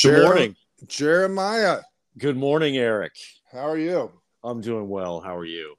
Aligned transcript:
Good 0.00 0.22
morning. 0.22 0.56
Jeremiah. 0.86 1.80
Good 2.18 2.36
morning, 2.36 2.76
Eric. 2.76 3.14
How 3.50 3.68
are 3.68 3.78
you? 3.78 4.12
I'm 4.44 4.60
doing 4.60 4.88
well. 4.88 5.20
How 5.20 5.36
are 5.36 5.44
you? 5.44 5.74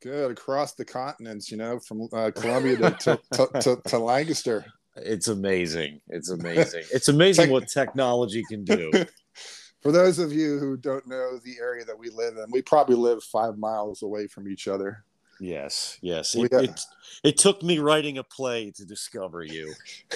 Good. 0.00 0.30
Across 0.30 0.74
the 0.74 0.84
continents, 0.84 1.50
you 1.50 1.56
know, 1.56 1.80
from 1.80 2.08
uh, 2.12 2.30
Columbia 2.32 2.76
to, 2.76 2.90
to, 3.00 3.20
to, 3.32 3.60
to, 3.60 3.82
to 3.88 3.98
Lancaster. 3.98 4.64
It's 4.94 5.26
amazing. 5.26 6.00
It's 6.06 6.30
amazing. 6.30 6.84
It's 6.92 7.08
amazing 7.08 7.50
what 7.50 7.66
technology 7.66 8.44
can 8.48 8.62
do. 8.62 8.92
For 9.82 9.90
those 9.90 10.20
of 10.20 10.32
you 10.32 10.60
who 10.60 10.76
don't 10.76 11.06
know 11.08 11.40
the 11.44 11.56
area 11.60 11.84
that 11.84 11.98
we 11.98 12.10
live 12.10 12.36
in, 12.36 12.44
we 12.52 12.62
probably 12.62 12.94
live 12.94 13.24
five 13.24 13.58
miles 13.58 14.02
away 14.02 14.28
from 14.28 14.48
each 14.48 14.68
other. 14.68 15.04
Yes, 15.40 15.98
yes. 16.00 16.36
It, 16.36 16.48
got- 16.48 16.62
it, 16.62 16.80
it 17.24 17.38
took 17.38 17.60
me 17.64 17.80
writing 17.80 18.18
a 18.18 18.22
play 18.22 18.70
to 18.70 18.84
discover 18.84 19.42
you. 19.42 19.74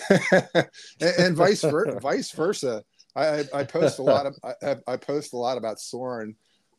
and, 0.53 0.69
and 1.01 1.37
vice 1.37 1.63
versa. 1.63 1.99
vice 2.01 2.31
versa. 2.31 2.85
I, 3.23 3.45
I, 3.53 3.65
post 3.65 3.99
a 3.99 4.03
lot 4.03 4.27
of 4.27 4.37
I, 4.45 4.77
I 4.87 4.97
post 4.97 5.33
a 5.33 5.37
lot 5.37 5.59
about 5.59 5.81
Soren 5.81 6.35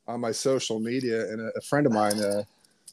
on 0.08 0.20
my 0.20 0.32
social 0.32 0.80
media, 0.80 1.22
and 1.22 1.42
a, 1.42 1.52
a 1.58 1.62
friend 1.62 1.86
of 1.86 1.92
mine, 1.94 2.20
uh, 2.20 2.44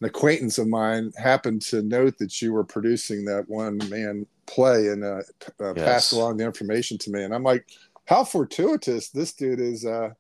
an 0.01 0.07
acquaintance 0.07 0.59
of 0.59 0.69
mine, 0.69 1.13
happened 1.17 1.63
to 1.63 1.83
note 1.83 2.19
that 2.19 2.43
you 2.43 2.53
were 2.53 2.65
producing 2.65 3.25
that 3.25 3.49
one 3.49 3.79
man 3.89 4.27
play 4.47 4.89
and 4.89 5.05
uh, 5.05 5.23
uh, 5.61 5.75
Yes. 5.75 5.85
passed 5.85 6.13
along 6.13 6.37
the 6.37 6.45
information 6.45 6.99
to 6.99 7.11
me. 7.11 7.25
And 7.25 7.35
I'm 7.35 7.43
like, 7.43 7.67
how 8.07 8.25
fortuitous 8.25 9.11
this 9.11 9.33
dude 9.33 9.61
is. 9.61 9.85
Uh, 9.85 10.11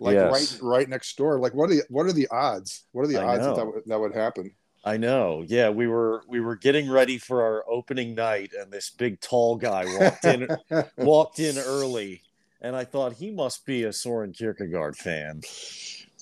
like 0.00 0.14
Yes. 0.14 0.32
right, 0.32 0.62
right 0.62 0.88
next 0.88 1.16
door. 1.16 1.38
Like, 1.40 1.54
what 1.54 1.70
are 1.70 1.74
the 1.74 1.82
what 1.88 2.06
are 2.06 2.12
the 2.12 2.28
odds? 2.28 2.84
What 2.92 3.02
are 3.02 3.08
the 3.08 3.18
I 3.18 3.24
odds 3.24 3.44
that 3.44 3.50
know. 3.50 3.56
that 3.56 3.66
would, 3.66 3.82
that 3.86 4.00
would 4.00 4.14
happen? 4.14 4.52
I 4.84 4.96
know. 4.96 5.44
Yeah, 5.46 5.70
we 5.70 5.86
were 5.86 6.22
we 6.28 6.40
were 6.40 6.56
getting 6.56 6.88
ready 6.88 7.18
for 7.18 7.42
our 7.42 7.64
opening 7.68 8.14
night, 8.14 8.52
and 8.58 8.72
this 8.72 8.90
big 8.90 9.20
tall 9.20 9.56
guy 9.56 9.84
walked 9.98 10.24
in 10.24 10.48
walked 10.98 11.40
in 11.40 11.58
early, 11.58 12.22
and 12.60 12.74
I 12.74 12.84
thought 12.84 13.12
he 13.12 13.30
must 13.30 13.64
be 13.64 13.84
a 13.84 13.92
Soren 13.92 14.32
Kierkegaard 14.32 14.96
fan. 14.96 15.42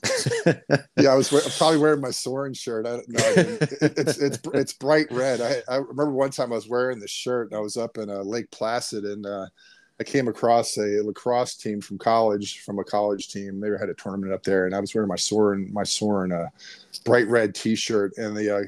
yeah, 0.97 1.11
I 1.11 1.15
was 1.15 1.31
probably 1.59 1.79
wearing 1.79 2.01
my 2.01 2.11
Soren 2.11 2.55
shirt. 2.55 2.87
I 2.87 2.91
don't 2.91 3.09
know. 3.09 3.23
It's 3.81 4.19
it's 4.19 4.39
it's 4.53 4.73
bright 4.75 5.11
red. 5.11 5.41
I, 5.41 5.63
I 5.73 5.77
remember 5.79 6.13
one 6.13 6.31
time 6.31 6.53
I 6.53 6.57
was 6.57 6.69
wearing 6.69 7.01
the 7.01 7.09
shirt 7.09 7.51
and 7.51 7.57
I 7.57 7.61
was 7.61 7.77
up 7.77 7.97
in 7.97 8.11
uh, 8.11 8.23
Lake 8.23 8.51
Placid 8.51 9.05
and 9.05 9.25
uh, 9.25 9.47
I 9.99 10.05
came 10.05 10.29
across 10.29 10.77
a 10.77 11.01
lacrosse 11.03 11.57
team 11.57 11.81
from 11.81 11.99
college, 11.99 12.61
from 12.61 12.79
a 12.79 12.85
college 12.85 13.29
team. 13.29 13.61
They 13.61 13.71
had 13.71 13.89
a 13.89 13.95
tournament 13.95 14.33
up 14.33 14.43
there, 14.43 14.67
and 14.67 14.75
I 14.75 14.81
was 14.81 14.95
wearing 14.95 15.09
my 15.09 15.17
Soren 15.17 15.73
my 15.73 15.85
Soren 15.85 16.33
uh, 16.33 16.49
bright 17.05 17.29
red 17.29 17.55
T-shirt, 17.55 18.13
and 18.19 18.37
the 18.37 18.57
uh, 18.57 18.63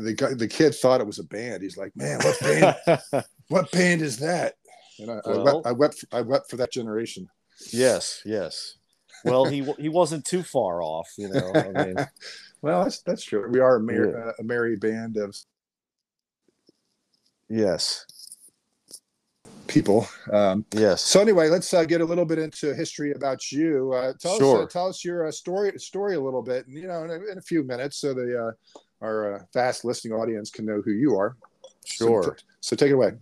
the 0.00 0.12
guy, 0.12 0.34
the 0.34 0.48
kid 0.48 0.74
thought 0.74 1.00
it 1.00 1.06
was 1.06 1.20
a 1.20 1.24
band. 1.24 1.62
He's 1.62 1.76
like, 1.76 1.94
"Man, 1.94 2.18
what 2.22 2.40
band? 2.40 3.24
what 3.48 3.70
band 3.70 4.02
is 4.02 4.18
that?" 4.18 4.54
And 4.98 5.10
I, 5.10 5.20
I 5.26 5.36
wept. 5.42 5.66
I 5.66 5.72
wept. 5.72 6.04
I 6.12 6.20
wept 6.20 6.50
for 6.50 6.56
that 6.56 6.72
generation. 6.72 7.28
yes, 7.72 8.22
yes. 8.24 8.76
Well, 9.24 9.44
he 9.46 9.62
he 9.78 9.88
wasn't 9.88 10.24
too 10.24 10.42
far 10.42 10.82
off, 10.82 11.08
you 11.16 11.28
know. 11.28 11.52
I 11.54 11.84
mean, 11.84 11.96
well, 12.62 12.84
that's 12.84 13.00
that's 13.02 13.24
true. 13.24 13.48
We 13.50 13.60
are 13.60 13.76
a, 13.76 13.80
mer- 13.80 14.10
Yeah. 14.18 14.24
uh, 14.26 14.32
a 14.38 14.42
merry 14.44 14.76
band 14.76 15.16
of 15.16 15.34
yes, 17.48 18.04
people. 19.66 20.06
Um, 20.32 20.64
yes. 20.72 21.00
so 21.00 21.20
anyway, 21.20 21.48
let's 21.48 21.72
uh, 21.72 21.84
get 21.84 22.00
a 22.00 22.04
little 22.04 22.24
bit 22.26 22.38
into 22.38 22.74
history 22.74 23.12
about 23.12 23.50
you. 23.50 23.92
Uh, 23.94 24.12
tell 24.20 24.32
us, 24.32 24.38
Sure. 24.38 24.62
uh, 24.62 24.66
tell 24.66 24.88
us 24.88 25.04
your 25.04 25.26
uh, 25.26 25.32
story, 25.32 25.72
story 25.78 26.14
a 26.16 26.20
little 26.20 26.42
bit, 26.42 26.66
and 26.66 26.76
you 26.76 26.86
know, 26.86 27.04
in 27.04 27.10
a, 27.10 27.14
in 27.32 27.38
a 27.38 27.42
few 27.42 27.62
minutes, 27.64 27.96
so 27.98 28.12
the 28.14 28.48
uh, 28.48 28.52
our 29.04 29.34
uh, 29.36 29.38
vast 29.52 29.84
listening 29.84 30.12
audience 30.14 30.50
can 30.50 30.66
know 30.66 30.82
who 30.84 30.92
you 30.92 31.16
are. 31.16 31.36
So- 31.86 32.06
Sure. 32.06 32.36
So, 32.60 32.74
take 32.76 32.90
it 32.90 32.94
away. 32.94 33.12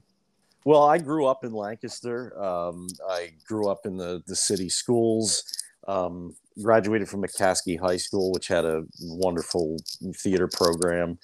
Well, 0.64 0.84
I 0.84 0.98
grew 0.98 1.26
up 1.26 1.44
in 1.44 1.52
Lancaster. 1.52 2.40
Um, 2.40 2.86
I 3.08 3.32
grew 3.46 3.68
up 3.68 3.80
in 3.84 3.96
the 3.96 4.22
the 4.26 4.36
city 4.36 4.68
schools. 4.68 5.44
Um, 5.88 6.36
graduated 6.62 7.08
from 7.08 7.22
McCaskey 7.22 7.80
High 7.80 7.96
School, 7.96 8.30
which 8.32 8.46
had 8.48 8.64
a 8.64 8.84
wonderful 9.00 9.78
theater 10.16 10.48
program, 10.48 11.18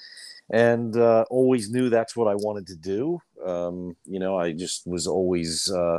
and 0.51 0.97
uh, 0.97 1.25
always 1.31 1.71
knew 1.71 1.89
that's 1.89 2.17
what 2.17 2.27
I 2.29 2.35
wanted 2.35 2.67
to 2.69 2.77
do. 2.77 3.21
Um, 3.47 3.97
you 4.05 4.19
know, 4.19 4.37
I 4.39 4.53
just 4.53 4.87
was 4.87 5.07
always 5.07 5.71
uh, 5.71 5.99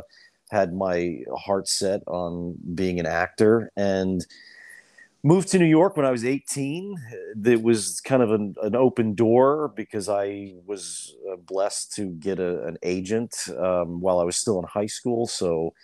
had 0.50 0.74
my 0.74 1.18
heart 1.36 1.68
set 1.68 2.02
on 2.06 2.56
being 2.74 3.00
an 3.00 3.06
actor, 3.06 3.70
and 3.76 4.26
moved 5.22 5.48
to 5.48 5.58
New 5.58 5.66
York 5.66 5.96
when 5.96 6.06
I 6.06 6.10
was 6.10 6.24
18. 6.24 6.96
It 7.44 7.62
was 7.62 8.00
kind 8.00 8.22
of 8.22 8.30
an, 8.32 8.54
an 8.62 8.74
open 8.74 9.14
door 9.14 9.72
because 9.76 10.08
I 10.08 10.54
was 10.66 11.14
uh, 11.30 11.36
blessed 11.36 11.92
to 11.96 12.10
get 12.12 12.38
a, 12.38 12.64
an 12.66 12.78
agent 12.82 13.34
um, 13.58 14.00
while 14.00 14.18
I 14.18 14.24
was 14.24 14.36
still 14.36 14.58
in 14.58 14.64
high 14.64 14.86
school. 14.86 15.26
So 15.26 15.74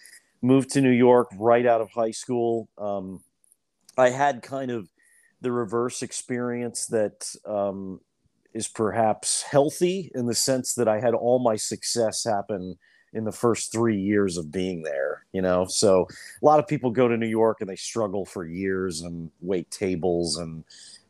moved 0.42 0.70
to 0.70 0.80
New 0.80 0.90
York 0.90 1.28
right 1.36 1.66
out 1.66 1.80
of 1.80 1.90
high 1.90 2.12
school. 2.12 2.68
Um, 2.78 3.22
I 3.98 4.10
had 4.10 4.42
kind 4.42 4.70
of 4.70 4.88
the 5.40 5.52
reverse 5.52 6.02
experience 6.02 6.86
that 6.86 7.30
um, 7.44 8.00
is 8.54 8.68
perhaps 8.68 9.42
healthy 9.42 10.10
in 10.14 10.26
the 10.26 10.34
sense 10.34 10.74
that 10.74 10.88
I 10.88 11.00
had 11.00 11.14
all 11.14 11.38
my 11.38 11.56
success 11.56 12.24
happen 12.24 12.76
in 13.16 13.24
the 13.24 13.32
first 13.32 13.72
three 13.72 13.98
years 13.98 14.36
of 14.36 14.52
being 14.52 14.82
there, 14.82 15.24
you 15.32 15.40
know? 15.40 15.64
So 15.64 16.06
a 16.42 16.44
lot 16.44 16.60
of 16.60 16.68
people 16.68 16.90
go 16.90 17.08
to 17.08 17.16
New 17.16 17.26
York 17.26 17.60
and 17.60 17.68
they 17.68 17.76
struggle 17.76 18.26
for 18.26 18.44
years 18.44 19.00
and 19.00 19.30
wait 19.40 19.70
tables 19.70 20.36
and, 20.36 20.62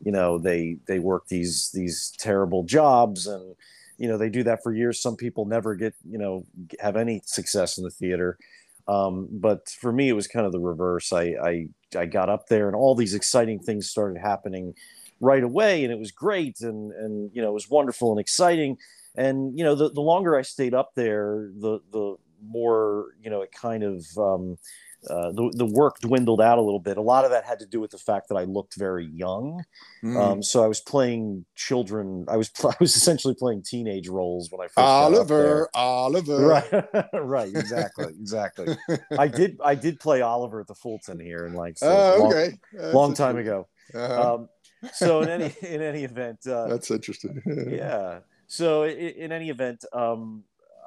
you 0.05 0.13
know, 0.13 0.39
they, 0.39 0.77
they 0.87 1.01
work 1.01 1.27
these, 1.27 1.71
these 1.75 2.13
terrible 2.17 2.63
jobs 2.63 3.27
and, 3.27 3.57
you 3.99 4.07
know, 4.07 4.17
they 4.17 4.29
do 4.29 4.45
that 4.45 4.63
for 4.63 4.73
years. 4.73 5.03
Some 5.03 5.17
people 5.17 5.47
never 5.47 5.75
get, 5.75 5.95
you 6.09 6.17
know, 6.17 6.47
have 6.79 6.97
any 6.97 7.23
success 7.25 7.77
in 7.77 7.83
the 7.83 7.91
theater. 7.91 8.39
Um, 8.87 9.27
but 9.33 9.69
for 9.69 9.91
me, 9.91 10.09
it 10.09 10.13
was 10.13 10.29
kind 10.29 10.47
of 10.47 10.53
the 10.53 10.61
reverse. 10.61 11.13
I, 11.13 11.35
I, 11.43 11.69
I 11.97 12.07
got 12.07 12.29
up 12.29 12.47
there 12.47 12.69
and 12.69 12.77
all 12.77 12.95
these 12.95 13.15
exciting 13.15 13.59
things 13.59 13.91
started 13.91 14.21
happening 14.21 14.75
right 15.19 15.43
away 15.43 15.83
and 15.83 15.93
it 15.93 15.99
was 15.99 16.13
great 16.13 16.61
and, 16.61 16.93
and, 16.93 17.31
you 17.35 17.43
know, 17.43 17.49
it 17.49 17.55
was 17.55 17.69
wonderful 17.69 18.13
and 18.13 18.21
exciting 18.21 18.77
and 19.17 19.57
you 19.59 19.65
know 19.65 19.75
the, 19.75 19.91
the 19.91 20.01
longer 20.01 20.37
i 20.37 20.43
stayed 20.43 20.75
up 20.75 20.91
there 20.95 21.49
the 21.59 21.79
the 21.93 22.17
more 22.43 23.07
you 23.23 23.31
know 23.31 23.41
it 23.43 23.51
kind 23.53 23.83
of 23.83 24.05
um, 24.19 24.57
uh, 25.11 25.31
the, 25.33 25.53
the 25.57 25.65
work 25.67 25.99
dwindled 26.01 26.41
out 26.41 26.59
a 26.59 26.63
little 26.63 26.81
bit 26.81 26.97
a 26.97 27.03
lot 27.03 27.25
of 27.25 27.31
that 27.31 27.45
had 27.45 27.59
to 27.59 27.67
do 27.67 27.81
with 27.81 27.91
the 27.91 27.99
fact 27.99 28.29
that 28.29 28.37
i 28.37 28.45
looked 28.45 28.77
very 28.77 29.07
young 29.07 29.65
Mm. 30.05 30.17
um, 30.21 30.43
so 30.43 30.63
i 30.63 30.69
was 30.69 30.81
playing 30.81 31.45
children 31.57 32.27
i 32.29 32.37
was 32.37 32.49
pl- 32.51 32.71
i 32.71 32.77
was 32.79 32.95
essentially 32.95 33.35
playing 33.35 33.63
teenage 33.63 34.09
roles 34.09 34.51
when 34.53 34.61
i 34.61 34.69
first 34.69 34.77
got 34.77 35.15
up 35.15 35.27
there. 35.27 35.69
Oliver, 35.75 36.39
Oliver. 36.39 36.47
right 36.47 37.09
right 37.25 37.49
exactly 37.49 38.13
exactly 38.21 38.77
i 39.19 39.27
did 39.27 39.59
i 39.65 39.75
did 39.75 39.99
play 39.99 40.21
oliver 40.21 40.61
at 40.61 40.67
the 40.69 40.75
fulton 40.75 41.19
here 41.19 41.47
in 41.47 41.55
like 41.55 41.77
Oh, 41.83 42.21
long, 42.21 42.33
okay. 42.33 42.55
That's 42.73 42.95
long 42.95 43.15
time 43.15 43.37
ago 43.39 43.67
Uh-huh. 43.95 44.35
um, 44.35 44.49
so 44.93 45.23
in 45.23 45.29
any 45.29 45.55
in 45.63 45.81
any 45.83 46.05
event 46.05 46.47
uh, 46.47 46.69
That's 46.69 46.91
interesting. 46.91 47.41
yeah 47.71 48.21
so 48.47 48.85
in 48.85 49.33
any 49.33 49.51
event 49.51 49.85
um 49.93 50.43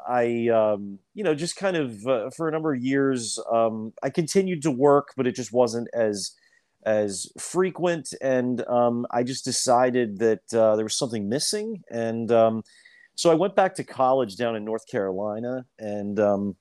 i 0.08 0.47
um 0.47 1.00
you 1.14 1.24
know 1.24 1.36
just 1.36 1.56
kind 1.56 1.75
of 1.75 2.08
uh, 2.08 2.30
for 2.36 2.47
a 2.47 2.52
number 2.52 2.74
of 2.74 2.81
years 2.81 3.40
um 3.52 3.94
i 4.03 4.09
continued 4.09 4.62
to 4.62 4.72
work 4.72 5.14
but 5.18 5.28
it 5.28 5.36
just 5.36 5.52
wasn't 5.52 5.88
as 5.94 6.36
as 6.86 7.28
frequent. 7.38 8.14
And 8.22 8.66
um 8.68 9.06
i 9.12 9.24
just 9.24 9.46
decided 9.46 10.19
that 10.19 10.42
uh, 10.53 10.75
there 10.75 10.86
was 10.86 10.98
something 10.98 11.28
missing. 11.28 11.84
And 11.92 12.31
um 12.31 12.64
so 13.16 13.30
i 13.31 13.34
went 13.34 13.56
back 13.56 13.75
to 13.75 13.84
college 13.84 14.36
down 14.36 14.56
in 14.56 14.64
north 14.66 14.88
carolina. 14.88 15.66
And 15.78 16.19
um 16.19 16.56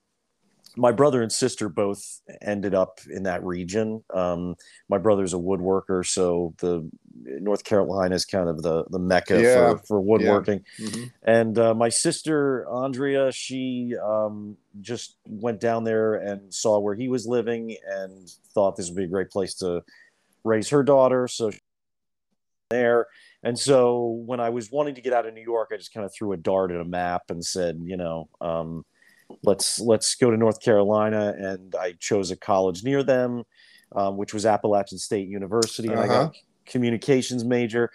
my 0.78 0.92
brother 0.92 1.22
and 1.22 1.32
sister 1.32 1.68
both 1.68 2.20
ended 2.40 2.72
up 2.74 3.00
in 3.10 3.24
that 3.24 3.44
region. 3.44 4.04
Um, 4.14 4.54
my 4.88 4.98
brother's 4.98 5.34
a 5.34 5.36
woodworker, 5.36 6.06
so 6.06 6.54
the 6.58 6.88
North 7.24 7.64
Carolina 7.64 8.14
is 8.14 8.24
kind 8.24 8.48
of 8.48 8.62
the 8.62 8.84
the 8.88 8.98
mecca 8.98 9.42
Yeah. 9.42 9.54
for, 9.54 9.78
for 9.86 10.00
woodworking. 10.00 10.64
Mhm. 10.78 11.12
And 11.22 11.58
uh, 11.58 11.74
my 11.74 11.88
sister 11.88 12.66
Andrea, 12.68 13.32
she 13.32 13.94
um, 14.02 14.56
just 14.80 15.16
went 15.26 15.60
down 15.60 15.84
there 15.84 16.14
and 16.14 16.54
saw 16.54 16.78
where 16.78 16.94
he 16.94 17.08
was 17.08 17.26
living 17.26 17.76
and 17.86 18.28
thought 18.54 18.76
this 18.76 18.88
would 18.88 18.96
be 18.96 19.04
a 19.04 19.08
great 19.08 19.30
place 19.30 19.54
to 19.56 19.82
raise 20.44 20.68
her 20.70 20.82
daughter. 20.84 21.26
So 21.26 21.50
there. 22.70 23.06
And 23.42 23.58
so 23.58 24.22
when 24.26 24.40
I 24.40 24.50
was 24.50 24.70
wanting 24.70 24.94
to 24.96 25.00
get 25.00 25.12
out 25.12 25.26
of 25.26 25.34
New 25.34 25.42
York, 25.42 25.70
I 25.72 25.76
just 25.76 25.92
kind 25.94 26.04
of 26.04 26.12
threw 26.14 26.32
a 26.32 26.36
dart 26.36 26.70
at 26.70 26.80
a 26.80 26.84
map 26.84 27.22
and 27.30 27.44
said, 27.44 27.80
you 27.82 27.96
know, 27.96 28.28
um, 28.40 28.84
let's 29.42 29.80
let's 29.80 30.14
go 30.14 30.30
to 30.30 30.36
North 30.36 30.60
Carolina. 30.60 31.34
And 31.38 31.74
I 31.74 31.92
chose 31.98 32.30
a 32.30 32.36
college 32.36 32.84
near 32.84 33.02
them, 33.02 33.44
um, 33.94 34.16
which 34.16 34.34
was 34.34 34.46
Appalachian 34.46 34.98
State 34.98 35.28
University, 35.28 35.88
and 35.92 36.00
I 36.00 36.08
Uh-huh. 36.08 36.30
got 36.30 36.34
a 36.34 36.70
communications 36.70 37.44
major. 37.44 37.90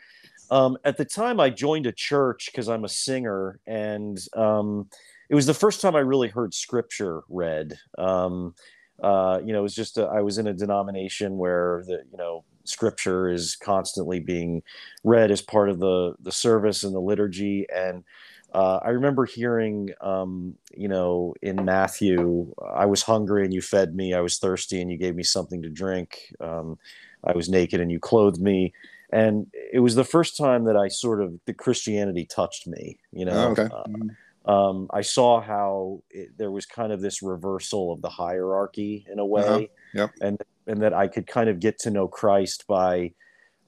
Um, 0.49 0.77
at 0.83 0.97
the 0.97 1.05
time, 1.05 1.39
I 1.39 1.49
joined 1.49 1.87
a 1.87 1.91
church 1.91 2.49
because 2.51 2.69
I'm 2.69 2.83
a 2.83 2.89
singer, 2.89 3.59
and 3.65 4.19
um, 4.35 4.89
it 5.29 5.35
was 5.35 5.45
the 5.45 5.53
first 5.53 5.81
time 5.81 5.95
I 5.95 5.99
really 5.99 6.27
heard 6.29 6.53
scripture 6.53 7.23
read. 7.29 7.77
Um, 7.97 8.53
uh, 9.01 9.41
you 9.43 9.51
know, 9.53 9.59
it 9.59 9.63
was 9.63 9.75
just 9.75 9.97
a, 9.97 10.05
I 10.05 10.21
was 10.21 10.37
in 10.37 10.47
a 10.47 10.53
denomination 10.53 11.37
where 11.37 11.83
the 11.87 12.03
you 12.11 12.17
know 12.17 12.45
scripture 12.65 13.29
is 13.29 13.55
constantly 13.55 14.19
being 14.19 14.61
read 15.03 15.31
as 15.31 15.41
part 15.41 15.69
of 15.69 15.79
the 15.79 16.15
the 16.21 16.31
service 16.31 16.83
and 16.83 16.93
the 16.93 16.99
liturgy, 17.01 17.65
and 17.73 18.03
uh, 18.53 18.79
I 18.83 18.89
remember 18.89 19.25
hearing, 19.25 19.89
um, 20.01 20.55
you 20.75 20.87
know, 20.87 21.33
in 21.41 21.65
Matthew, 21.65 22.53
I 22.75 22.85
was 22.85 23.01
hungry 23.01 23.43
and 23.43 23.53
you 23.53 23.61
fed 23.61 23.95
me. 23.95 24.13
I 24.13 24.21
was 24.21 24.37
thirsty 24.37 24.81
and 24.81 24.91
you 24.91 24.97
gave 24.97 25.15
me 25.15 25.23
something 25.23 25.61
to 25.63 25.69
drink. 25.69 26.19
Um, 26.39 26.77
I 27.23 27.33
was 27.35 27.49
naked 27.49 27.81
and 27.81 27.91
you 27.91 27.99
clothed 27.99 28.41
me. 28.41 28.73
And 29.11 29.47
it 29.71 29.79
was 29.79 29.95
the 29.95 30.03
first 30.03 30.37
time 30.37 30.65
that 30.65 30.75
I 30.77 30.87
sort 30.87 31.21
of 31.21 31.33
the 31.45 31.53
Christianity 31.53 32.25
touched 32.25 32.67
me. 32.67 32.99
You 33.11 33.25
know, 33.25 33.33
Oh, 33.33 33.51
okay. 33.51 33.67
Uh, 33.71 33.83
Mhm. 33.87 34.15
um, 34.45 34.87
I 34.91 35.01
saw 35.01 35.39
how 35.41 36.03
it, 36.09 36.37
there 36.37 36.51
was 36.51 36.65
kind 36.65 36.91
of 36.91 37.01
this 37.01 37.21
reversal 37.23 37.91
of 37.93 38.01
the 38.01 38.09
hierarchy 38.09 39.05
in 39.11 39.19
a 39.19 39.25
way, 39.25 39.41
Uh-huh. 39.43 39.67
Yep. 39.93 40.11
and 40.21 40.37
and 40.67 40.81
that 40.81 40.93
I 40.93 41.07
could 41.07 41.27
kind 41.27 41.49
of 41.49 41.59
get 41.59 41.79
to 41.79 41.91
know 41.91 42.07
Christ 42.07 42.65
by, 42.67 43.13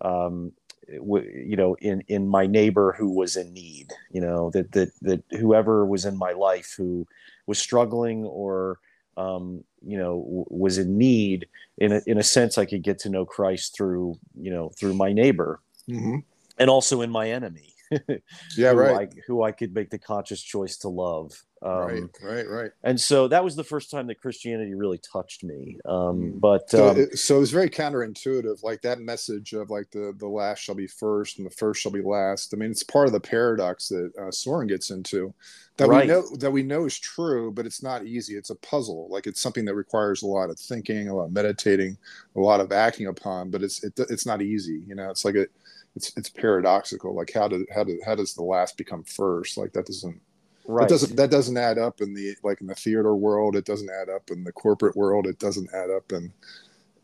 um, 0.01 0.53
you 0.87 1.55
know, 1.55 1.75
in 1.75 2.01
in 2.07 2.27
my 2.27 2.45
neighbor 2.47 2.95
who 2.97 3.09
was 3.09 3.35
in 3.35 3.53
need. 3.53 3.91
You 4.11 4.21
know 4.21 4.49
that 4.51 4.71
that 4.73 4.91
that 5.01 5.23
whoever 5.31 5.85
was 5.85 6.05
in 6.05 6.17
my 6.17 6.31
life 6.31 6.73
who 6.77 7.07
was 7.47 7.59
struggling 7.59 8.25
or 8.25 8.79
um, 9.17 9.63
you 9.85 9.97
know 9.97 10.21
w- 10.23 10.45
was 10.49 10.77
in 10.77 10.97
need. 10.97 11.47
In 11.77 11.91
a, 11.91 12.01
in 12.05 12.17
a 12.17 12.23
sense, 12.23 12.57
I 12.57 12.65
could 12.65 12.83
get 12.83 12.99
to 12.99 13.09
know 13.09 13.25
Christ 13.25 13.75
through 13.75 14.17
you 14.39 14.51
know 14.51 14.69
through 14.69 14.93
my 14.93 15.11
neighbor 15.13 15.61
Mhm. 15.89 16.23
and 16.57 16.69
also 16.69 17.01
in 17.01 17.11
my 17.11 17.29
enemy. 17.29 17.73
Yeah, 18.57 18.71
who 18.71 18.79
right. 18.79 19.09
I, 19.09 19.21
who 19.27 19.43
I 19.43 19.51
could 19.51 19.73
make 19.73 19.89
the 19.89 19.99
conscious 19.99 20.41
choice 20.41 20.77
to 20.77 20.89
love. 20.89 21.43
Um, 21.65 21.73
right, 21.73 22.03
right, 22.21 22.47
right. 22.47 22.71
And 22.83 22.99
so 22.99 23.27
that 23.29 23.43
was 23.43 23.55
the 23.55 23.63
first 23.63 23.89
time 23.89 24.07
that 24.07 24.21
Christianity 24.21 24.75
really 24.75 24.99
touched 24.99 25.43
me. 25.43 25.77
Um, 25.85 26.33
Mm. 26.33 26.39
but 26.39 26.69
So, 26.69 26.89
um, 26.89 26.97
it, 26.99 27.17
so 27.17 27.41
it's 27.41 27.51
very 27.51 27.69
counterintuitive, 27.69 28.61
like 28.63 28.81
that 28.83 28.99
message 28.99 29.53
of 29.53 29.69
like 29.71 29.89
the 29.91 30.13
the 30.19 30.27
last 30.27 30.59
shall 30.59 30.75
be 30.75 30.87
first 30.87 31.37
and 31.39 31.45
the 31.45 31.55
first 31.55 31.81
shall 31.81 31.91
be 31.91 32.01
last. 32.01 32.53
I 32.53 32.57
mean, 32.57 32.69
it's 32.71 32.83
part 32.83 33.07
of 33.07 33.13
the 33.13 33.19
paradox 33.19 33.89
that 33.89 34.11
uh, 34.21 34.31
Soren 34.31 34.67
gets 34.67 34.91
into, 34.91 35.33
that 35.77 35.87
Right. 35.87 36.07
we 36.07 36.13
know 36.13 36.23
that 36.37 36.51
we 36.51 36.63
know 36.63 36.85
is 36.85 36.99
true, 36.99 37.51
but 37.51 37.65
it's 37.65 37.81
not 37.83 38.05
easy. 38.05 38.35
It's 38.35 38.51
a 38.51 38.55
puzzle. 38.55 39.07
Like 39.09 39.25
it's 39.27 39.41
something 39.41 39.65
that 39.65 39.75
requires 39.75 40.21
a 40.21 40.27
lot 40.27 40.49
of 40.51 40.59
thinking, 40.59 41.09
a 41.09 41.15
lot 41.15 41.25
of 41.25 41.31
meditating, 41.33 41.97
a 42.35 42.39
lot 42.39 42.59
of 42.61 42.71
acting 42.71 43.07
upon. 43.07 43.49
But 43.49 43.63
it's 43.63 43.83
it, 43.83 43.99
it's 44.09 44.25
not 44.27 44.41
easy. 44.43 44.83
You 44.87 44.95
know, 44.95 45.09
it's 45.09 45.25
like 45.25 45.35
it. 45.35 45.51
It's, 45.95 46.11
it's 46.17 46.29
paradoxical. 46.29 47.15
Like 47.15 47.31
how 47.33 47.47
did 47.47 47.65
how 47.73 47.83
did 47.85 47.99
how 48.05 48.15
does 48.15 48.33
the 48.35 48.43
last 48.43 48.77
become 48.77 49.03
first? 49.03 49.57
Like 49.57 49.73
that 49.73 49.85
doesn't 49.87 50.21
right. 50.67 50.83
that 50.83 50.89
doesn't 50.89 51.15
that 51.15 51.31
doesn't 51.31 51.57
add 51.57 51.77
up 51.77 52.01
in 52.01 52.13
the 52.13 52.35
like 52.43 52.61
in 52.61 52.67
the 52.67 52.75
theater 52.75 53.15
world. 53.15 53.55
It 53.55 53.65
doesn't 53.65 53.89
add 53.89 54.09
up 54.09 54.29
in 54.31 54.43
the 54.43 54.51
corporate 54.51 54.95
world. 54.95 55.27
It 55.27 55.39
doesn't 55.39 55.69
add 55.73 55.89
up 55.89 56.11
in 56.11 56.31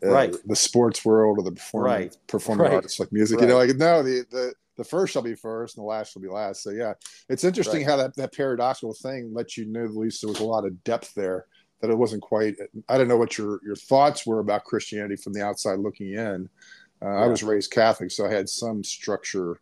uh, 0.04 0.08
Right. 0.10 0.36
the 0.46 0.56
sports 0.56 1.06
world 1.06 1.38
or 1.40 1.44
the 1.44 1.52
performing 1.52 1.92
Right. 1.92 2.18
performing 2.28 2.66
Right. 2.66 2.76
artists 2.76 3.00
like 3.00 3.12
music. 3.12 3.42
You 3.42 3.48
know, 3.48 3.58
like 3.58 3.76
no, 3.76 4.04
the 4.04 4.26
the 4.32 4.54
the 4.78 4.84
first 4.84 5.14
shall 5.14 5.22
be 5.22 5.36
first 5.36 5.78
and 5.78 5.84
the 5.84 5.88
last 5.88 6.14
shall 6.14 6.22
be 6.22 6.28
last. 6.28 6.64
So 6.64 6.72
yeah, 6.72 6.94
it's 7.30 7.44
interesting 7.44 7.82
Right. 7.82 7.90
how 7.90 7.98
that 7.98 8.16
that 8.16 8.34
paradoxical 8.34 8.94
thing 8.94 9.34
lets 9.34 9.58
you 9.58 9.66
know 9.66 9.86
at 9.86 9.96
least 9.96 10.22
there 10.22 10.30
was 10.30 10.40
a 10.40 10.46
lot 10.46 10.66
of 10.66 10.84
depth 10.84 11.14
there. 11.14 11.46
That 11.82 11.90
it 11.90 11.98
wasn't 11.98 12.22
quite. 12.22 12.56
I 12.90 12.98
don't 12.98 13.08
know 13.08 13.18
what 13.18 13.38
your 13.38 13.60
your 13.66 13.76
thoughts 13.76 14.26
were 14.26 14.40
about 14.40 14.66
Christianity 14.66 15.16
from 15.16 15.34
the 15.34 15.44
outside 15.44 15.80
looking 15.80 16.14
in. 16.14 16.48
Uh, 17.02 17.08
I 17.08 17.26
was 17.26 17.42
raised 17.42 17.72
Catholic, 17.72 18.12
so 18.12 18.28
I 18.28 18.32
had 18.32 18.48
some 18.48 18.84
structure 18.84 19.60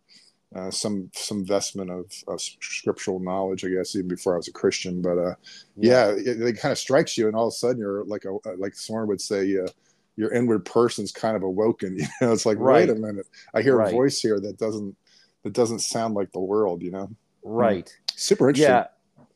uh, 0.54 0.70
some 0.70 1.10
some 1.14 1.44
vestment 1.44 1.90
of, 1.90 2.12
of 2.28 2.40
scriptural 2.40 3.20
knowledge, 3.20 3.64
I 3.64 3.68
guess, 3.68 3.94
even 3.94 4.08
before 4.08 4.34
I 4.34 4.36
was 4.36 4.48
a 4.48 4.52
Christian. 4.52 5.00
But 5.00 5.18
uh, 5.18 5.34
yeah, 5.76 6.08
it, 6.08 6.40
it 6.40 6.58
kind 6.58 6.72
of 6.72 6.78
strikes 6.78 7.16
you, 7.16 7.26
and 7.28 7.36
all 7.36 7.46
of 7.48 7.52
a 7.52 7.56
sudden 7.56 7.78
you're 7.78 8.04
like 8.04 8.24
a 8.24 8.32
like 8.56 8.74
Soren 8.74 9.08
would 9.08 9.20
say, 9.20 9.56
uh, 9.56 9.68
your 10.16 10.32
inward 10.32 10.64
person's 10.64 11.12
kind 11.12 11.36
of 11.36 11.42
awoken. 11.42 11.96
You 11.98 12.06
know, 12.20 12.32
it's 12.32 12.46
like 12.46 12.58
Right. 12.58 12.88
wait 12.88 12.96
a 12.96 13.00
minute, 13.00 13.26
I 13.54 13.62
hear 13.62 13.76
Right. 13.76 13.92
a 13.92 13.96
voice 13.96 14.20
here 14.20 14.40
that 14.40 14.58
doesn't 14.58 14.96
that 15.44 15.52
doesn't 15.52 15.80
sound 15.80 16.14
like 16.14 16.32
the 16.32 16.40
world. 16.40 16.82
You 16.82 16.90
know, 16.90 17.10
right. 17.42 17.94
super 18.14 18.48
interesting. 18.48 18.74
Yeah. 18.74 18.86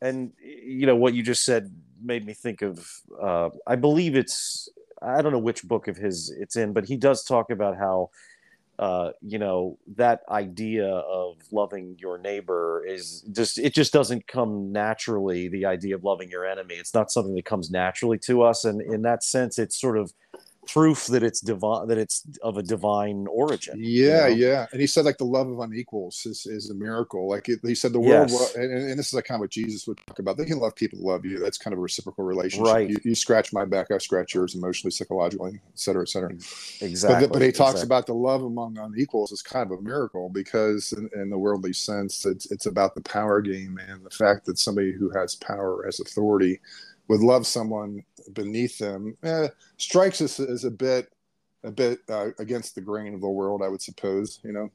And, 0.01 0.33
you 0.43 0.85
know, 0.85 0.95
what 0.95 1.13
you 1.13 1.23
just 1.23 1.45
said 1.45 1.73
made 2.01 2.25
me 2.25 2.33
think 2.33 2.61
of, 2.61 3.01
uh, 3.19 3.49
I 3.65 3.75
believe 3.75 4.15
it's, 4.15 4.69
I 5.01 5.21
don't 5.21 5.31
know 5.31 5.39
which 5.39 5.63
book 5.63 5.87
of 5.87 5.97
his 5.97 6.29
it's 6.29 6.55
in, 6.57 6.73
but 6.73 6.85
he 6.85 6.97
does 6.97 7.23
talk 7.23 7.49
about 7.49 7.77
how, 7.77 8.11
uh, 8.77 9.11
you 9.21 9.39
know, 9.39 9.77
that 9.95 10.21
idea 10.29 10.87
of 10.87 11.37
loving 11.51 11.95
your 11.99 12.17
neighbor 12.17 12.83
is 12.85 13.21
just, 13.31 13.57
it 13.57 13.73
just 13.73 13.93
doesn't 13.93 14.27
come 14.27 14.71
naturally. 14.71 15.47
The 15.47 15.65
idea 15.65 15.95
of 15.95 16.03
loving 16.03 16.29
your 16.29 16.45
enemy. 16.45 16.75
It's 16.75 16.93
not 16.93 17.11
something 17.11 17.35
that 17.35 17.45
comes 17.45 17.71
naturally 17.71 18.17
to 18.19 18.41
us. 18.43 18.65
And 18.65 18.81
in 18.81 19.01
that 19.03 19.23
sense, 19.23 19.57
it's 19.57 19.79
sort 19.79 19.97
of 19.97 20.13
proof 20.67 21.07
that 21.07 21.23
it's 21.23 21.41
divine, 21.41 21.87
that 21.87 21.97
it's 21.97 22.23
of 22.43 22.57
a 22.57 22.63
divine 22.63 23.27
origin. 23.29 23.79
you 23.79 24.05
Yeah, 24.05 24.21
know? 24.21 24.27
yeah. 24.27 24.65
And 24.71 24.81
he 24.81 24.87
said 24.87 25.05
like 25.05 25.17
the 25.17 25.25
love 25.25 25.47
of 25.49 25.59
unequals 25.59 26.25
is, 26.25 26.45
is 26.45 26.69
a 26.69 26.75
miracle. 26.75 27.29
Like 27.29 27.49
it, 27.49 27.59
he 27.63 27.75
said 27.75 27.93
the 27.93 27.99
world, 27.99 28.29
Yes. 28.31 28.55
and, 28.55 28.71
and 28.71 28.99
this 28.99 29.07
is 29.07 29.13
like 29.13 29.25
kind 29.25 29.37
of 29.37 29.41
what 29.41 29.51
Jesus 29.51 29.87
would 29.87 29.99
talk 30.07 30.19
about. 30.19 30.37
They 30.37 30.45
can 30.45 30.59
love 30.59 30.75
people 30.75 30.99
love 31.01 31.25
you. 31.25 31.39
That's 31.39 31.57
kind 31.57 31.73
of 31.73 31.79
a 31.79 31.81
reciprocal 31.81 32.23
relationship. 32.25 32.73
Right. 32.73 32.89
You, 32.89 32.97
you 33.03 33.15
scratch 33.15 33.53
my 33.53 33.65
back, 33.65 33.91
I 33.91 33.97
scratch 33.99 34.33
yours 34.35 34.55
emotionally, 34.55 34.91
psychologically, 34.91 35.55
et 35.55 35.79
cetera, 35.79 36.03
et 36.03 36.09
cetera. 36.09 36.31
Exactly. 36.81 37.27
But, 37.27 37.33
but 37.33 37.41
he 37.41 37.51
talks 37.51 37.81
exactly. 37.81 37.87
about 37.87 38.05
the 38.07 38.13
love 38.15 38.43
among 38.43 38.77
unequals 38.77 39.31
is 39.31 39.41
kind 39.41 39.71
of 39.71 39.79
a 39.79 39.81
miracle 39.81 40.29
because 40.29 40.93
in, 40.93 41.09
in 41.19 41.29
the 41.29 41.37
worldly 41.37 41.73
sense, 41.73 42.25
it's, 42.25 42.51
it's 42.51 42.65
about 42.65 42.95
the 42.95 43.01
power 43.01 43.41
game 43.41 43.79
and 43.89 44.03
the 44.05 44.09
fact 44.09 44.45
that 44.45 44.59
somebody 44.59 44.93
who 44.93 45.09
has 45.11 45.35
power, 45.35 45.83
has 45.85 45.99
authority, 45.99 46.59
would 47.07 47.21
love 47.21 47.45
someone 47.45 48.03
beneath 48.33 48.77
them 48.77 49.15
eh, 49.23 49.47
strikes 49.77 50.21
us 50.21 50.39
as 50.39 50.63
a 50.63 50.71
bit 50.71 51.11
a 51.63 51.71
bit 51.71 51.99
uh, 52.09 52.27
against 52.39 52.75
the 52.75 52.81
grain 52.81 53.13
of 53.13 53.21
the 53.21 53.29
world, 53.29 53.61
I 53.63 53.67
would 53.67 53.81
suppose. 53.81 54.39
You 54.43 54.53
know. 54.53 54.71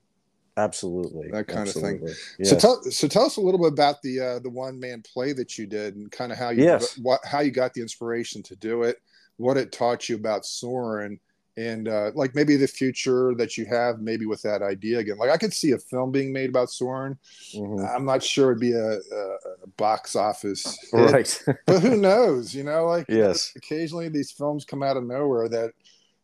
absolutely 0.56 1.30
that 1.30 1.46
kind 1.46 1.68
of 1.68 1.74
thing. 1.74 2.02
absolutely. 2.02 2.44
So 2.44 2.56
tell 2.56 2.82
so 2.82 3.08
tell 3.08 3.26
us 3.26 3.36
a 3.36 3.40
little 3.40 3.60
bit 3.60 3.72
about 3.72 4.02
the 4.02 4.20
uh, 4.20 4.38
the 4.40 4.50
one 4.50 4.78
man 4.78 5.02
play 5.02 5.32
that 5.32 5.56
you 5.56 5.66
did 5.66 5.96
and 5.96 6.10
kind 6.10 6.32
of 6.32 6.38
how 6.38 6.50
you 6.50 6.64
Yes. 6.64 6.98
what 6.98 7.20
how 7.24 7.40
you 7.40 7.50
got 7.50 7.74
the 7.74 7.80
inspiration 7.80 8.42
to 8.44 8.56
do 8.56 8.82
it, 8.82 9.00
what 9.36 9.56
it 9.56 9.72
taught 9.72 10.08
you 10.08 10.16
about 10.16 10.44
Soren, 10.44 11.20
and 11.60 11.88
uh, 11.88 12.10
like 12.14 12.34
maybe 12.34 12.56
the 12.56 12.66
future 12.66 13.34
that 13.36 13.56
you 13.56 13.66
have 13.66 14.00
maybe 14.00 14.26
with 14.26 14.42
that 14.42 14.62
idea 14.62 14.98
again. 14.98 15.18
Like 15.18 15.30
I 15.30 15.36
could 15.36 15.52
see 15.52 15.72
a 15.72 15.78
film 15.78 16.10
being 16.10 16.32
made 16.32 16.48
about 16.48 16.70
Soren. 16.70 17.18
Mhm. 17.54 17.94
I'm 17.94 18.04
not 18.04 18.22
sure 18.22 18.50
it'd 18.50 18.60
be 18.60 18.72
a, 18.72 18.92
a, 18.92 19.36
a 19.64 19.66
box 19.76 20.16
office, 20.16 20.78
hit, 20.92 21.12
right 21.12 21.44
but 21.66 21.80
who 21.80 21.96
knows? 21.96 22.54
You 22.54 22.64
know, 22.64 22.86
like 22.86 23.08
yes 23.08 23.52
occasionally 23.56 24.08
these 24.08 24.30
films 24.32 24.64
come 24.64 24.82
out 24.82 24.96
of 24.96 25.04
nowhere 25.04 25.48
that 25.48 25.72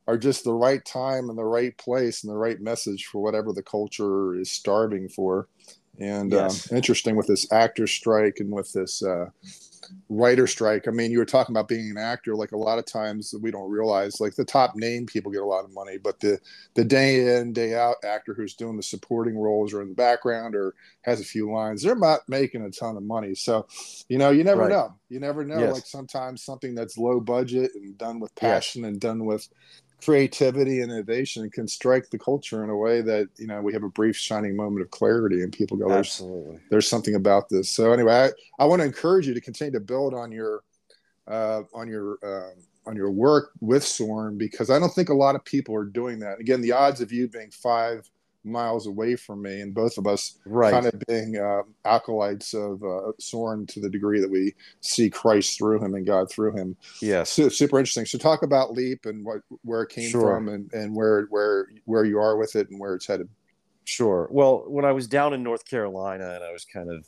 are 0.09 0.19
just 0.19 0.45
the 0.45 0.55
right 0.55 0.85
time 0.85 1.29
and 1.29 1.39
the 1.39 1.45
right 1.45 1.77
place 1.79 2.23
and 2.23 2.33
the 2.33 2.37
right 2.37 2.61
message 2.61 3.07
for 3.07 3.23
whatever 3.23 3.53
the 3.53 3.63
culture 3.63 4.35
is 4.37 4.51
starving 4.51 5.09
for. 5.09 5.49
And 5.99 6.33
Yes. 6.33 6.71
um, 6.71 6.77
interesting 6.77 7.17
with 7.17 7.27
this 7.27 7.51
actor 7.53 7.87
strike 7.87 8.37
and 8.39 8.51
with 8.51 8.73
this 8.73 9.03
uh, 9.03 9.27
writer 10.09 10.47
strike. 10.47 10.89
I 10.89 10.93
mean, 10.93 11.11
you 11.13 11.19
were 11.19 11.25
talking 11.27 11.55
about 11.55 11.69
being 11.69 11.91
an 11.91 11.99
actor. 11.99 12.35
Like 12.37 12.53
a 12.53 12.57
lot 12.59 12.79
of 12.79 12.87
times 12.87 13.35
we 13.41 13.51
don't 13.51 13.71
realize, 13.71 14.21
like 14.21 14.37
the 14.37 14.45
top 14.45 14.77
name 14.77 15.07
people 15.07 15.33
get 15.33 15.43
a 15.43 15.47
lot 15.47 15.65
of 15.65 15.73
money, 15.75 15.99
but 15.99 16.21
the 16.21 16.39
the 16.75 16.85
day 16.85 17.39
in 17.39 17.53
day 17.53 17.75
out 17.75 17.97
actor 18.05 18.35
who's 18.35 18.55
doing 18.55 18.77
the 18.77 18.83
supporting 18.83 19.39
roles 19.39 19.75
or 19.75 19.83
in 19.83 19.89
the 19.89 19.95
background 19.95 20.55
or 20.57 20.75
has 21.03 21.21
a 21.21 21.25
few 21.25 21.53
lines, 21.53 21.83
they're 21.83 21.97
not 21.97 22.21
making 22.29 22.63
a 22.63 22.71
ton 22.71 22.97
of 22.97 23.03
money. 23.05 23.35
So, 23.35 23.67
you 24.09 24.19
know, 24.19 24.31
you 24.31 24.45
never 24.45 24.65
Right. 24.65 24.69
know. 24.69 24.95
You 25.09 25.21
never 25.21 25.45
know. 25.45 25.67
Yes. 25.67 25.69
Like 25.69 25.87
sometimes 25.87 26.45
something 26.45 26.75
that's 26.75 26.99
low 26.99 27.21
budget 27.21 27.73
and 27.75 27.99
done 27.99 28.21
with 28.21 28.35
Yes. 28.41 28.67
passion 28.75 28.85
and 28.85 29.01
done 29.01 29.25
with 29.27 29.49
creativity 30.03 30.81
and 30.81 30.93
innovation 30.93 31.49
can 31.51 31.67
strike 31.67 32.11
the 32.11 32.19
culture 32.19 32.63
in 32.63 32.71
a 32.71 32.77
way 32.77 33.01
that 33.01 33.29
you 33.37 33.47
know 33.47 33.61
we 33.63 33.73
have 33.73 33.83
a 33.83 33.89
brief 33.89 34.17
shining 34.17 34.55
moment 34.55 34.83
of 34.83 34.91
clarity 34.91 35.43
and 35.43 35.53
people 35.53 35.77
go 35.77 35.89
there's 35.89 35.99
absolutely 36.07 36.59
there's 36.71 36.89
something 36.89 37.15
about 37.15 37.49
this 37.49 37.71
so 37.71 37.93
anyway 37.93 38.31
i, 38.59 38.63
I 38.63 38.67
want 38.67 38.81
to 38.81 38.87
encourage 38.87 39.27
you 39.27 39.35
to 39.35 39.41
continue 39.41 39.73
to 39.73 39.81
build 39.81 40.13
on 40.13 40.31
your 40.31 40.63
uh, 41.27 41.63
on 41.75 41.89
your 41.89 42.19
uh, 42.23 42.55
on 42.87 42.97
your 42.97 43.11
work 43.11 43.51
with 43.61 43.85
Soren 43.85 44.39
because 44.39 44.71
I 44.71 44.79
don't 44.79 44.93
think 44.93 45.09
a 45.09 45.15
lot 45.15 45.35
of 45.35 45.45
people 45.45 45.75
are 45.75 45.85
doing 45.85 46.21
that. 46.21 46.39
Again, 46.39 46.61
the 46.61 46.73
odds 46.73 47.01
of 47.01 47.13
you 47.13 47.29
being 47.29 47.51
five 47.51 48.09
miles 48.47 48.87
away 48.87 49.17
from 49.17 49.43
me 49.43 49.61
and 49.61 49.75
both 49.75 49.99
of 49.99 50.07
us 50.07 50.39
right 50.47 50.73
kind 50.73 50.87
of 50.87 50.95
being 51.09 51.37
uh, 51.37 51.63
acolytes 51.85 52.55
of 52.55 52.83
uh, 52.83 53.13
Soren 53.19 53.67
to 53.67 53.81
the 53.81 53.91
degree 53.91 54.21
that 54.21 54.31
we 54.31 54.55
see 54.81 55.11
Christ 55.11 55.59
through 55.59 55.83
him 55.85 55.95
and 55.95 56.07
God 56.07 56.31
through 56.31 56.53
him. 56.57 56.77
yes 57.03 57.31
Su- 57.31 57.51
super 57.51 57.79
interesting. 57.79 58.07
So 58.07 58.19
talk 58.19 58.43
about 58.43 58.73
Leap 58.73 59.07
and 59.07 59.25
what 59.25 59.41
where 59.63 59.83
it 59.83 59.91
came 59.91 60.09
Sure. 60.11 60.35
from 60.37 60.49
and, 60.49 60.73
and 60.73 60.95
where 60.95 61.27
where 61.31 61.67
where 61.85 62.05
you 62.05 62.19
are 62.19 62.37
with 62.37 62.57
it 62.57 62.71
and 62.71 62.79
where 62.81 62.95
it's 62.95 63.07
headed. 63.07 63.29
Sure. 63.85 64.29
Well, 64.31 64.65
when 64.67 64.85
I 64.85 64.93
was 64.93 65.07
down 65.07 65.33
in 65.35 65.43
North 65.43 65.65
Carolina 65.65 66.33
and 66.35 66.43
I 66.43 66.53
was 66.53 66.65
kind 66.65 66.91
of 66.91 67.07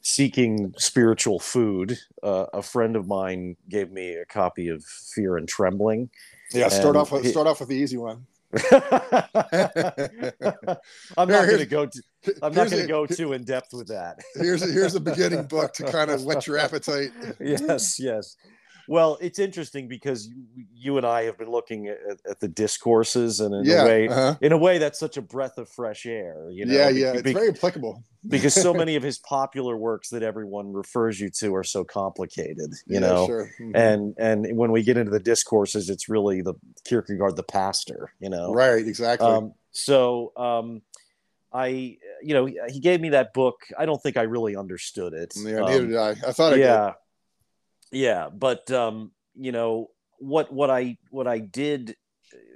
seeking 0.00 0.74
spiritual 0.76 1.40
food, 1.40 1.98
uh, 2.22 2.46
a 2.52 2.62
friend 2.62 2.94
of 2.94 3.06
mine 3.08 3.56
gave 3.68 3.90
me 3.90 4.14
a 4.14 4.24
copy 4.26 4.68
of 4.68 4.84
Fear 4.84 5.38
and 5.38 5.48
Trembling. 5.48 6.10
Yeah, 6.52 6.68
start 6.68 6.88
And 6.88 6.96
off 6.98 7.10
with, 7.12 7.26
start 7.26 7.46
off 7.46 7.58
with 7.60 7.68
the 7.70 7.76
easy 7.76 7.96
one. 7.96 8.26
I'm 11.16 11.28
not 11.28 11.46
going 11.46 11.58
to 11.58 11.66
go. 11.66 11.86
To, 11.86 12.02
I'm 12.42 12.54
not 12.54 12.70
going 12.70 12.82
to 12.82 12.88
go 12.88 13.06
too 13.06 13.32
in 13.32 13.44
depth 13.44 13.72
with 13.72 13.88
that. 13.88 14.18
Here's 14.34 14.62
a, 14.62 14.66
here's 14.66 14.94
a 14.94 15.00
beginning 15.00 15.44
book 15.44 15.72
to 15.74 15.84
kind 15.84 16.10
of 16.10 16.24
whet 16.26 16.46
your 16.46 16.58
appetite. 16.58 17.10
yes, 17.40 17.98
yes. 17.98 18.36
Well, 18.88 19.18
it's 19.20 19.38
interesting 19.38 19.88
because 19.88 20.26
you, 20.26 20.44
you 20.74 20.96
and 20.96 21.06
I 21.06 21.24
have 21.24 21.38
been 21.38 21.50
looking 21.50 21.88
at, 21.88 21.98
at 22.28 22.40
the 22.40 22.48
discourses, 22.48 23.40
and 23.40 23.54
in 23.54 23.64
yeah, 23.64 23.82
a 23.82 23.84
way, 23.84 24.08
uh-huh. 24.08 24.36
in 24.40 24.52
a 24.52 24.58
way, 24.58 24.78
that's 24.78 24.98
such 24.98 25.16
a 25.16 25.22
breath 25.22 25.58
of 25.58 25.68
fresh 25.68 26.06
air. 26.06 26.48
You 26.50 26.66
know? 26.66 26.74
yeah, 26.74 26.88
yeah. 26.88 27.12
It's 27.12 27.22
be- 27.22 27.32
very 27.32 27.48
applicable. 27.50 28.04
because 28.28 28.54
so 28.54 28.72
many 28.82 28.96
of 28.96 29.02
his 29.02 29.18
popular 29.18 29.76
works 29.76 30.08
that 30.10 30.22
everyone 30.22 30.72
refers 30.72 31.20
you 31.20 31.30
to 31.30 31.54
are 31.54 31.64
so 31.64 31.84
complicated. 31.84 32.72
You 32.86 32.94
Yeah, 32.94 32.98
know, 33.00 33.26
sure. 33.26 33.50
Mhm. 33.60 33.72
and 33.74 34.14
and 34.18 34.56
when 34.56 34.72
we 34.72 34.82
get 34.82 34.96
into 34.96 35.10
the 35.10 35.20
discourses, 35.20 35.90
it's 35.90 36.08
really 36.08 36.42
the 36.42 36.54
Kierkegaard, 36.84 37.36
the 37.36 37.42
pastor. 37.42 38.12
You 38.20 38.30
know, 38.30 38.52
right, 38.52 38.86
exactly. 38.86 39.26
um, 39.28 39.54
so 39.72 40.32
um, 40.36 40.82
I, 41.52 41.98
you 42.22 42.34
know, 42.34 42.46
he, 42.46 42.80
gave 42.80 43.00
me 43.00 43.10
that 43.10 43.32
book. 43.32 43.60
I 43.78 43.86
don't 43.86 44.02
think 44.02 44.16
I 44.16 44.22
really 44.22 44.56
understood 44.56 45.12
it. 45.14 45.32
yeah, 45.36 45.60
Um, 45.60 45.66
neither 45.70 45.86
did 45.86 45.96
I. 45.96 46.10
I 46.10 46.32
thought 46.32 46.54
I 46.54 46.56
yeah, 46.56 46.92
yeah, 47.94 48.28
but 48.30 48.70
um, 48.70 49.12
you 49.34 49.52
know 49.52 49.90
what? 50.18 50.52
What 50.52 50.70
I 50.70 50.98
what 51.10 51.26
I 51.26 51.38
did 51.38 51.96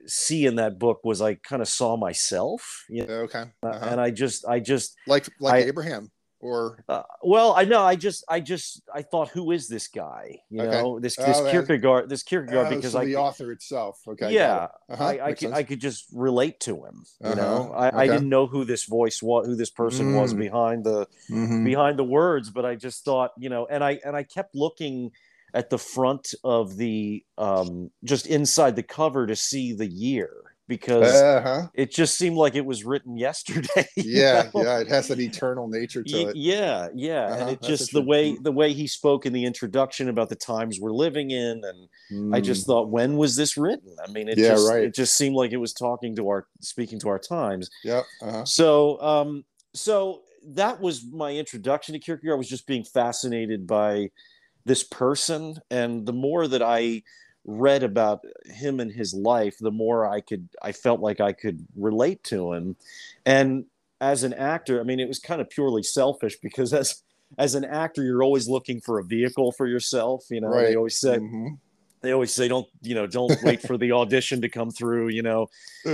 see 0.06 0.46
in 0.46 0.56
that 0.56 0.78
book 0.78 1.00
was 1.04 1.20
I 1.20 1.34
kind 1.34 1.62
of 1.62 1.68
saw 1.68 1.96
myself. 1.96 2.84
You 2.88 3.06
know, 3.06 3.14
Okay. 3.22 3.44
Uh-huh. 3.62 3.86
and 3.90 4.00
I 4.00 4.10
just 4.10 4.46
I 4.46 4.60
just 4.60 4.96
like 5.06 5.28
like 5.40 5.54
I- 5.64 5.68
Abraham 5.68 6.10
or 6.40 6.84
uh, 6.88 7.02
well, 7.20 7.52
I 7.56 7.64
know. 7.64 7.82
I 7.82 7.96
just, 7.96 8.22
I 8.28 8.38
just, 8.38 8.80
I 8.94 9.02
thought, 9.02 9.28
who 9.28 9.50
is 9.50 9.66
this 9.66 9.88
guy? 9.88 10.38
You 10.50 10.62
Okay. 10.62 10.70
know, 10.70 11.00
this 11.00 11.16
this 11.16 11.36
Oh. 11.40 11.50
Kierkegaard, 11.50 12.08
this 12.08 12.22
Kierkegaard, 12.22 12.68
oh, 12.68 12.76
because 12.76 12.92
so 12.92 13.00
I, 13.00 13.06
the 13.06 13.16
author 13.16 13.50
itself. 13.50 13.98
Okay. 14.06 14.32
yeah, 14.32 14.68
Uh-huh. 14.88 15.04
I, 15.04 15.20
I 15.20 15.28
could, 15.32 15.38
sense. 15.40 15.56
I 15.56 15.62
could 15.64 15.80
just 15.80 16.06
relate 16.12 16.60
to 16.60 16.76
him. 16.76 17.04
You 17.20 17.26
Uh-huh. 17.26 17.34
know, 17.34 17.72
I, 17.72 18.04
I 18.04 18.06
didn't 18.06 18.28
know 18.28 18.46
who 18.46 18.64
this 18.64 18.84
voice 18.84 19.20
was, 19.20 19.46
who 19.46 19.56
this 19.56 19.70
person 19.70 20.14
was 20.14 20.32
Mm. 20.32 20.38
behind 20.38 20.84
the 20.84 21.08
Mhm. 21.28 21.64
behind 21.64 21.98
the 21.98 22.04
words, 22.04 22.50
but 22.50 22.64
I 22.64 22.76
just 22.76 23.04
thought, 23.04 23.32
you 23.36 23.48
know, 23.48 23.66
and 23.66 23.82
I 23.82 23.98
and 24.04 24.14
I 24.14 24.22
kept 24.22 24.54
looking 24.54 25.10
at 25.54 25.70
the 25.70 25.78
front 25.78 26.34
of 26.44 26.76
the 26.76 27.24
um 27.38 27.90
just 28.04 28.26
inside 28.26 28.76
the 28.76 28.82
cover 28.82 29.26
to 29.26 29.36
see 29.36 29.72
the 29.72 29.86
year 29.86 30.30
because 30.66 31.14
Uh-huh. 31.14 31.66
it 31.72 31.90
just 31.90 32.18
seemed 32.18 32.36
like 32.36 32.54
it 32.54 32.66
was 32.66 32.84
written 32.84 33.16
yesterday. 33.16 33.86
Yeah, 33.96 34.50
know? 34.54 34.62
yeah. 34.64 34.78
It 34.80 34.88
has 34.88 35.08
an 35.10 35.18
eternal 35.20 35.66
nature 35.66 36.02
to 36.04 36.16
Y- 36.24 36.28
it. 36.30 36.36
yeah 36.36 36.88
yeah 36.94 37.24
Uh-huh, 37.24 37.40
and 37.40 37.50
it 37.50 37.60
that's 37.62 37.68
just 37.68 37.92
the 37.94 38.02
way 38.02 38.36
the 38.42 38.52
way 38.52 38.74
he 38.74 38.86
spoke 38.86 39.24
in 39.24 39.32
the 39.32 39.44
introduction 39.46 40.08
about 40.10 40.28
the 40.28 40.36
times 40.36 40.78
we're 40.78 40.92
living 40.92 41.30
in 41.30 41.62
and 41.64 42.34
i 42.34 42.40
just 42.40 42.64
Mm. 42.64 42.66
thought 42.66 42.90
when 42.90 43.16
was 43.16 43.34
this 43.36 43.56
written 43.56 43.96
i 44.06 44.10
mean 44.12 44.28
it 44.28 44.36
Yeah, 44.38 44.48
just 44.48 44.68
right. 44.68 44.84
it 44.84 44.94
just 44.94 45.14
seemed 45.16 45.36
like 45.36 45.52
it 45.52 45.56
was 45.66 45.72
talking 45.72 46.14
to 46.16 46.28
our 46.28 46.46
speaking 46.60 46.98
to 47.00 47.08
our 47.08 47.18
times 47.18 47.70
Yeah. 47.82 48.02
Uh-huh. 48.22 48.44
so 48.44 49.00
um 49.00 49.44
so 49.74 50.22
that 50.54 50.80
was 50.80 51.04
my 51.10 51.32
introduction 51.32 51.92
to 51.94 51.98
kierkegaard 51.98 52.34
I 52.34 52.38
was 52.38 52.48
just 52.48 52.66
being 52.66 52.84
fascinated 52.84 53.66
by 53.66 54.10
this 54.68 54.84
person 54.84 55.56
and 55.70 56.06
the 56.06 56.12
more 56.12 56.46
that 56.46 56.62
i 56.62 57.02
read 57.44 57.82
about 57.82 58.20
him 58.44 58.78
and 58.80 58.92
his 58.92 59.14
life 59.14 59.56
the 59.60 59.70
more 59.70 60.06
i 60.06 60.20
could 60.20 60.48
i 60.62 60.70
felt 60.70 61.00
like 61.00 61.20
i 61.20 61.32
could 61.32 61.66
relate 61.76 62.22
to 62.22 62.52
him 62.52 62.76
and 63.24 63.64
as 64.00 64.22
an 64.22 64.34
actor 64.34 64.78
i 64.80 64.84
mean 64.84 65.00
it 65.00 65.08
was 65.08 65.18
kind 65.18 65.40
of 65.40 65.48
purely 65.48 65.82
selfish 65.82 66.36
because 66.42 66.72
as 66.82 67.02
as 67.38 67.54
an 67.54 67.64
actor 67.64 68.02
you're 68.04 68.22
always 68.22 68.48
looking 68.48 68.80
for 68.80 68.98
a 68.98 69.04
vehicle 69.04 69.50
for 69.52 69.66
yourself 69.66 70.24
you 70.30 70.40
know 70.40 70.48
Right. 70.48 70.66
they 70.68 70.76
always 70.76 70.96
say 70.96 71.16
Mhm. 71.18 71.58
they 72.02 72.12
always 72.12 72.32
say 72.34 72.46
don't 72.48 72.68
you 72.82 72.94
know 72.94 73.06
don't 73.06 73.32
wait 73.48 73.62
for 73.62 73.76
the 73.78 73.92
audition 73.92 74.42
to 74.42 74.48
come 74.48 74.70
through 74.70 75.08
you 75.08 75.22
know 75.22 75.48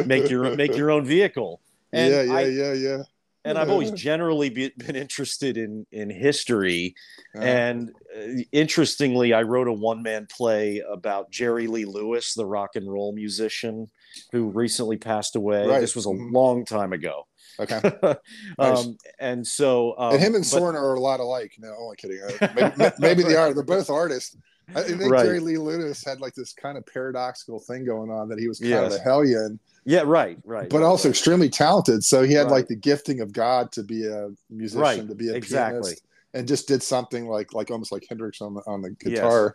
make 0.06 0.28
your 0.28 0.56
make 0.56 0.76
your 0.80 0.90
own 0.90 1.04
vehicle 1.04 1.60
and 1.92 2.12
yeah, 2.12 2.22
yeah, 2.22 2.34
I, 2.34 2.42
yeah, 2.60 2.72
yeah. 2.72 3.02
And 3.44 3.58
I've 3.58 3.70
always 3.70 3.90
generally 3.90 4.48
be, 4.50 4.72
been 4.78 4.96
interested 4.96 5.56
in 5.56 5.86
in 5.92 6.10
history. 6.10 6.94
Uh, 7.36 7.40
And 7.42 7.90
uh, 8.16 8.42
interestingly, 8.52 9.32
I 9.32 9.42
wrote 9.42 9.68
a 9.68 9.72
one 9.72 10.02
man 10.02 10.26
play 10.30 10.82
about 10.90 11.30
Jerry 11.30 11.66
Lee 11.66 11.84
Lewis, 11.84 12.34
the 12.34 12.46
rock 12.46 12.70
and 12.76 12.90
roll 12.90 13.12
musician 13.12 13.90
who 14.32 14.48
recently 14.50 14.96
passed 14.96 15.36
away. 15.36 15.66
Right. 15.66 15.80
This 15.80 15.94
was 15.96 16.06
a 16.06 16.10
Mhm. 16.10 16.32
long 16.32 16.64
time 16.64 16.92
ago. 16.92 17.26
okay. 17.60 17.80
um, 18.58 18.96
and 19.18 19.46
so, 19.46 19.94
um, 19.98 20.14
and 20.14 20.20
him 20.20 20.34
and 20.34 20.42
but- 20.44 20.48
Soren 20.48 20.76
are 20.76 20.94
a 20.94 21.00
lot 21.00 21.20
alike. 21.20 21.52
No, 21.58 21.74
only 21.78 21.96
kidding. 21.96 22.20
Uh, 22.40 22.48
Maybe, 22.54 22.92
maybe 22.98 23.22
they 23.22 23.36
are. 23.36 23.52
They're 23.52 23.62
both 23.62 23.90
artists. 23.90 24.36
I 24.74 24.82
think 24.82 25.02
Right. 25.12 25.24
Jerry 25.26 25.40
Lee 25.40 25.58
Lewis 25.58 26.02
had 26.04 26.20
like 26.20 26.34
this 26.34 26.54
kind 26.54 26.78
of 26.78 26.86
paradoxical 26.86 27.60
thing 27.60 27.84
going 27.84 28.10
on 28.10 28.28
that 28.30 28.38
he 28.38 28.48
was 28.48 28.58
kind 28.60 28.72
of 28.86 28.92
a 28.92 28.98
hellion, 28.98 29.60
yeah, 29.84 30.02
right, 30.04 30.38
right. 30.44 30.68
but 30.68 30.82
also 30.82 31.08
extremely 31.08 31.48
talented. 31.48 32.04
So 32.04 32.22
he 32.22 32.32
had 32.34 32.44
Right. 32.44 32.52
like 32.52 32.68
the 32.68 32.76
gifting 32.76 33.20
of 33.20 33.32
God 33.32 33.72
to 33.72 33.82
be 33.82 34.06
a 34.06 34.30
musician, 34.50 34.80
Right, 34.80 35.08
to 35.08 35.14
be 35.14 35.28
a 35.28 35.34
exactly. 35.34 35.80
pianist, 35.82 36.02
and 36.34 36.48
just 36.48 36.66
did 36.68 36.82
something 36.82 37.26
like 37.28 37.52
like 37.54 37.70
almost 37.70 37.92
like 37.92 38.04
Hendrix 38.08 38.40
on 38.40 38.54
the 38.54 38.62
on 38.66 38.82
the 38.82 38.90
Yes. 39.04 39.14
guitar. 39.14 39.54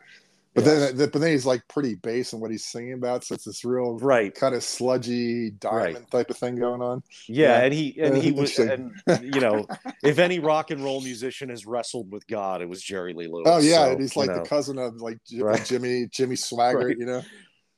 But 0.56 0.66
Yes. 0.66 0.94
then, 0.94 1.10
but 1.12 1.22
then 1.22 1.32
he's 1.32 1.46
like 1.46 1.62
pretty 1.68 1.94
base 1.94 2.34
in 2.34 2.40
what 2.40 2.50
he's 2.50 2.66
singing 2.66 2.94
about. 2.94 3.24
So 3.24 3.36
it's 3.36 3.46
this 3.46 3.64
real 3.64 4.00
right. 4.00 4.34
kind 4.34 4.56
of 4.56 4.64
sludgy 4.64 5.52
diamond 5.52 6.10
type 6.10 6.32
of 6.32 6.38
thing 6.38 6.56
going 6.56 6.82
on. 6.82 7.04
Yeah, 7.28 7.60
Yeah. 7.60 7.66
and 7.66 7.74
he 7.74 7.96
and 8.02 8.18
he 8.18 8.32
was 8.32 8.58
and 8.58 8.92
you 9.22 9.40
know, 9.42 9.68
if 10.04 10.18
any 10.18 10.40
rock 10.40 10.72
and 10.72 10.84
roll 10.84 11.02
musician 11.02 11.50
has 11.50 11.68
wrestled 11.68 12.12
with 12.12 12.26
God, 12.28 12.64
it 12.64 12.68
was 12.68 12.82
Jerry 12.82 13.14
Lee 13.14 13.28
Lewis. 13.28 13.48
Oh 13.48 13.60
yeah, 13.60 13.86
So, 13.86 13.92
and 13.92 14.02
he's 14.02 14.16
like 14.16 14.30
know. 14.30 14.40
the 14.42 14.50
cousin 14.50 14.80
of 14.80 14.96
like 15.02 15.20
J- 15.28 15.42
Right. 15.44 15.64
Jimmy 15.64 16.08
Jimmy 16.12 16.36
Swaggart, 16.36 16.86
Right. 16.88 16.98
you 16.98 17.06
know. 17.06 17.22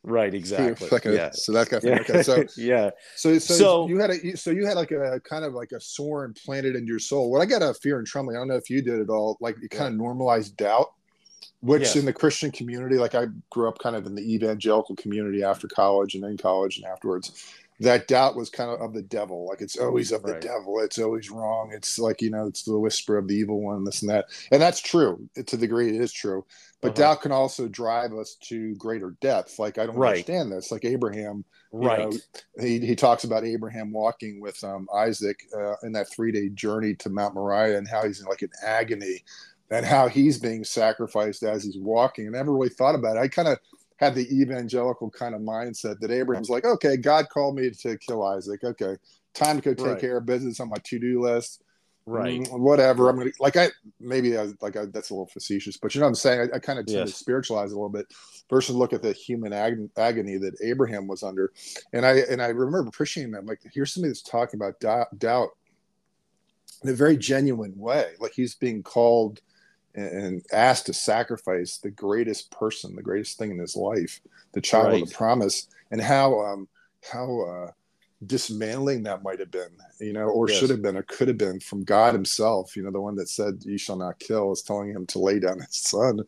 Right, 0.04 0.34
exactly. 0.34 0.88
Okay, 0.92 1.14
Yeah. 1.16 1.32
So 1.32 1.52
that 1.54 1.70
kind 1.70 1.84
of. 1.84 1.90
Yeah. 1.90 2.00
Okay, 2.02 2.24
so 2.24 2.44
yeah. 2.58 2.90
so 3.16 3.38
so, 3.38 3.54
So- 3.54 3.88
you 3.88 4.00
had 4.00 4.10
a 4.12 4.36
so 4.38 4.52
you 4.52 4.66
had 4.66 4.76
like 4.76 4.92
a 4.92 5.20
kind 5.22 5.46
of 5.46 5.54
like 5.54 5.72
a 5.72 5.80
sore 5.82 6.26
implanted 6.26 6.76
in 6.76 6.86
your 6.88 7.00
soul. 7.00 7.32
What 7.32 7.42
I 7.42 7.46
got 7.46 7.62
a 7.62 7.74
fear 7.74 7.98
and 7.98 8.08
trembling. 8.08 8.38
I 8.38 8.40
don't 8.40 8.48
know 8.48 8.56
if 8.56 8.70
you 8.70 8.82
did 8.82 9.00
at 9.00 9.10
all. 9.10 9.38
Like 9.42 9.58
it 9.62 9.70
kind 9.72 9.94
of 9.94 10.00
normalized 10.00 10.58
doubt, 10.58 10.94
which 11.62 11.96
in 11.96 12.06
the 12.06 12.14
Christian 12.14 12.52
community, 12.52 12.96
like 12.98 13.16
I 13.16 13.26
grew 13.50 13.68
up 13.68 13.78
kind 13.80 13.96
of 13.96 14.06
in 14.06 14.16
the 14.16 14.34
evangelical 14.34 14.96
community 14.96 15.44
after 15.44 15.68
college 15.68 16.16
and 16.16 16.24
in 16.26 16.38
college 16.38 16.78
and 16.78 16.86
afterwards. 16.86 17.54
That 17.82 18.08
doubt 18.08 18.36
was 18.38 18.50
kind 18.50 18.70
of 18.72 18.80
of 18.82 18.94
the 18.94 19.02
devil. 19.02 19.48
Like 19.48 19.62
it's 19.62 19.78
always 19.78 20.12
of 20.14 20.26
the 20.26 20.34
Right. 20.34 20.42
devil. 20.42 20.80
It's 20.82 21.00
always 21.00 21.30
wrong. 21.32 21.72
It's 21.74 22.00
like 22.00 22.22
you 22.22 22.30
know, 22.32 22.48
it's 22.48 22.64
the 22.64 22.80
whisper 22.80 23.18
of 23.18 23.28
the 23.28 23.36
evil 23.36 23.62
one. 23.62 23.84
This 23.86 24.02
and 24.04 24.12
that, 24.12 24.26
and 24.52 24.62
that's 24.62 24.80
true 24.82 25.28
to 25.36 25.44
the 25.44 25.58
degree 25.58 25.90
it 25.96 26.02
is 26.02 26.14
true. 26.14 26.46
But 26.82 26.94
Uh-huh. 26.94 26.96
doubt 26.96 27.22
can 27.24 27.32
also 27.34 27.68
drive 27.68 28.14
us 28.14 28.38
to 28.50 28.76
greater 28.76 29.16
depth. 29.22 29.60
Like 29.60 29.78
I 29.80 29.88
don't 29.88 29.98
Right. 29.98 30.28
understand 30.28 30.52
this. 30.52 30.72
Like 30.72 30.86
Abraham, 30.86 31.44
you 31.80 31.88
Right. 31.88 32.00
know, 32.00 32.22
he, 32.60 32.80
he 32.80 32.96
talks 32.96 33.24
about 33.24 33.46
Abraham 33.46 33.92
walking 33.92 34.40
with 34.42 34.64
um, 34.64 34.88
Isaac 34.96 35.40
uh, 35.58 35.76
in 35.84 35.92
that 35.94 36.12
three 36.12 36.32
day 36.32 36.50
journey 36.50 36.96
to 36.98 37.10
Mount 37.10 37.36
Moriah 37.36 37.78
and 37.78 37.88
how 37.88 38.06
he's 38.06 38.20
in 38.22 38.28
like 38.28 38.44
an 38.44 38.52
agony 38.66 39.24
and 39.72 39.86
how 39.86 40.08
he's 40.08 40.38
being 40.38 40.64
sacrificed 40.64 41.44
as 41.44 41.64
he's 41.64 41.78
walking. 41.78 42.28
I 42.28 42.32
never 42.32 42.54
really 42.54 42.70
thought 42.70 42.96
about 42.96 43.18
it. 43.18 43.22
I 43.22 43.28
kind 43.28 43.48
of 43.48 43.58
had 44.02 44.16
the 44.16 44.28
evangelical 44.36 45.12
kind 45.12 45.36
of 45.36 45.42
mindset 45.42 46.00
that 46.00 46.10
Abraham's 46.10 46.50
like, 46.50 46.66
okay, 46.66 46.98
God 46.98 47.30
called 47.30 47.56
me 47.56 47.70
to 47.70 47.98
kill 48.00 48.24
Isaac. 48.26 48.64
Okay, 48.64 48.98
time 49.36 49.62
to 49.62 49.62
go 49.62 49.74
take 49.76 49.86
Right. 49.86 50.02
care 50.02 50.18
of 50.18 50.26
business 50.26 50.60
on 50.60 50.70
my 50.70 50.78
to 50.84 51.00
do 51.00 51.22
list. 51.22 51.62
right. 52.08 52.42
Mm, 52.42 52.60
whatever. 52.60 53.10
I'm 53.10 53.18
gonna 53.20 53.30
like 53.40 53.58
I 53.58 53.70
maybe 54.00 54.36
I, 54.36 54.48
like 54.60 54.76
I, 54.76 54.86
that's 54.86 55.12
a 55.12 55.14
little 55.14 55.28
facetious, 55.28 55.78
but 55.78 55.94
you 55.94 56.02
know 56.02 56.06
what 56.08 56.10
I'm 56.10 56.16
saying. 56.16 56.50
I, 56.52 56.56
I 56.56 56.60
kind 56.60 56.80
of 56.80 56.88
tend 56.88 57.06
to 57.06 57.12
Yes. 57.12 57.16
spiritualize 57.16 57.72
a 57.72 57.76
little 57.76 57.90
bit 57.90 58.08
versus 58.50 58.76
look 58.76 58.92
at 58.92 59.04
the 59.04 59.14
human 59.14 59.54
ag- 59.54 59.88
agony 59.96 60.38
that 60.38 60.58
Abraham 60.64 61.06
was 61.08 61.22
under, 61.22 61.54
and 61.94 62.04
I 62.04 62.18
and 62.22 62.42
I 62.42 62.48
remember 62.48 62.90
appreciating 62.90 63.32
that. 63.34 63.40
I'm 63.42 63.46
like, 63.46 63.62
here's 63.72 63.94
somebody 63.94 64.10
that's 64.10 64.24
talking 64.24 64.60
about 64.60 64.80
doubt, 64.80 65.18
doubt 65.20 65.50
in 66.84 66.90
a 66.90 66.94
very 66.94 67.18
genuine 67.18 67.78
way. 67.78 68.14
Like 68.20 68.34
he's 68.34 68.56
being 68.56 68.82
called 68.82 69.42
and, 69.96 70.44
asked 70.52 70.86
to 70.88 70.94
sacrifice 70.94 71.78
the 71.78 71.92
greatest 71.92 72.52
person, 72.52 72.96
the 72.96 73.02
greatest 73.02 73.38
thing 73.38 73.52
in 73.52 73.60
his 73.60 73.76
life, 73.76 74.22
the 74.54 74.62
child 74.62 74.94
of 74.94 75.10
the 75.10 75.16
promise, 75.16 75.68
and 75.92 76.02
how 76.02 76.40
um 76.40 76.68
how 77.12 77.42
uh 77.42 77.72
dismantling 78.26 79.04
that 79.04 79.24
might 79.24 79.40
have 79.40 79.52
been, 79.52 79.72
you 80.00 80.14
know, 80.14 80.26
or 80.26 80.48
Yes. 80.48 80.58
should 80.58 80.70
have 80.70 80.82
been, 80.82 80.96
or 80.98 81.04
could 81.04 81.28
have 81.28 81.38
been 81.38 81.60
from 81.60 81.84
God 81.84 82.14
Himself. 82.14 82.76
You 82.76 82.84
know, 82.84 82.92
the 82.92 83.02
one 83.02 83.16
that 83.16 83.30
said, 83.30 83.64
"You 83.66 83.78
shall 83.78 83.96
not 83.98 84.20
kill," 84.20 84.52
is 84.52 84.62
telling 84.62 84.90
him 84.92 85.06
to 85.08 85.20
lay 85.20 85.40
down 85.40 85.60
his 85.60 85.76
son. 85.76 86.20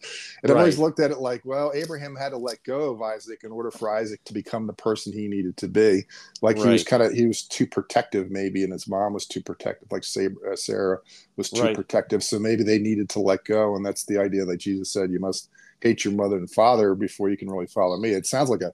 And 0.41 0.51
I've 0.51 0.57
always 0.57 0.77
looked 0.79 0.99
at 0.99 1.11
it 1.11 1.19
like, 1.19 1.41
well, 1.45 1.71
Abraham 1.75 2.15
had 2.15 2.29
to 2.29 2.37
let 2.37 2.63
go 2.63 2.91
of 2.91 3.01
Isaac 3.01 3.41
in 3.43 3.51
order 3.51 3.71
for 3.71 3.93
Isaac 3.93 4.21
to 4.25 4.33
become 4.33 4.67
the 4.67 4.73
person 4.73 5.13
he 5.13 5.27
needed 5.27 5.57
to 5.57 5.67
be. 5.67 6.03
Like 6.41 6.57
he 6.59 6.69
was 6.69 6.83
kind 6.83 7.03
of 7.03 7.13
he 7.13 7.25
was 7.27 7.43
too 7.43 7.67
protective, 7.67 8.29
maybe, 8.31 8.63
and 8.63 8.73
his 8.73 8.87
mom 8.87 9.13
was 9.13 9.25
too 9.27 9.41
protective. 9.41 9.89
Like 9.91 10.03
uh, 10.03 10.55
Sarah 10.55 10.99
was 11.37 11.51
too 11.51 11.67
Right. 11.67 11.69
protective, 11.69 12.23
so 12.23 12.39
maybe 12.39 12.63
they 12.63 12.79
needed 12.79 13.09
to 13.11 13.19
let 13.19 13.45
go. 13.45 13.75
And 13.75 13.85
that's 13.85 14.05
the 14.05 14.19
idea 14.19 14.45
that 14.45 14.57
Jesus 14.57 14.91
said, 14.91 15.11
"You 15.11 15.19
must 15.19 15.49
hate 15.81 16.05
your 16.05 16.13
mother 16.13 16.37
and 16.37 16.49
father 16.51 16.95
before 16.95 17.29
you 17.29 17.37
can 17.37 17.49
really 17.49 17.67
follow 17.67 17.97
me." 17.97 18.11
It 18.11 18.25
sounds 18.25 18.49
like 18.49 18.61
a 18.61 18.73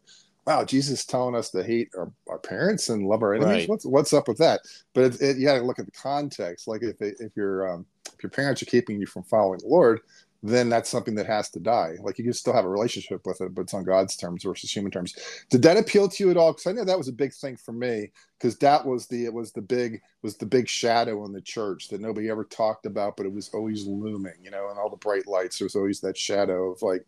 wow, 0.49 0.65
Jesus 0.65 0.99
is 0.99 1.05
telling 1.05 1.35
us 1.35 1.51
to 1.51 1.63
hate 1.63 1.89
our, 1.95 2.11
our 2.27 2.39
parents 2.39 2.89
and 2.89 3.05
love 3.05 3.21
our 3.21 3.35
enemies. 3.35 3.61
Right. 3.61 3.69
What's 3.69 3.85
what's 3.85 4.13
up 4.13 4.27
with 4.27 4.39
that? 4.39 4.61
But 4.93 5.03
it, 5.03 5.21
it, 5.21 5.37
you 5.37 5.45
got 5.45 5.59
to 5.59 5.63
look 5.63 5.79
at 5.79 5.85
the 5.85 5.91
context. 5.91 6.67
Like 6.67 6.81
if 6.81 6.99
it, 7.01 7.17
if 7.19 7.35
your 7.35 7.71
um, 7.71 7.85
if 8.13 8.23
your 8.23 8.31
parents 8.31 8.61
are 8.61 8.65
keeping 8.65 8.99
you 8.99 9.05
from 9.05 9.23
following 9.23 9.59
the 9.59 9.67
Lord, 9.67 10.01
then 10.41 10.67
that's 10.67 10.89
something 10.89 11.13
that 11.15 11.27
has 11.27 11.51
to 11.51 11.59
die. 11.59 11.97
Like 12.01 12.17
you 12.17 12.23
can 12.23 12.33
still 12.33 12.53
have 12.53 12.65
a 12.65 12.69
relationship 12.69 13.21
with 13.25 13.41
it, 13.41 13.53
but 13.53 13.63
it's 13.63 13.75
on 13.75 13.83
God's 13.83 14.15
terms 14.15 14.43
versus 14.43 14.71
human 14.71 14.91
terms. 14.91 15.13
Did 15.51 15.61
that 15.61 15.77
appeal 15.77 16.09
to 16.09 16.23
you 16.23 16.31
at 16.31 16.37
all? 16.37 16.53
Because 16.53 16.65
I 16.65 16.71
know 16.71 16.85
that 16.85 16.97
was 16.97 17.09
a 17.09 17.13
big 17.13 17.33
thing 17.33 17.55
for 17.55 17.71
me. 17.71 18.11
Because 18.39 18.57
that 18.57 18.83
was 18.83 19.05
the 19.05 19.25
it 19.25 19.33
was 19.33 19.51
the 19.51 19.61
big 19.61 20.01
was 20.23 20.35
the 20.37 20.47
big 20.47 20.67
shadow 20.67 21.25
in 21.25 21.31
the 21.31 21.41
church 21.41 21.89
that 21.89 22.01
nobody 22.01 22.27
ever 22.27 22.45
talked 22.45 22.87
about, 22.87 23.17
but 23.17 23.27
it 23.27 23.33
was 23.33 23.49
always 23.49 23.85
looming. 23.85 24.33
You 24.41 24.49
know, 24.49 24.69
and 24.69 24.79
all 24.79 24.89
the 24.89 24.97
bright 24.97 25.27
lights. 25.27 25.59
There 25.59 25.65
was 25.65 25.75
always 25.75 25.99
that 26.01 26.17
shadow 26.17 26.71
of 26.71 26.81
like 26.81 27.05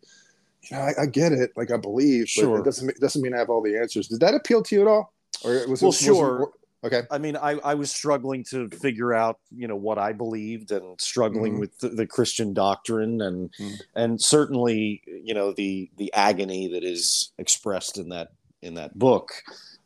you 0.70 0.78
know, 0.78 0.84
I, 0.84 1.04
I 1.04 1.06
get 1.06 1.32
it, 1.32 1.52
like 1.56 1.72
I 1.72 1.78
believe, 1.78 2.28
Sure. 2.30 2.60
it 2.60 2.66
doesn't 2.66 2.90
it 2.90 3.00
doesn't 3.00 3.22
mean 3.22 3.34
I 3.34 3.40
have 3.40 3.50
all 3.50 3.62
the 3.62 3.78
answers. 3.78 4.08
Did 4.08 4.20
that 4.22 4.34
appeal 4.36 4.62
to 4.64 4.76
you 4.76 4.82
at 4.82 4.88
all? 4.88 5.14
Or 5.44 5.52
was 5.52 5.62
it, 5.62 5.68
Well, 5.68 5.90
was 5.90 6.02
it- 6.02 6.06
sure. 6.06 6.52
okay. 6.84 7.02
I 7.10 7.18
mean, 7.18 7.36
I, 7.36 7.52
I 7.64 7.74
was 7.74 7.90
struggling 7.92 8.44
to 8.52 8.70
figure 8.70 9.14
out, 9.14 9.40
you 9.56 9.68
know, 9.68 9.76
what 9.76 9.98
I 9.98 10.14
believed 10.14 10.72
and 10.72 11.00
struggling 11.02 11.56
Mhm. 11.56 11.60
with 11.62 11.80
the, 11.80 11.90
the 11.90 12.06
Christian 12.08 12.54
doctrine 12.54 13.22
and 13.22 13.52
Mhm. 13.60 13.74
and 13.96 14.22
certainly, 14.22 15.02
you 15.08 15.34
know, 15.34 15.52
the 15.52 15.90
the 15.98 16.14
agony 16.14 16.68
that 16.74 16.84
is 16.84 17.32
expressed 17.40 17.98
in 17.98 18.10
that 18.10 18.30
in 18.62 18.76
that 18.76 18.98
book 19.00 19.32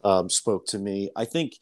um, 0.04 0.30
spoke 0.30 0.66
to 0.68 0.78
me. 0.80 1.10
I 1.16 1.24
think 1.26 1.54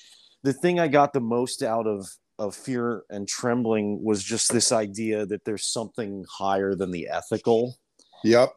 the 0.41 0.53
thing 0.53 0.79
I 0.79 0.88
got 0.88 1.13
the 1.13 1.22
most 1.22 1.62
out 1.62 1.86
of 1.88 2.08
of 2.39 2.55
fear 2.55 3.03
and 3.12 3.27
trembling 3.27 4.03
was 4.03 4.24
just 4.24 4.51
this 4.51 4.72
idea 4.72 5.24
that 5.27 5.46
there's 5.46 5.67
something 5.67 6.25
higher 6.27 6.74
than 6.74 6.89
the 6.89 7.08
ethical 7.08 7.77
Yep. 8.24 8.53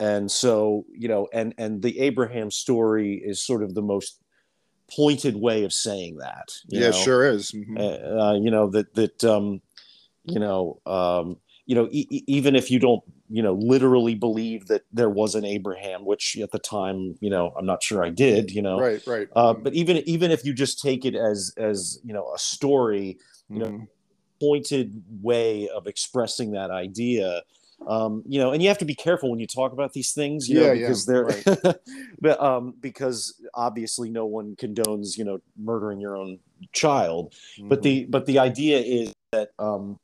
And 0.00 0.30
so 0.30 0.84
you 0.92 1.08
know 1.08 1.28
and 1.32 1.54
and 1.58 1.82
the 1.82 2.00
abraham 2.00 2.50
story 2.50 3.22
is 3.24 3.40
sort 3.42 3.62
of 3.62 3.74
the 3.74 3.82
most 3.82 4.20
pointed 4.94 5.36
way 5.36 5.64
of 5.64 5.72
saying 5.72 6.16
that 6.18 6.52
you 6.68 6.80
Yeah, 6.80 6.90
know? 6.90 6.96
sure 6.96 7.26
is. 7.28 7.52
Mhm. 7.52 7.76
uh, 7.78 8.34
you 8.34 8.50
know 8.50 8.68
that 8.70 8.94
that 8.94 9.24
um 9.24 9.60
you 10.24 10.38
know 10.38 10.80
um 10.86 11.38
you 11.66 11.74
know 11.74 11.88
e- 11.90 12.24
even 12.26 12.54
if 12.56 12.70
you 12.70 12.78
don't 12.78 13.02
you 13.28 13.42
know 13.42 13.54
literally 13.54 14.14
believe 14.14 14.66
that 14.68 14.82
there 14.92 15.10
was 15.10 15.34
an 15.34 15.44
abraham 15.44 16.04
which 16.04 16.36
at 16.40 16.52
the 16.52 16.58
time 16.58 17.16
you 17.20 17.30
know 17.30 17.52
i'm 17.58 17.66
not 17.66 17.82
sure 17.82 18.04
i 18.04 18.10
did 18.10 18.50
you 18.50 18.62
know 18.62 18.78
Right, 18.80 19.04
right. 19.06 19.28
uh, 19.34 19.52
but 19.54 19.74
even 19.74 19.96
even 20.08 20.30
if 20.30 20.44
you 20.44 20.52
just 20.54 20.80
take 20.80 21.04
it 21.04 21.14
as 21.16 21.52
as 21.56 21.98
you 22.04 22.12
know 22.12 22.32
a 22.34 22.38
story 22.38 23.18
you 23.48 23.58
know, 23.60 23.66
Mhm. 23.66 23.88
pointed 24.40 25.02
way 25.22 25.68
of 25.68 25.86
expressing 25.86 26.52
that 26.52 26.70
idea 26.70 27.42
um 27.86 28.22
you 28.26 28.38
know 28.38 28.52
and 28.52 28.62
you 28.62 28.68
have 28.68 28.78
to 28.78 28.84
be 28.84 28.94
careful 28.94 29.30
when 29.30 29.38
you 29.38 29.46
talk 29.46 29.72
about 29.72 29.92
these 29.92 30.12
things 30.12 30.48
you 30.48 30.54
know 30.54 30.62
Yeah, 30.62 30.72
yeah, 30.72 30.86
because 30.86 31.06
they're 31.06 31.24
right. 31.24 31.76
but 32.20 32.40
um 32.42 32.74
because 32.80 33.34
obviously 33.54 34.10
no 34.10 34.26
one 34.26 34.56
condones 34.56 35.16
you 35.16 35.24
know 35.24 35.38
murdering 35.56 36.00
your 36.00 36.16
own 36.16 36.38
child 36.72 37.34
but 37.68 37.80
Mhm. 37.80 37.82
the 37.82 38.04
but 38.06 38.26
the 38.26 38.38
idea 38.38 38.78
is 38.78 39.12
that 39.32 39.50
um 39.58 39.98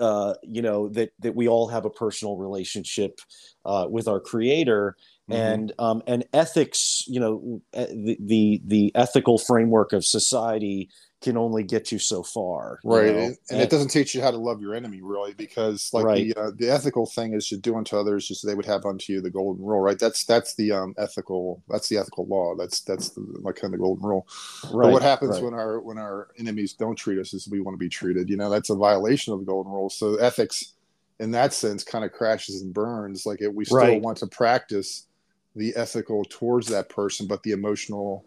uh 0.00 0.34
you 0.42 0.62
know 0.62 0.88
that 0.88 1.10
that 1.20 1.34
we 1.34 1.48
all 1.48 1.68
have 1.68 1.84
a 1.84 1.90
personal 1.90 2.36
relationship 2.36 3.20
uh 3.64 3.86
with 3.88 4.08
our 4.08 4.20
creator 4.20 4.96
Mhm. 5.28 5.36
and 5.36 5.72
um 5.80 6.02
and 6.06 6.24
ethics 6.32 7.04
you 7.08 7.18
know 7.18 7.60
the 7.72 8.16
the, 8.20 8.62
the 8.64 8.92
ethical 8.94 9.38
framework 9.38 9.92
of 9.92 10.04
society 10.04 10.88
can 11.20 11.36
only 11.36 11.64
get 11.64 11.90
you 11.90 11.98
so 11.98 12.22
far 12.22 12.78
you 12.84 12.90
right 12.90 13.12
know? 13.12 13.20
and, 13.22 13.36
and 13.50 13.60
it 13.60 13.68
doesn't 13.68 13.88
teach 13.88 14.14
you 14.14 14.22
how 14.22 14.30
to 14.30 14.36
love 14.36 14.60
your 14.60 14.72
enemy 14.72 15.00
really 15.02 15.34
because 15.34 15.90
like 15.92 16.04
Right. 16.04 16.32
the 16.32 16.40
uh, 16.40 16.50
the 16.58 16.70
ethical 16.70 17.06
thing 17.06 17.34
is 17.34 17.48
to 17.48 17.56
do 17.56 17.74
unto 17.76 17.96
others 17.96 18.28
just 18.28 18.44
as 18.44 18.48
they 18.48 18.54
would 18.54 18.66
have 18.66 18.86
unto 18.86 19.14
you 19.14 19.20
the 19.20 19.30
golden 19.30 19.64
rule 19.64 19.80
right 19.80 19.98
that's 19.98 20.24
that's 20.24 20.54
the 20.54 20.70
um 20.70 20.94
ethical 20.96 21.60
that's 21.68 21.88
the 21.88 21.98
ethical 21.98 22.26
law 22.26 22.54
that's 22.54 22.82
that's 22.82 23.10
the, 23.10 23.26
like 23.40 23.56
kind 23.56 23.72
of 23.74 23.80
the 23.80 23.82
golden 23.82 24.04
rule 24.06 24.28
right 24.70 24.84
but 24.84 24.92
what 24.92 25.02
happens 25.02 25.30
right. 25.30 25.42
when 25.42 25.54
our 25.54 25.80
when 25.80 25.98
our 25.98 26.28
enemies 26.38 26.74
don't 26.74 26.94
treat 26.94 27.18
us 27.18 27.34
as 27.34 27.48
we 27.50 27.60
want 27.60 27.74
to 27.74 27.78
be 27.78 27.88
treated 27.88 28.28
you 28.30 28.36
know 28.36 28.48
that's 28.48 28.70
a 28.70 28.76
violation 28.76 29.32
of 29.32 29.40
the 29.40 29.46
golden 29.46 29.72
rule 29.72 29.90
so 29.90 30.14
ethics 30.16 30.74
in 31.18 31.32
that 31.32 31.52
sense 31.52 31.82
kind 31.82 32.04
of 32.04 32.12
crashes 32.12 32.62
and 32.62 32.72
burns 32.72 33.26
like 33.26 33.40
it, 33.40 33.52
we 33.52 33.64
still 33.64 34.00
want 34.00 34.18
to 34.18 34.26
practice 34.28 35.08
the 35.56 35.74
ethical 35.76 36.24
towards 36.28 36.68
that 36.68 36.88
person 36.88 37.26
but 37.26 37.42
the 37.42 37.52
emotional 37.52 38.24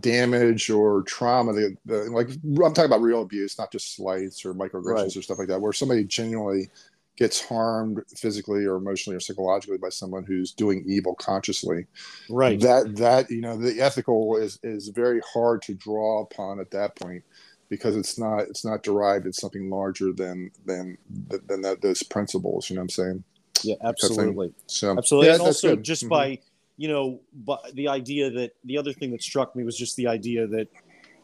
damage 0.00 0.70
or 0.70 1.02
trauma 1.02 1.52
the, 1.52 1.76
the 1.86 1.98
like 2.10 2.28
i'm 2.64 2.74
talking 2.74 2.86
about 2.86 3.00
real 3.00 3.22
abuse 3.22 3.56
not 3.58 3.70
just 3.70 3.94
slights 3.94 4.44
or 4.44 4.52
microaggressions 4.54 4.84
Right. 4.84 5.16
or 5.16 5.22
stuff 5.22 5.38
like 5.38 5.48
that 5.48 5.60
where 5.60 5.72
somebody 5.72 6.04
genuinely 6.04 6.68
gets 7.16 7.40
harmed 7.40 8.02
physically 8.16 8.64
or 8.64 8.74
emotionally 8.74 9.16
or 9.16 9.20
psychologically 9.20 9.78
by 9.78 9.88
someone 9.88 10.24
who's 10.24 10.50
doing 10.52 10.82
evil 10.84 11.14
consciously 11.14 11.86
right 12.28 12.60
that 12.60 12.96
that 12.96 13.30
you 13.30 13.40
know 13.40 13.56
the 13.56 13.80
ethical 13.80 14.36
is 14.36 14.58
is 14.64 14.88
very 14.88 15.20
hard 15.32 15.62
to 15.62 15.74
draw 15.74 16.22
upon 16.22 16.58
at 16.58 16.72
that 16.72 16.96
point 16.96 17.22
because 17.68 17.94
it's 17.96 18.18
not 18.18 18.40
it's 18.40 18.64
not 18.64 18.82
derived 18.82 19.26
it's 19.26 19.40
something 19.40 19.70
larger 19.70 20.12
than 20.12 20.50
than 20.66 20.98
than 21.46 21.62
that 21.62 21.80
those 21.82 22.02
principles 22.02 22.68
you 22.68 22.74
know 22.74 22.80
what 22.80 22.84
i'm 22.84 22.88
saying 22.88 23.24
yeah 23.62 23.76
absolutely 23.84 24.52
so 24.66 24.98
absolutely 24.98 25.28
yeah, 25.28 25.34
and 25.34 25.42
also 25.42 25.76
good. 25.76 25.84
just 25.84 26.04
Mhm. 26.04 26.08
by 26.08 26.38
you 26.76 26.88
know 26.88 27.20
but 27.32 27.60
the 27.74 27.88
idea 27.88 28.30
that 28.30 28.52
the 28.64 28.76
other 28.78 28.92
thing 28.92 29.10
that 29.12 29.22
struck 29.22 29.54
me 29.56 29.64
was 29.64 29.76
just 29.76 29.96
the 29.96 30.06
idea 30.06 30.46
that 30.46 30.68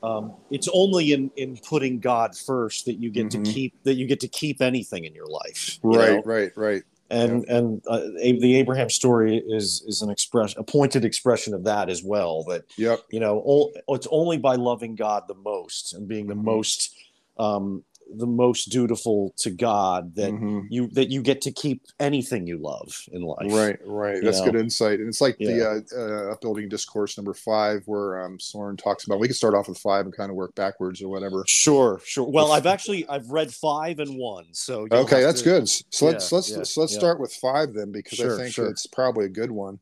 um, 0.02 0.32
it's 0.50 0.68
only 0.72 1.12
in 1.12 1.30
in 1.36 1.58
putting 1.68 1.98
god 2.00 2.36
first 2.36 2.86
that 2.86 2.94
you 2.94 3.10
get 3.10 3.26
Mhm. 3.28 3.44
to 3.44 3.52
keep 3.52 3.74
that 3.84 3.94
you 3.94 4.06
get 4.06 4.20
to 4.20 4.28
keep 4.28 4.60
anything 4.62 5.04
in 5.04 5.14
your 5.14 5.26
life 5.26 5.78
you 5.82 5.90
right 5.90 6.08
know? 6.08 6.22
right 6.24 6.52
right 6.56 6.82
and 7.10 7.44
and 7.48 7.82
uh, 7.88 8.00
the 8.40 8.54
abraham 8.56 8.88
story 8.88 9.42
is 9.48 9.82
is 9.86 10.00
an 10.00 10.10
express 10.10 10.54
a 10.56 10.62
pointed 10.62 11.04
expression 11.04 11.52
of 11.54 11.64
that 11.64 11.88
as 11.90 12.02
well 12.04 12.44
that 12.44 12.62
yep 12.78 13.00
you 13.10 13.18
know 13.20 13.72
it's 13.88 14.06
only 14.10 14.38
by 14.38 14.54
loving 14.54 14.94
god 14.94 15.24
the 15.26 15.34
most 15.34 15.92
and 15.94 16.06
being 16.06 16.26
the 16.28 16.34
Mhm. 16.34 16.44
most 16.44 16.94
um 17.38 17.84
the 18.16 18.26
most 18.26 18.70
dutiful 18.70 19.32
to 19.36 19.50
god 19.50 20.14
that 20.16 20.32
Mhm. 20.32 20.66
you 20.68 20.88
that 20.88 21.10
you 21.10 21.22
get 21.22 21.40
to 21.42 21.52
keep 21.52 21.82
anything 22.00 22.46
you 22.46 22.58
love 22.58 23.04
in 23.12 23.22
life 23.22 23.52
Right, 23.52 23.78
right. 23.86 24.16
you 24.16 24.22
That's 24.22 24.40
know? 24.40 24.46
good 24.46 24.56
insight. 24.56 24.98
And 24.98 25.08
it's 25.08 25.20
like 25.20 25.36
Yeah. 25.38 25.48
the 25.48 25.84
uh, 25.96 26.28
uh, 26.28 26.32
upbuilding 26.32 26.68
discourse 26.68 27.16
number 27.16 27.34
five, 27.34 27.82
where 27.86 28.20
um, 28.24 28.40
Soren 28.40 28.76
talks 28.76 29.04
about. 29.04 29.20
We 29.20 29.28
can 29.28 29.34
start 29.34 29.54
off 29.54 29.68
with 29.68 29.78
five 29.78 30.06
and 30.06 30.14
kind 30.16 30.30
of 30.30 30.36
work 30.36 30.54
backwards 30.54 31.00
or 31.02 31.08
whatever. 31.08 31.44
sure 31.46 32.00
sure 32.04 32.24
well 32.28 32.52
i've 32.52 32.66
actually 32.66 33.08
i've 33.08 33.30
read 33.30 33.52
five 33.54 33.98
and 34.00 34.16
one 34.18 34.46
so 34.52 34.86
Okay, 34.90 35.22
that's 35.22 35.42
to- 35.42 35.48
good. 35.48 35.68
So 35.68 36.06
let's 36.06 36.30
Yeah, 36.30 36.36
let's 36.36 36.50
yeah, 36.50 36.56
let's 36.76 36.94
start 36.94 37.20
with 37.20 37.32
five 37.32 37.74
then, 37.74 37.92
because 37.92 38.18
Sure, 38.18 38.34
I 38.34 38.42
think 38.42 38.54
sure. 38.54 38.66
it's 38.68 38.86
probably 38.86 39.26
a 39.26 39.28
good 39.30 39.50
one. 39.50 39.78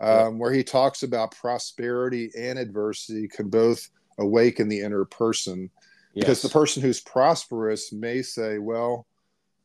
Um. 0.00 0.38
Where 0.38 0.52
he 0.52 0.64
talks 0.64 1.02
about 1.04 1.30
prosperity 1.30 2.30
and 2.36 2.58
adversity 2.58 3.28
can 3.28 3.48
both 3.48 3.88
awaken 4.18 4.68
the 4.68 4.80
inner 4.80 5.04
person. 5.04 5.70
Because 6.14 6.42
the 6.42 6.48
person 6.48 6.82
who's 6.82 7.00
prosperous 7.00 7.92
may 7.92 8.22
say, 8.22 8.58
"Well, 8.58 9.06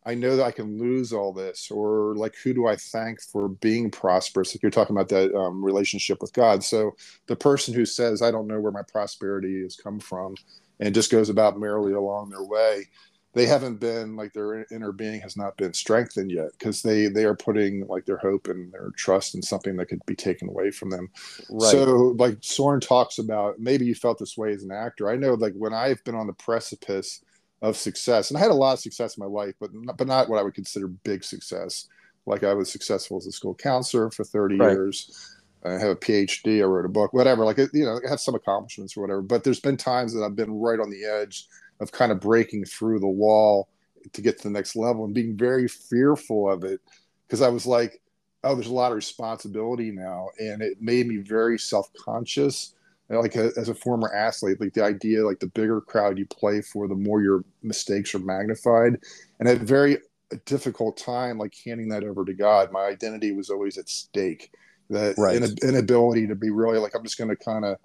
I 0.05 0.13
know 0.13 0.37
that 0.37 0.45
I 0.45 0.51
can 0.51 0.77
lose 0.79 1.11
all 1.11 1.33
this," 1.33 1.69
or 1.69 2.15
like, 2.15 2.35
"Who 2.43 2.53
do 2.53 2.67
I 2.67 2.75
thank 2.75 3.21
for 3.21 3.49
being 3.49 3.91
prosperous?" 3.91 4.55
Like 4.55 4.61
you're 4.61 4.71
talking 4.71 4.95
about 4.95 5.09
that 5.09 5.33
um, 5.35 5.63
relationship 5.63 6.21
with 6.21 6.33
God. 6.33 6.63
So 6.63 6.95
the 7.27 7.35
person 7.35 7.73
who 7.73 7.85
says, 7.85 8.21
"I 8.21 8.31
don't 8.31 8.47
know 8.47 8.59
where 8.61 8.71
my 8.71 8.83
prosperity 8.83 9.61
has 9.63 9.75
come 9.75 9.99
from," 9.99 10.35
and 10.79 10.95
just 10.95 11.11
goes 11.11 11.29
about 11.29 11.59
merrily 11.59 11.93
along 11.93 12.29
their 12.29 12.43
way, 12.43 12.87
they 13.37 13.45
haven't 13.45 13.79
been 13.79 14.15
like 14.15 14.33
their 14.33 14.65
inner 14.71 14.91
being 14.91 15.21
has 15.21 15.37
not 15.37 15.57
been 15.57 15.73
strengthened 15.73 16.31
yet 16.31 16.51
because 16.53 16.81
they 16.81 17.07
they 17.07 17.25
are 17.25 17.35
putting 17.35 17.87
like 17.87 18.05
their 18.05 18.17
hope 18.17 18.47
and 18.47 18.73
their 18.73 18.91
trust 18.97 19.35
in 19.35 19.41
something 19.43 19.77
that 19.77 19.87
could 19.87 20.05
be 20.07 20.15
taken 20.15 20.49
away 20.49 20.71
from 20.71 20.89
them. 20.89 21.09
right 21.49 21.85
So, 21.85 22.15
like 22.17 22.37
Soren 22.41 22.81
talks 22.81 23.19
about, 23.19 23.59
maybe 23.59 23.85
you 23.85 23.95
felt 23.95 24.19
this 24.19 24.37
way 24.37 24.53
as 24.53 24.63
an 24.63 24.71
actor. 24.71 25.09
I 25.09 25.15
know, 25.17 25.35
like 25.35 25.53
when 25.55 25.73
I've 25.73 26.03
been 26.03 26.15
on 26.15 26.27
the 26.27 26.33
precipice 26.33 27.21
of 27.61 27.77
success, 27.77 28.31
and 28.31 28.37
I 28.37 28.41
had 28.41 28.51
a 28.51 28.55
lot 28.55 28.73
of 28.73 28.79
success 28.79 29.17
in 29.17 29.21
my 29.23 29.29
life, 29.29 29.55
but 29.59 29.71
not, 29.73 29.97
but 29.97 30.07
not 30.07 30.29
what 30.29 30.39
I 30.39 30.43
would 30.43 30.55
consider 30.55 30.87
big 30.87 31.23
success. 31.23 31.87
Like 32.25 32.43
I 32.43 32.53
was 32.53 32.71
successful 32.71 33.17
as 33.17 33.27
a 33.27 33.31
school 33.31 33.55
counselor 33.55 34.11
for 34.11 34.23
thirty 34.25 34.57
Right. 34.57 34.79
years. 34.79 35.11
I 35.65 35.73
have 35.73 35.89
a 35.89 35.95
PhD. 35.95 36.59
I 36.61 36.65
wrote 36.65 36.85
a 36.85 36.89
book, 36.89 37.13
whatever. 37.13 37.45
Like 37.45 37.57
you 37.57 37.85
know, 37.85 37.99
I 38.05 38.09
have 38.09 38.19
some 38.19 38.35
accomplishments 38.35 38.97
or 38.97 39.01
whatever. 39.01 39.21
But 39.21 39.43
there's 39.43 39.59
been 39.59 39.77
times 39.77 40.13
that 40.13 40.23
I've 40.23 40.35
been 40.35 40.51
right 40.51 40.79
on 40.79 40.89
the 40.89 41.05
edge 41.05 41.47
of 41.79 41.91
kind 41.91 42.11
of 42.11 42.19
breaking 42.19 42.65
through 42.65 42.99
the 42.99 43.07
wall 43.07 43.69
to 44.13 44.21
get 44.21 44.37
to 44.37 44.43
the 44.43 44.49
next 44.49 44.75
level 44.75 45.05
and 45.05 45.13
being 45.13 45.35
very 45.35 45.67
fearful 45.67 46.49
of 46.51 46.63
it 46.63 46.79
because 47.27 47.41
I 47.41 47.49
was 47.49 47.65
like, 47.65 48.01
oh, 48.43 48.55
there's 48.55 48.67
a 48.67 48.73
lot 48.73 48.91
of 48.91 48.95
responsibility 48.95 49.91
now, 49.91 50.29
and 50.39 50.61
it 50.61 50.81
made 50.81 51.07
me 51.07 51.17
very 51.17 51.59
self-conscious. 51.59 52.73
Like 53.09 53.37
a, 53.37 53.51
as 53.55 53.69
a 53.69 53.73
former 53.73 54.13
athlete, 54.13 54.59
like 54.59 54.73
the 54.73 54.83
idea, 54.83 55.25
like 55.25 55.39
the 55.39 55.47
bigger 55.47 55.79
crowd 55.79 56.17
you 56.17 56.25
play 56.25 56.61
for, 56.61 56.89
the 56.89 56.95
more 56.95 57.21
your 57.21 57.45
mistakes 57.63 58.13
are 58.13 58.19
magnified. 58.19 58.97
And 59.39 59.47
at 59.47 59.61
a 59.61 59.65
very 59.65 59.99
difficult 60.45 60.97
time, 60.97 61.37
like 61.37 61.53
handing 61.65 61.87
that 61.89 62.03
over 62.03 62.25
to 62.25 62.33
God, 62.33 62.73
my 62.73 62.81
identity 62.81 63.31
was 63.31 63.49
always 63.49 63.77
at 63.77 63.87
stake. 63.87 64.51
That 64.89 65.17
Right. 65.17 65.37
ina- 65.37 65.55
inability 65.63 66.27
to 66.27 66.35
be 66.35 66.49
really 66.49 66.79
like 66.79 66.95
I'm 66.95 67.03
just 67.03 67.17
going 67.17 67.29
to 67.29 67.35
kind 67.37 67.63
of 67.63 67.77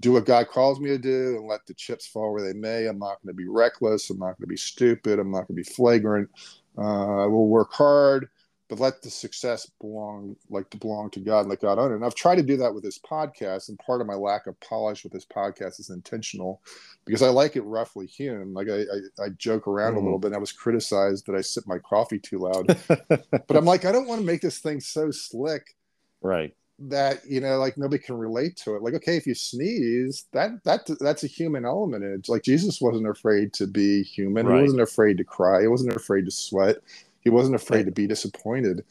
do 0.00 0.12
what 0.12 0.26
God 0.26 0.48
calls 0.48 0.78
me 0.78 0.88
to 0.90 0.98
do 0.98 1.36
and 1.38 1.46
let 1.48 1.66
the 1.66 1.74
chips 1.74 2.06
fall 2.06 2.32
where 2.32 2.42
they 2.42 2.58
may. 2.58 2.86
I'm 2.86 2.98
not 2.98 3.22
going 3.22 3.28
to 3.28 3.34
be 3.34 3.48
reckless. 3.48 4.10
I'm 4.10 4.18
not 4.18 4.36
going 4.36 4.42
to 4.42 4.46
be 4.46 4.56
stupid. 4.56 5.18
I'm 5.18 5.30
not 5.30 5.48
going 5.48 5.56
to 5.56 5.62
be 5.62 5.62
flagrant. 5.62 6.28
Uh, 6.76 7.22
I 7.22 7.26
will 7.26 7.48
work 7.48 7.72
hard, 7.72 8.28
but 8.68 8.78
let 8.78 9.00
the 9.00 9.08
success 9.08 9.70
belong, 9.80 10.36
like 10.50 10.68
to 10.68 10.76
belong 10.76 11.08
to 11.12 11.20
God 11.20 11.40
and 11.40 11.48
let 11.48 11.62
God 11.62 11.78
own 11.78 11.92
it. 11.92 11.94
And 11.94 12.04
I've 12.04 12.14
tried 12.14 12.34
to 12.36 12.42
do 12.42 12.58
that 12.58 12.74
with 12.74 12.82
this 12.84 12.98
podcast. 12.98 13.70
And 13.70 13.78
part 13.78 14.02
of 14.02 14.06
my 14.06 14.14
lack 14.14 14.46
of 14.46 14.60
polish 14.60 15.02
with 15.02 15.14
this 15.14 15.24
podcast 15.24 15.80
is 15.80 15.88
intentional 15.88 16.60
because 17.06 17.22
I 17.22 17.28
like 17.30 17.56
it 17.56 17.62
roughly 17.62 18.06
hewn. 18.06 18.52
Like 18.52 18.68
I, 18.68 18.80
I, 18.80 19.24
I 19.24 19.28
joke 19.38 19.66
around 19.66 19.94
Mhm. 19.94 19.98
a 19.98 20.00
little 20.00 20.18
bit. 20.18 20.26
And 20.28 20.36
I 20.36 20.40
was 20.40 20.52
criticized 20.52 21.24
that 21.26 21.34
I 21.36 21.40
sip 21.40 21.66
my 21.66 21.78
coffee 21.78 22.18
too 22.18 22.40
loud, 22.40 22.76
but 23.08 23.56
I'm 23.56 23.64
like, 23.64 23.86
I 23.86 23.92
don't 23.92 24.06
want 24.06 24.20
to 24.20 24.26
make 24.26 24.42
this 24.42 24.58
thing 24.58 24.80
so 24.80 25.10
slick 25.10 25.74
right 26.20 26.52
that 26.78 27.24
you 27.26 27.40
know 27.40 27.58
like 27.58 27.78
nobody 27.78 28.02
can 28.02 28.16
relate 28.16 28.56
to 28.56 28.76
it. 28.76 28.82
Like 28.82 28.94
okay 28.94 29.16
if 29.16 29.26
you 29.26 29.34
sneeze 29.34 30.26
that 30.32 30.50
that 30.64 30.86
that's 31.00 31.24
a 31.24 31.28
human 31.28 31.64
element 31.64 32.04
in 32.04 32.12
it. 32.14 32.28
Like 32.28 32.42
jesus 32.42 32.80
wasn't 32.80 33.08
afraid 33.08 33.52
to 33.54 33.66
be 33.66 34.02
human. 34.02 34.46
Right. 34.46 34.56
he 34.56 34.62
wasn't 34.62 34.82
afraid 34.82 35.16
to 35.18 35.24
cry. 35.24 35.62
He 35.62 35.68
wasn't 35.68 35.96
afraid 35.96 36.26
to 36.26 36.30
sweat. 36.30 36.76
He 37.20 37.30
wasn't 37.30 37.56
afraid 37.56 37.86
to 37.86 37.92
be 37.92 38.06
disappointed. 38.06 38.84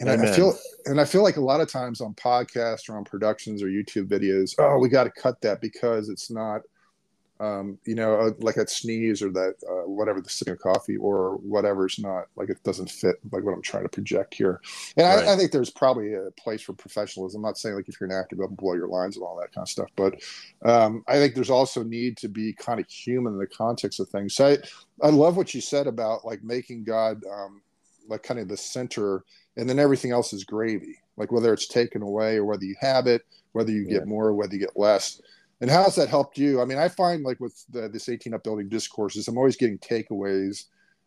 And 0.00 0.10
I, 0.10 0.14
I 0.14 0.32
feel 0.32 0.54
and 0.86 1.00
I 1.00 1.04
feel 1.04 1.22
like 1.22 1.36
a 1.36 1.40
lot 1.40 1.60
of 1.60 1.70
times 1.70 2.00
on 2.00 2.14
podcasts 2.14 2.88
or 2.88 2.96
on 2.96 3.04
productions 3.04 3.62
or 3.62 3.66
YouTube 3.66 4.08
videos, 4.08 4.54
oh, 4.58 4.78
we 4.78 4.88
got 4.88 5.04
to 5.04 5.10
cut 5.10 5.40
that 5.42 5.60
because 5.60 6.08
it's 6.08 6.30
not 6.30 6.62
um, 7.42 7.76
you 7.84 7.96
know, 7.96 8.14
uh, 8.14 8.30
like 8.38 8.54
that 8.54 8.70
sneeze 8.70 9.20
or 9.20 9.30
that 9.30 9.56
uh, 9.68 9.88
whatever 9.88 10.20
the 10.20 10.30
sip 10.30 10.46
of 10.46 10.60
coffee 10.60 10.96
or 10.96 11.38
whatever's 11.38 11.98
not 11.98 12.26
like 12.36 12.48
it 12.48 12.62
doesn't 12.62 12.88
fit 12.88 13.16
like 13.32 13.42
what 13.42 13.52
I'm 13.52 13.62
trying 13.62 13.82
to 13.82 13.88
project 13.88 14.34
here. 14.34 14.60
And 14.96 15.04
right. 15.04 15.26
I, 15.26 15.32
I, 15.32 15.36
think 15.36 15.50
there's 15.50 15.70
probably 15.70 16.14
a 16.14 16.30
place 16.38 16.62
for 16.62 16.72
professionalism. 16.72 17.40
I'm 17.40 17.48
not 17.48 17.58
saying 17.58 17.74
like 17.74 17.88
if 17.88 18.00
you're 18.00 18.08
an 18.08 18.16
actor, 18.16 18.36
go 18.36 18.46
blow 18.46 18.74
your 18.74 18.86
lines 18.86 19.16
and 19.16 19.24
all 19.24 19.36
that 19.40 19.52
kind 19.52 19.64
of 19.64 19.68
stuff, 19.68 19.88
but 19.96 20.22
um, 20.64 21.02
I 21.08 21.14
think 21.14 21.34
there's 21.34 21.50
also 21.50 21.82
need 21.82 22.16
to 22.18 22.28
be 22.28 22.52
kind 22.52 22.78
of 22.78 22.88
human 22.88 23.32
in 23.32 23.38
the 23.40 23.46
context 23.48 23.98
of 23.98 24.08
things. 24.08 24.34
So 24.36 24.46
I, 24.46 24.58
I 25.04 25.10
love 25.10 25.36
what 25.36 25.52
you 25.52 25.60
said 25.60 25.88
about 25.88 26.24
like 26.24 26.44
making 26.44 26.84
God 26.84 27.24
um, 27.24 27.60
like 28.08 28.22
kind 28.22 28.38
of 28.38 28.46
the 28.46 28.56
center, 28.56 29.24
and 29.56 29.68
then 29.68 29.80
everything 29.80 30.12
else 30.12 30.32
is 30.32 30.44
gravy. 30.44 30.98
Like 31.16 31.32
whether 31.32 31.52
it's 31.52 31.66
taken 31.66 32.02
away 32.02 32.36
or 32.36 32.44
whether 32.44 32.64
you 32.64 32.76
have 32.80 33.08
it, 33.08 33.22
whether 33.50 33.72
you 33.72 33.82
yeah. 33.82 33.98
get 33.98 34.06
more, 34.06 34.28
or 34.28 34.34
whether 34.34 34.54
you 34.54 34.60
get 34.60 34.78
less 34.78 35.20
and 35.62 35.70
how 35.70 35.84
has 35.84 35.94
that 35.94 36.08
helped 36.08 36.36
you? 36.36 36.60
I 36.60 36.64
mean, 36.64 36.76
I 36.76 36.88
find 36.88 37.22
like 37.22 37.38
with 37.38 37.64
the, 37.70 37.88
this 37.88 38.08
18 38.08 38.34
upbuilding 38.34 38.68
discourses, 38.68 39.28
I'm 39.28 39.38
always 39.38 39.56
getting 39.56 39.78
takeaways 39.78 40.64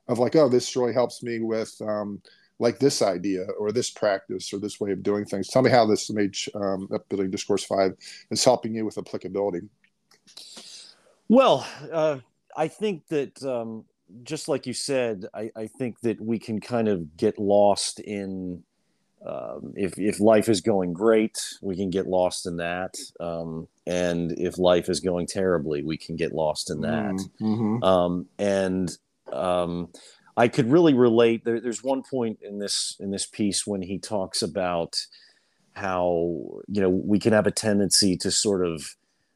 of 0.07 0.17
like, 0.17 0.33
oh, 0.37 0.47
this 0.47 0.77
really 0.77 0.93
helps 0.93 1.21
me 1.21 1.41
with 1.41 1.75
um, 1.81 2.21
like 2.59 2.79
this 2.79 3.01
idea 3.01 3.47
or 3.59 3.73
this 3.73 3.89
practice 3.89 4.53
or 4.53 4.59
this 4.59 4.79
way 4.79 4.91
of 4.91 5.03
doing 5.03 5.25
things. 5.25 5.49
Tell 5.49 5.61
me 5.61 5.69
how 5.69 5.85
this 5.85 6.09
made 6.09 6.33
um, 6.55 6.87
upbuilding 6.93 7.31
discourse 7.31 7.65
five 7.65 7.95
is 8.31 8.45
helping 8.45 8.73
you 8.73 8.85
with 8.85 8.97
applicability. 8.97 9.67
Well, 11.27 11.67
uh, 11.91 12.19
I 12.55 12.69
think 12.69 13.07
that 13.07 13.43
um, 13.43 13.83
just 14.23 14.47
like 14.47 14.65
you 14.65 14.73
said, 14.73 15.25
I, 15.33 15.51
I 15.53 15.67
think 15.67 15.99
that 15.99 16.21
we 16.21 16.39
can 16.39 16.61
kind 16.61 16.87
of 16.87 17.17
get 17.17 17.37
lost 17.37 17.99
in 17.99 18.63
um, 19.25 19.73
if 19.75 19.97
if 19.97 20.19
life 20.19 20.49
is 20.49 20.61
going 20.61 20.93
great, 20.93 21.37
we 21.61 21.75
can 21.75 21.89
get 21.89 22.05
lost 22.05 22.45
in 22.45 22.57
that, 22.57 22.95
um, 23.19 23.67
and 23.87 24.31
if 24.33 24.59
life 24.59 24.87
is 24.87 24.99
going 24.99 25.25
terribly, 25.25 25.83
we 25.83 25.97
can 25.97 26.15
get 26.15 26.33
lost 26.33 26.69
in 26.69 26.81
that. 26.81 27.15
Mm-hmm. 27.15 27.45
mm-hmm. 27.45 27.83
Um, 27.83 28.27
and 28.37 28.95
um, 29.33 29.89
I 30.37 30.47
could 30.47 30.71
really 30.71 30.93
relate. 30.93 31.43
There, 31.43 31.59
there's 31.59 31.83
one 31.83 32.03
point 32.03 32.39
in 32.41 32.59
this 32.59 32.97
in 32.99 33.09
this 33.09 33.25
piece 33.25 33.65
when 33.65 33.81
he 33.81 33.97
talks 33.97 34.43
about 34.43 34.95
how 35.73 36.61
you 36.67 36.81
know 36.81 36.89
we 36.89 37.19
can 37.19 37.33
have 37.33 37.47
a 37.47 37.51
tendency 37.51 38.15
to 38.17 38.29
sort 38.29 38.65
of 38.65 38.95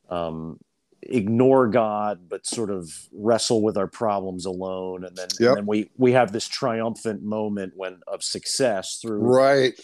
um, 0.10 0.60
ignore 1.04 1.68
God, 1.68 2.30
but 2.30 2.46
sort 2.46 2.70
of 2.70 2.92
wrestle 3.12 3.62
with 3.62 3.78
our 3.78 3.88
problems 3.88 4.46
alone, 4.46 5.06
and 5.06 5.16
then, 5.16 5.28
yep. 5.40 5.50
and 5.50 5.58
then 5.58 5.66
we 5.66 5.90
we 5.98 6.12
have 6.14 6.32
this 6.32 6.48
triumphant 6.48 7.24
moment 7.24 7.74
when 7.76 8.00
of 8.08 8.24
success 8.24 9.00
through 9.02 9.20
right 9.20 9.80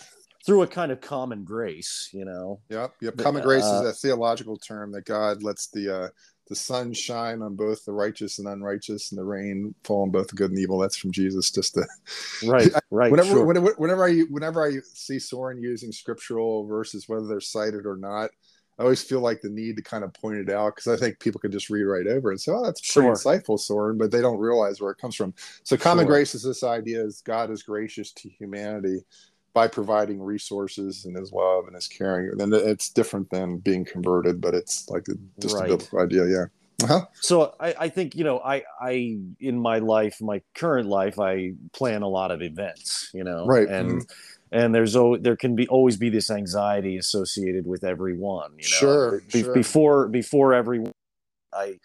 through 0.45 0.61
a 0.61 0.67
kind 0.67 0.91
of 0.91 1.01
common 1.01 1.43
grace, 1.43 2.09
you 2.13 2.23
know. 2.23 2.59
Yep, 2.69 2.93
yep. 3.01 3.17
Common 3.17 3.41
grace 3.41 3.63
uh, 3.63 3.83
is 3.83 3.89
a 3.89 3.93
theological 3.93 4.57
term 4.57 4.91
that 4.91 5.05
God 5.05 5.41
lets 5.41 5.67
the 5.67 6.03
uh, 6.03 6.09
the 6.47 6.55
sun 6.55 6.93
shine 6.93 7.41
on 7.41 7.55
both 7.55 7.83
the 7.85 7.91
righteous 7.91 8.37
and 8.37 8.47
unrighteous, 8.47 9.11
and 9.11 9.17
the 9.17 9.23
rain 9.23 9.73
fall 9.83 10.03
on 10.03 10.11
both 10.11 10.27
the 10.27 10.35
good 10.35 10.51
and 10.51 10.59
evil. 10.59 10.77
That's 10.77 10.97
from 10.97 11.11
Jesus. 11.11 11.49
Just 11.49 11.73
to 11.73 11.85
right, 12.47 12.69
right. 12.91 13.11
Whenever, 13.11 13.29
sure. 13.29 13.45
whenever, 13.45 13.73
whenever 13.77 14.05
I 14.05 14.19
whenever 14.29 14.63
I 14.63 14.77
see 14.93 15.17
Soren 15.17 15.61
using 15.61 15.91
scriptural 15.91 16.65
verses, 16.67 17.09
whether 17.09 17.25
they're 17.25 17.41
cited 17.41 17.87
or 17.87 17.97
not, 17.97 18.29
I 18.77 18.83
always 18.83 19.01
feel 19.01 19.21
like 19.21 19.41
the 19.41 19.49
need 19.49 19.77
to 19.77 19.81
kind 19.81 20.03
of 20.03 20.13
point 20.13 20.37
it 20.37 20.49
out 20.49 20.75
because 20.75 20.87
I 20.87 20.97
think 20.97 21.19
people 21.19 21.39
can 21.39 21.51
just 21.51 21.69
read 21.69 21.83
right 21.83 22.07
over 22.07 22.31
and 22.31 22.39
say, 22.39 22.51
"Oh, 22.51 22.63
that's 22.63 22.81
pretty 22.81 23.07
sure. 23.07 23.13
insightful, 23.13 23.59
Soren," 23.59 23.97
but 23.97 24.11
they 24.11 24.21
don't 24.21 24.37
realize 24.37 24.81
where 24.81 24.91
it 24.91 24.97
comes 24.97 25.15
from. 25.15 25.33
So, 25.63 25.77
common 25.77 26.05
sure. 26.05 26.13
grace 26.13 26.35
is 26.35 26.43
this 26.43 26.63
idea: 26.63 27.03
is 27.03 27.21
God 27.21 27.51
is 27.51 27.63
gracious 27.63 28.11
to 28.13 28.29
humanity 28.29 29.05
by 29.53 29.69
providing 29.69 30.21
resources 30.21 31.05
and 31.05 31.15
His 31.15 31.31
love 31.31 31.67
and 31.67 31.75
His 31.75 31.87
caring. 31.87 32.29
And 32.41 32.53
it's 32.53 32.89
different 32.89 33.29
than 33.29 33.59
being 33.59 33.85
converted, 33.85 34.41
but 34.41 34.53
it's 34.53 34.89
like 34.89 35.07
a, 35.07 35.13
just 35.39 35.55
right. 35.55 35.65
a 35.65 35.77
biblical 35.77 35.99
idea. 35.99 36.25
Yeah. 36.25 36.45
Uh-huh. 36.83 37.05
So 37.21 37.55
I, 37.57 37.75
I 37.79 37.89
think 37.89 38.15
you 38.15 38.25
know 38.25 38.39
I 38.39 38.63
I 38.81 39.17
in 39.39 39.57
my 39.57 39.79
life, 39.79 40.17
my 40.19 40.41
current 40.53 40.89
life, 40.89 41.17
I 41.17 41.53
plan 41.71 42.01
a 42.01 42.09
lot 42.09 42.31
of 42.31 42.41
events. 42.41 43.09
You 43.13 43.23
know, 43.23 43.45
right, 43.45 43.69
and. 43.69 44.01
Mm 44.01 44.07
and 44.55 44.73
there's 44.73 44.95
o- 44.95 45.17
there 45.17 45.35
can 45.35 45.55
be 45.55 45.67
always 45.67 45.97
be 45.97 46.09
this 46.09 46.31
anxiety 46.31 46.97
associated 46.97 47.67
with 47.67 47.83
everyone 47.83 48.51
you 48.51 48.57
know? 48.57 48.79
Sure, 48.81 49.21
be- 49.31 49.43
sure. 49.43 49.53
before 49.53 50.07
before 50.07 50.53
everyone 50.53 50.93
i 51.53 51.77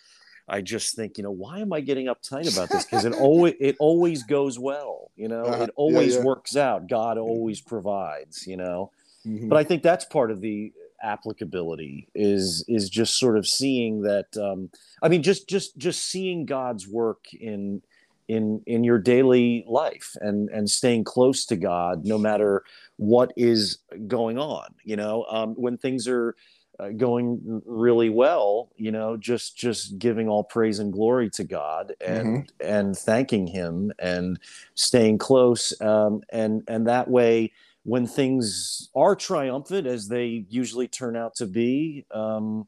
i 0.48 0.61
just 0.61 0.94
think 0.94 1.18
you 1.18 1.24
know 1.24 1.30
why 1.30 1.59
am 1.59 1.72
i 1.72 1.80
getting 1.80 2.06
uptight 2.06 2.52
about 2.52 2.68
this? 2.70 2.85
Because 2.85 3.04
it 3.04 3.14
always 3.14 3.54
it 3.61 3.76
always 3.80 4.22
goes 4.22 4.59
well 4.59 5.11
you 5.16 5.28
know? 5.28 5.44
Uh, 5.44 5.64
it 5.64 5.70
always 5.76 6.14
yeah, 6.14 6.20
yeah. 6.20 6.24
works 6.24 6.56
out. 6.56 6.88
God 6.88 7.18
always 7.18 7.61
provides 7.61 8.46
you 8.46 8.56
know? 8.56 8.90
Mm-hmm. 9.26 9.48
but 9.48 9.59
i 9.59 9.64
think 9.64 9.83
that's 9.83 10.06
part 10.06 10.30
of 10.30 10.40
the 10.40 10.72
applicability 11.02 12.09
is 12.14 12.64
is 12.68 12.88
just 12.88 13.18
sort 13.18 13.37
of 13.37 13.46
seeing 13.46 14.02
that 14.02 14.28
um 14.38 14.70
i 15.02 15.09
mean 15.09 15.22
just 15.22 15.46
just 15.46 15.76
just 15.76 16.06
seeing 16.06 16.46
god's 16.46 16.88
work 16.88 17.24
in 17.38 17.83
in 18.30 18.62
in 18.64 18.84
your 18.84 18.98
daily 18.98 19.64
life 19.66 20.16
and 20.20 20.48
and 20.50 20.70
staying 20.70 21.02
close 21.02 21.44
to 21.46 21.56
God 21.56 22.04
no 22.04 22.16
matter 22.16 22.62
what 22.96 23.32
is 23.36 23.78
going 24.06 24.38
on. 24.38 24.74
You 24.84 24.96
know, 24.96 25.24
um, 25.28 25.54
when 25.54 25.76
things 25.76 26.06
are 26.06 26.36
uh, 26.78 26.90
going 26.90 27.60
really 27.66 28.08
well, 28.08 28.70
you 28.76 28.92
know, 28.92 29.16
just 29.16 29.56
just 29.56 29.98
giving 29.98 30.28
all 30.28 30.44
praise 30.44 30.78
and 30.78 30.92
glory 30.92 31.28
to 31.30 31.44
God 31.44 31.92
and 32.00 32.46
mm-hmm. 32.46 32.66
and 32.66 32.96
thanking 32.96 33.48
Him 33.48 33.92
and 33.98 34.38
staying 34.74 35.18
close, 35.18 35.78
um, 35.80 36.22
and 36.30 36.62
and 36.68 36.86
that 36.86 37.10
way. 37.10 37.52
When 37.82 38.06
things 38.06 38.90
are 38.94 39.16
triumphant, 39.16 39.86
as 39.86 40.06
they 40.06 40.44
usually 40.50 40.86
turn 40.86 41.16
out 41.16 41.34
to 41.36 41.46
be, 41.46 42.04
um, 42.10 42.66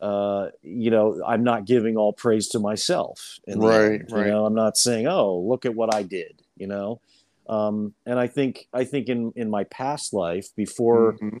uh, 0.00 0.48
you 0.62 0.90
know, 0.90 1.22
I'm 1.26 1.44
not 1.44 1.66
giving 1.66 1.96
all 1.96 2.12
praise 2.12 2.48
to 2.48 2.58
myself. 2.58 3.38
right, 3.46 4.00
end, 4.00 4.12
right. 4.12 4.26
You 4.26 4.32
know, 4.32 4.46
I'm 4.46 4.54
not 4.54 4.76
saying, 4.76 5.06
"Oh, 5.06 5.38
look 5.38 5.66
at 5.66 5.74
what 5.74 5.94
I 5.94 6.02
did." 6.02 6.42
You 6.56 6.66
know, 6.66 7.00
um, 7.48 7.94
and 8.06 8.18
I 8.18 8.26
think 8.26 8.66
I 8.72 8.84
think 8.84 9.08
in 9.08 9.32
in 9.36 9.50
my 9.50 9.64
past 9.64 10.12
life, 10.12 10.48
before 10.56 11.14
mm-hmm. 11.14 11.38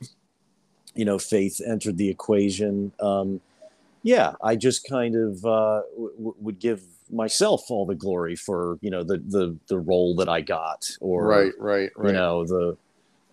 you 0.94 1.04
know, 1.04 1.18
faith 1.18 1.60
entered 1.66 1.96
the 1.96 2.08
equation, 2.08 2.92
um, 3.00 3.40
yeah, 4.02 4.34
I 4.42 4.56
just 4.56 4.88
kind 4.88 5.14
of 5.14 5.44
uh, 5.44 5.82
w- 5.96 6.34
would 6.38 6.58
give 6.58 6.82
myself 7.10 7.70
all 7.70 7.86
the 7.86 7.94
glory 7.94 8.36
for 8.36 8.78
you 8.80 8.90
know 8.90 9.02
the 9.02 9.18
the 9.18 9.56
the 9.68 9.78
role 9.78 10.14
that 10.16 10.28
I 10.28 10.40
got, 10.40 10.90
or 11.00 11.26
right, 11.26 11.52
right, 11.58 11.90
right. 11.96 12.08
You 12.08 12.12
know 12.12 12.44
the 12.44 12.76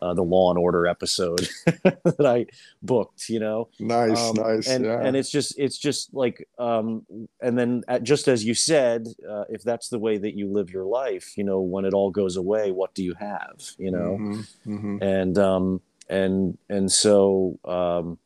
uh, 0.01 0.13
the 0.13 0.23
Law 0.23 0.49
and 0.51 0.59
Order 0.59 0.87
episode 0.87 1.47
that 1.65 2.25
I 2.25 2.45
booked. 2.81 3.29
You 3.29 3.39
know, 3.39 3.69
nice, 3.79 4.19
um, 4.19 4.35
nice, 4.35 4.67
and 4.67 4.85
yeah. 4.85 4.99
and 5.01 5.15
it's 5.15 5.29
just 5.29 5.57
it's 5.57 5.77
just 5.77 6.13
like, 6.13 6.47
um, 6.59 7.05
and 7.41 7.57
then 7.57 7.83
at, 7.87 8.03
just 8.03 8.27
as 8.27 8.43
you 8.43 8.53
said, 8.53 9.07
uh, 9.29 9.45
if 9.49 9.63
that's 9.63 9.89
the 9.89 9.99
way 9.99 10.17
that 10.17 10.35
you 10.35 10.51
live 10.51 10.71
your 10.71 10.85
life, 10.85 11.37
you 11.37 11.43
know, 11.43 11.61
when 11.61 11.85
it 11.85 11.93
all 11.93 12.11
goes 12.11 12.37
away, 12.37 12.71
what 12.71 12.93
do 12.93 13.03
you 13.03 13.13
have? 13.19 13.61
You 13.77 13.91
know, 13.91 14.17
mm-hmm, 14.19 14.75
mm-hmm. 14.75 15.03
and 15.03 15.37
um, 15.37 15.81
and 16.09 16.57
and 16.69 16.91
so. 16.91 17.59
Um, 17.65 18.19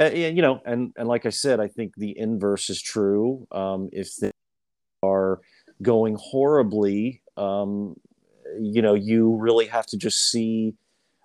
uh, 0.00 0.06
you 0.06 0.42
know, 0.42 0.60
and 0.66 0.92
and 0.96 1.06
like 1.06 1.24
I 1.24 1.28
said, 1.28 1.60
I 1.60 1.68
think 1.68 1.94
the 1.94 2.18
inverse 2.18 2.68
is 2.68 2.82
true. 2.82 3.46
Um, 3.52 3.90
if 3.92 4.16
they 4.16 4.32
are 5.04 5.40
going 5.82 6.16
horribly, 6.20 7.22
um, 7.36 7.94
you 8.60 8.82
know, 8.82 8.94
you 8.94 9.36
really 9.36 9.66
have 9.66 9.86
to 9.86 9.96
just 9.96 10.30
see 10.30 10.74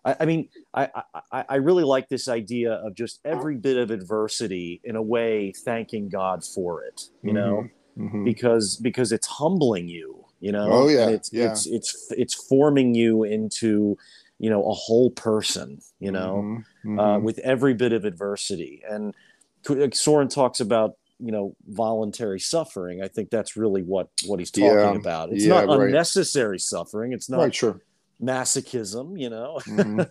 I, 0.05 0.15
I 0.21 0.25
mean, 0.25 0.49
I, 0.73 0.89
I, 1.31 1.45
I 1.49 1.55
really 1.55 1.83
like 1.83 2.09
this 2.09 2.27
idea 2.27 2.73
of 2.73 2.95
just 2.95 3.19
every 3.25 3.57
bit 3.57 3.77
of 3.77 3.91
adversity 3.91 4.81
in 4.83 4.95
a 4.95 5.01
way 5.01 5.53
thanking 5.65 6.09
God 6.09 6.43
for 6.43 6.83
it, 6.83 7.01
you 7.21 7.33
know, 7.33 7.67
mm-hmm. 7.97 8.05
mm-hmm. 8.05 8.23
because 8.23 8.77
because 8.77 9.11
it's 9.11 9.27
humbling 9.27 9.87
you, 9.87 10.25
you 10.39 10.51
know. 10.51 10.67
Oh 10.71 10.87
yeah, 10.87 11.03
and 11.03 11.15
it's 11.15 11.31
yeah. 11.33 11.51
it's 11.51 11.65
it's 11.67 12.07
it's 12.11 12.33
forming 12.33 12.95
you 12.95 13.23
into 13.23 13.97
you 14.39 14.49
know 14.49 14.63
a 14.69 14.73
whole 14.73 15.11
person, 15.11 15.79
you 15.99 16.11
know, 16.11 16.43
mm-hmm. 16.85 16.99
Uh, 16.99 17.15
mm-hmm. 17.15 17.25
with 17.25 17.39
every 17.39 17.73
bit 17.73 17.93
of 17.93 18.05
adversity. 18.05 18.81
And 18.89 19.13
Soren 19.93 20.29
talks 20.29 20.61
about 20.61 20.95
you 21.19 21.31
know 21.31 21.55
voluntary 21.67 22.39
suffering. 22.39 23.03
I 23.03 23.09
think 23.09 23.29
that's 23.29 23.57
really 23.57 23.81
what 23.81 24.09
what 24.25 24.39
he's 24.39 24.51
talking 24.51 24.69
yeah. 24.71 24.95
about. 24.95 25.33
It's 25.33 25.43
yeah, 25.43 25.65
not 25.65 25.77
right. 25.77 25.87
unnecessary 25.87 26.59
suffering. 26.59 27.11
It's 27.11 27.29
not 27.29 27.39
right, 27.39 27.55
sure 27.55 27.81
masochism, 28.21 29.19
you 29.19 29.29
know, 29.29 29.59
mm-hmm. 29.65 30.01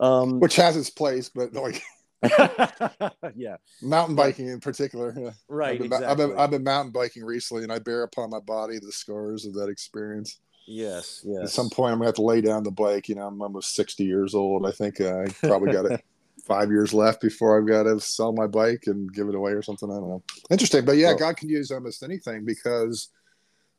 um, 0.04 0.40
which 0.40 0.56
has 0.56 0.76
its 0.76 0.90
place, 0.90 1.28
but 1.28 1.52
like, 1.54 1.82
yeah, 3.34 3.56
mountain 3.82 4.16
biking 4.16 4.48
in 4.48 4.60
particular. 4.60 5.14
Yeah. 5.16 5.30
Right. 5.48 5.72
I've 5.72 5.78
been, 5.78 5.86
exactly. 5.86 6.06
I've 6.06 6.16
been, 6.16 6.38
I've 6.38 6.50
been 6.50 6.64
mountain 6.64 6.92
biking 6.92 7.24
recently, 7.24 7.64
and 7.64 7.72
I 7.72 7.78
bear 7.78 8.02
upon 8.02 8.30
my 8.30 8.40
body 8.40 8.78
the 8.78 8.92
scars 8.92 9.44
of 9.44 9.54
that 9.54 9.68
experience. 9.68 10.40
Yes, 10.66 11.22
yes. 11.26 11.42
At 11.42 11.50
some 11.50 11.68
point, 11.68 11.92
I'm 11.92 11.98
gonna 11.98 12.08
have 12.08 12.14
to 12.14 12.22
lay 12.22 12.40
down 12.40 12.62
the 12.62 12.70
bike. 12.70 13.08
You 13.10 13.16
know, 13.16 13.26
I'm 13.26 13.42
almost 13.42 13.74
60 13.74 14.02
years 14.04 14.34
old. 14.34 14.66
I 14.66 14.70
think 14.70 15.00
I 15.00 15.26
probably 15.42 15.72
got 15.72 15.84
it 15.84 16.02
five 16.46 16.70
years 16.70 16.92
left 16.92 17.20
before 17.20 17.58
I've 17.58 17.66
got 17.66 17.84
to 17.84 17.98
sell 18.00 18.32
my 18.32 18.46
bike 18.46 18.84
and 18.86 19.12
give 19.12 19.28
it 19.28 19.34
away 19.34 19.52
or 19.52 19.62
something. 19.62 19.90
I 19.90 19.94
don't 19.94 20.08
know. 20.08 20.22
Interesting, 20.50 20.84
but 20.84 20.96
yeah, 20.96 21.08
well, 21.08 21.18
God 21.18 21.36
can 21.36 21.48
use 21.48 21.70
almost 21.70 22.02
anything 22.02 22.44
because 22.44 23.10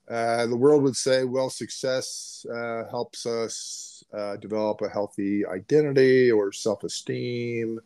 Uh, 0.09 0.45
the 0.45 0.55
world 0.55 0.83
would 0.83 0.95
say, 0.95 1.23
well, 1.23 1.49
success 1.49 2.45
uh, 2.53 2.83
helps 2.89 3.25
us 3.25 4.03
uh, 4.13 4.35
develop 4.37 4.81
a 4.81 4.89
healthy 4.89 5.45
identity 5.45 6.31
or 6.31 6.51
self-esteem. 6.51 7.79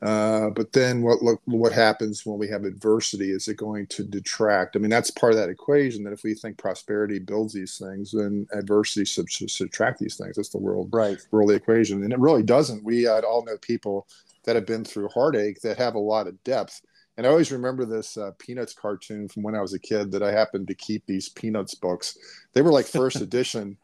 Uh, 0.00 0.50
but 0.50 0.72
then 0.72 1.02
what 1.02 1.22
look, 1.22 1.40
what 1.46 1.72
happens 1.72 2.24
when 2.24 2.38
we 2.38 2.46
have 2.48 2.64
adversity? 2.64 3.32
Is 3.32 3.48
it 3.48 3.56
going 3.56 3.86
to 3.88 4.04
detract? 4.04 4.76
I 4.76 4.78
mean, 4.78 4.90
that's 4.90 5.10
part 5.10 5.32
of 5.32 5.38
that 5.38 5.48
equation. 5.48 6.04
That 6.04 6.12
if 6.12 6.22
we 6.22 6.34
think 6.34 6.56
prosperity 6.56 7.18
builds 7.18 7.52
these 7.52 7.78
things, 7.78 8.12
then 8.12 8.46
adversity 8.52 9.04
should, 9.04 9.28
should 9.28 9.50
subtract 9.50 9.98
these 9.98 10.16
things. 10.16 10.36
That's 10.36 10.50
the 10.50 10.58
world 10.58 10.90
right 10.92 11.18
worldly 11.32 11.56
equation, 11.56 12.04
and 12.04 12.12
it 12.12 12.18
really 12.20 12.44
doesn't. 12.44 12.84
We 12.84 13.08
uh, 13.08 13.22
all 13.22 13.44
know 13.44 13.56
people 13.58 14.06
that 14.44 14.54
have 14.54 14.66
been 14.66 14.84
through 14.84 15.08
heartache 15.08 15.60
that 15.62 15.78
have 15.78 15.96
a 15.96 15.98
lot 15.98 16.28
of 16.28 16.42
depth. 16.44 16.80
And 17.18 17.26
I 17.26 17.30
always 17.30 17.50
remember 17.50 17.84
this 17.84 18.16
uh, 18.16 18.30
Peanuts 18.38 18.72
cartoon 18.72 19.28
from 19.28 19.42
when 19.42 19.56
I 19.56 19.60
was 19.60 19.74
a 19.74 19.78
kid 19.78 20.12
that 20.12 20.22
I 20.22 20.30
happened 20.30 20.68
to 20.68 20.74
keep 20.74 21.04
these 21.04 21.28
Peanuts 21.28 21.74
books. 21.74 22.16
They 22.52 22.62
were 22.62 22.70
like 22.70 22.86
first 22.86 23.16
edition. 23.20 23.76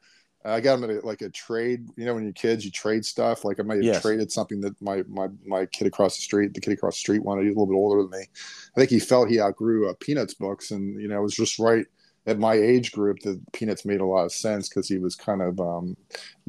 I 0.44 0.61
got 0.61 0.79
them 0.79 0.88
at 0.88 1.03
a, 1.03 1.07
like 1.07 1.20
a 1.20 1.31
trade. 1.31 1.88
You 1.97 2.05
know, 2.05 2.14
when 2.14 2.23
you're 2.23 2.33
kids, 2.33 2.64
you 2.64 2.70
trade 2.70 3.05
stuff. 3.05 3.44
Like 3.44 3.59
I 3.59 3.64
might 3.64 3.79
have 3.79 3.85
Yes. 3.85 4.03
traded 4.03 4.31
something 4.31 4.61
that 4.61 4.81
my 4.81 5.03
my 5.09 5.27
my 5.44 5.66
kid 5.66 5.88
across 5.88 6.14
the 6.16 6.23
street, 6.23 6.55
the 6.55 6.61
kid 6.61 6.75
across 6.75 6.94
the 6.94 7.01
street 7.01 7.25
wanted. 7.25 7.44
He's 7.44 7.57
a 7.57 7.59
little 7.59 7.66
bit 7.66 7.77
older 7.77 8.03
than 8.03 8.11
me. 8.12 8.27
I 8.77 8.79
think 8.81 8.90
he 8.90 9.01
felt 9.01 9.29
he 9.29 9.40
outgrew 9.40 9.90
uh, 9.90 9.94
Peanuts 9.99 10.35
books, 10.35 10.70
and 10.70 11.01
you 11.01 11.09
know, 11.09 11.18
it 11.18 11.23
was 11.23 11.35
just 11.35 11.59
right 11.59 11.87
at 12.26 12.38
my 12.38 12.54
age 12.54 12.92
group 12.92 13.20
the 13.20 13.40
Peanuts 13.52 13.84
made 13.84 14.00
a 14.00 14.06
lot 14.06 14.24
of 14.24 14.32
sense 14.32 14.68
because 14.68 14.88
he 14.88 14.98
was 14.98 15.14
kind 15.14 15.42
of 15.42 15.60
um, 15.60 15.96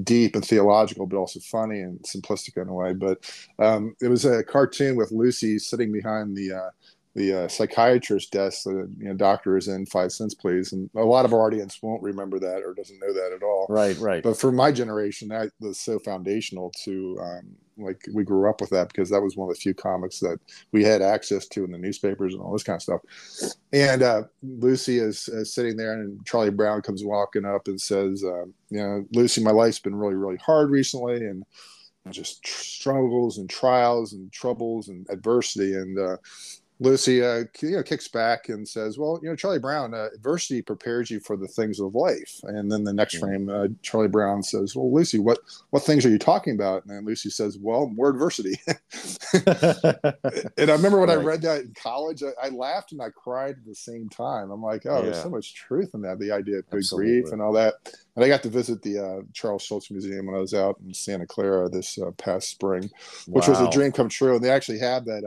deep 0.03 0.35
and 0.35 0.45
theological, 0.45 1.05
but 1.05 1.17
also 1.17 1.39
funny 1.39 1.81
and 1.81 1.99
simplistic 2.03 2.61
in 2.61 2.67
a 2.67 2.73
way. 2.73 2.93
But 2.93 3.19
um, 3.59 3.95
it 4.01 4.07
was 4.07 4.25
a 4.25 4.43
cartoon 4.43 4.95
with 4.95 5.11
Lucy 5.11 5.59
sitting 5.59 5.91
behind 5.91 6.35
the 6.35 6.53
uh, 6.53 6.69
the 7.15 7.45
uh, 7.45 7.47
psychiatrist 7.47 8.31
desk. 8.31 8.65
The 8.65 8.89
you 8.97 9.07
know, 9.07 9.13
doctor 9.13 9.57
is 9.57 9.67
in 9.67 9.85
five 9.85 10.11
cents, 10.11 10.33
please. 10.33 10.73
And 10.73 10.89
a 10.95 11.03
lot 11.03 11.25
of 11.25 11.33
our 11.33 11.45
audience 11.45 11.79
won't 11.81 12.03
remember 12.03 12.39
that 12.39 12.61
or 12.63 12.73
doesn't 12.73 12.99
know 12.99 13.13
that 13.13 13.31
at 13.33 13.43
all. 13.43 13.65
right 13.69 13.97
right 13.97 14.21
But 14.21 14.37
for 14.37 14.51
my 14.51 14.71
generation, 14.71 15.29
that 15.29 15.51
was 15.59 15.79
so 15.79 15.97
foundational 15.99 16.71
to 16.83 17.17
um, 17.21 17.55
like 17.77 18.01
we 18.13 18.23
grew 18.23 18.49
up 18.49 18.61
with 18.61 18.69
that 18.69 18.87
because 18.87 19.09
that 19.09 19.21
was 19.21 19.35
one 19.35 19.49
of 19.49 19.55
the 19.55 19.59
few 19.59 19.73
comics 19.73 20.19
that 20.19 20.39
we 20.71 20.83
had 20.83 21.01
access 21.01 21.47
to 21.47 21.63
in 21.63 21.71
the 21.71 21.77
newspapers 21.77 22.33
and 22.33 22.41
all 22.41 22.53
this 22.53 22.63
kind 22.63 22.77
of 22.77 22.81
stuff. 22.81 23.01
And 23.73 24.01
uh, 24.01 24.23
Lucy 24.43 24.99
is, 24.99 25.27
is 25.27 25.53
sitting 25.53 25.75
there, 25.75 25.93
and 25.93 26.23
Charlie 26.25 26.51
Brown 26.51 26.81
comes 26.81 27.03
walking 27.03 27.45
up 27.45 27.67
and 27.67 27.79
says, 27.79 28.23
uh, 28.23 28.45
"You 28.69 28.79
know, 28.79 29.05
Lucy, 29.13 29.43
my 29.43 29.51
life's 29.51 29.79
been 29.79 29.95
really, 29.95 30.15
really 30.15 30.37
hard 30.37 30.69
recently, 30.69 31.25
and 31.25 31.43
just 32.11 32.43
tr- 32.43 32.63
struggles 32.63 33.37
and 33.37 33.49
trials 33.49 34.13
and 34.13 34.31
troubles 34.31 34.87
and 34.89 35.05
adversity." 35.09 35.73
And 35.75 35.97
uh, 35.99 36.17
Lucy, 36.79 37.23
uh, 37.23 37.45
you 37.61 37.71
know, 37.71 37.83
kicks 37.83 38.09
back 38.09 38.49
and 38.49 38.67
says, 38.67 38.97
"Well, 38.97 39.19
you 39.23 39.29
know, 39.29 39.35
Charlie 39.35 39.59
Brown, 39.59 39.93
uh, 39.93 40.09
adversity 40.13 40.61
prepares 40.61 41.09
you 41.09 41.21
for 41.21 41.37
the 41.37 41.47
things 41.47 41.79
of 41.79 41.95
life." 41.95 42.41
And 42.43 42.69
then 42.69 42.83
the 42.83 42.91
next 42.91 43.15
Mhm. 43.15 43.19
frame, 43.19 43.49
uh, 43.49 43.67
Charlie 43.81 44.09
Brown 44.09 44.43
says, 44.43 44.75
"Well, 44.75 44.93
Lucy, 44.93 45.17
what 45.19 45.39
what 45.69 45.83
things 45.83 46.05
are 46.05 46.09
you 46.09 46.19
talking 46.19 46.53
about?" 46.53 46.85
And 46.85 46.93
then 46.93 47.05
Lucy 47.05 47.29
says, 47.29 47.57
"Well, 47.57 47.87
more 47.87 48.09
adversity." 48.09 48.59
and 50.57 50.69
I 50.69 50.73
remember 50.73 50.99
when 50.99 51.09
I 51.09 51.15
read 51.15 51.41
that 51.43 51.61
in 51.61 51.73
college, 51.81 52.23
I, 52.23 52.47
I 52.47 52.49
laughed 52.49 52.91
and 52.91 53.01
I 53.01 53.09
cried 53.09 53.55
at 53.57 53.65
the 53.65 53.75
same 53.75 54.09
time. 54.09 54.51
I'm 54.51 54.61
like, 54.61 54.85
"Oh, 54.85 55.01
there's 55.01 55.21
so 55.21 55.29
much 55.29 55.55
truth 55.55 55.91
in 55.93 56.01
that. 56.01 56.19
The 56.19 56.31
idea 56.31 56.57
of 56.57 56.69
good 56.69 56.79
Absolutely. 56.79 57.21
grief 57.21 57.31
and 57.31 57.41
all 57.41 57.53
that." 57.53 57.75
And 58.15 58.23
I 58.23 58.27
got 58.27 58.43
to 58.43 58.49
visit 58.49 58.81
the 58.81 58.99
uh, 58.99 59.21
Charles 59.33 59.63
Schulz 59.63 59.89
Museum 59.91 60.25
when 60.25 60.35
I 60.35 60.39
was 60.39 60.53
out 60.53 60.77
in 60.85 60.93
Santa 60.93 61.25
Clara 61.25 61.69
this 61.69 61.97
uh, 61.97 62.11
past 62.11 62.49
spring 62.49 62.89
which 63.27 63.47
was 63.47 63.59
a 63.59 63.69
dream 63.69 63.91
come 63.91 64.09
true. 64.09 64.35
And 64.35 64.43
they 64.43 64.49
actually 64.49 64.79
had 64.79 65.05
that. 65.05 65.23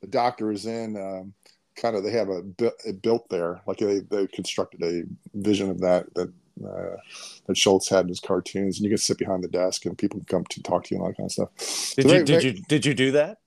The 0.00 0.06
doctor 0.06 0.50
is 0.52 0.66
in. 0.66 0.96
Um, 0.96 1.34
kind 1.76 1.94
of, 1.96 2.02
they 2.02 2.10
have 2.10 2.28
a, 2.28 2.42
it 2.84 3.02
built 3.02 3.28
there, 3.30 3.60
like 3.66 3.78
they 3.78 4.00
they 4.00 4.26
constructed 4.28 4.82
a 4.82 5.02
vision 5.34 5.70
of 5.70 5.80
that 5.80 6.12
that 6.14 6.32
uh, 6.64 6.96
that 7.46 7.56
Schulz 7.56 7.88
had 7.88 8.00
in 8.02 8.08
his 8.08 8.20
cartoons, 8.20 8.78
and 8.78 8.84
you 8.84 8.90
can 8.90 8.98
sit 8.98 9.16
behind 9.18 9.44
the 9.44 9.48
desk 9.48 9.86
and 9.86 9.96
people 9.96 10.18
can 10.18 10.26
come 10.26 10.44
to 10.50 10.62
talk 10.62 10.84
to 10.84 10.94
you 10.94 10.98
and 10.98 11.02
all 11.04 11.08
that 11.10 11.16
kind 11.16 11.26
of 11.26 11.32
stuff. 11.32 11.50
did 11.96 12.02
So 12.02 12.02
you 12.02 12.08
very- 12.08 12.24
did 12.24 12.42
very- 12.42 12.44
you 12.56 12.62
did 12.68 12.86
you 12.86 12.94
do 12.94 13.12
that 13.12 13.38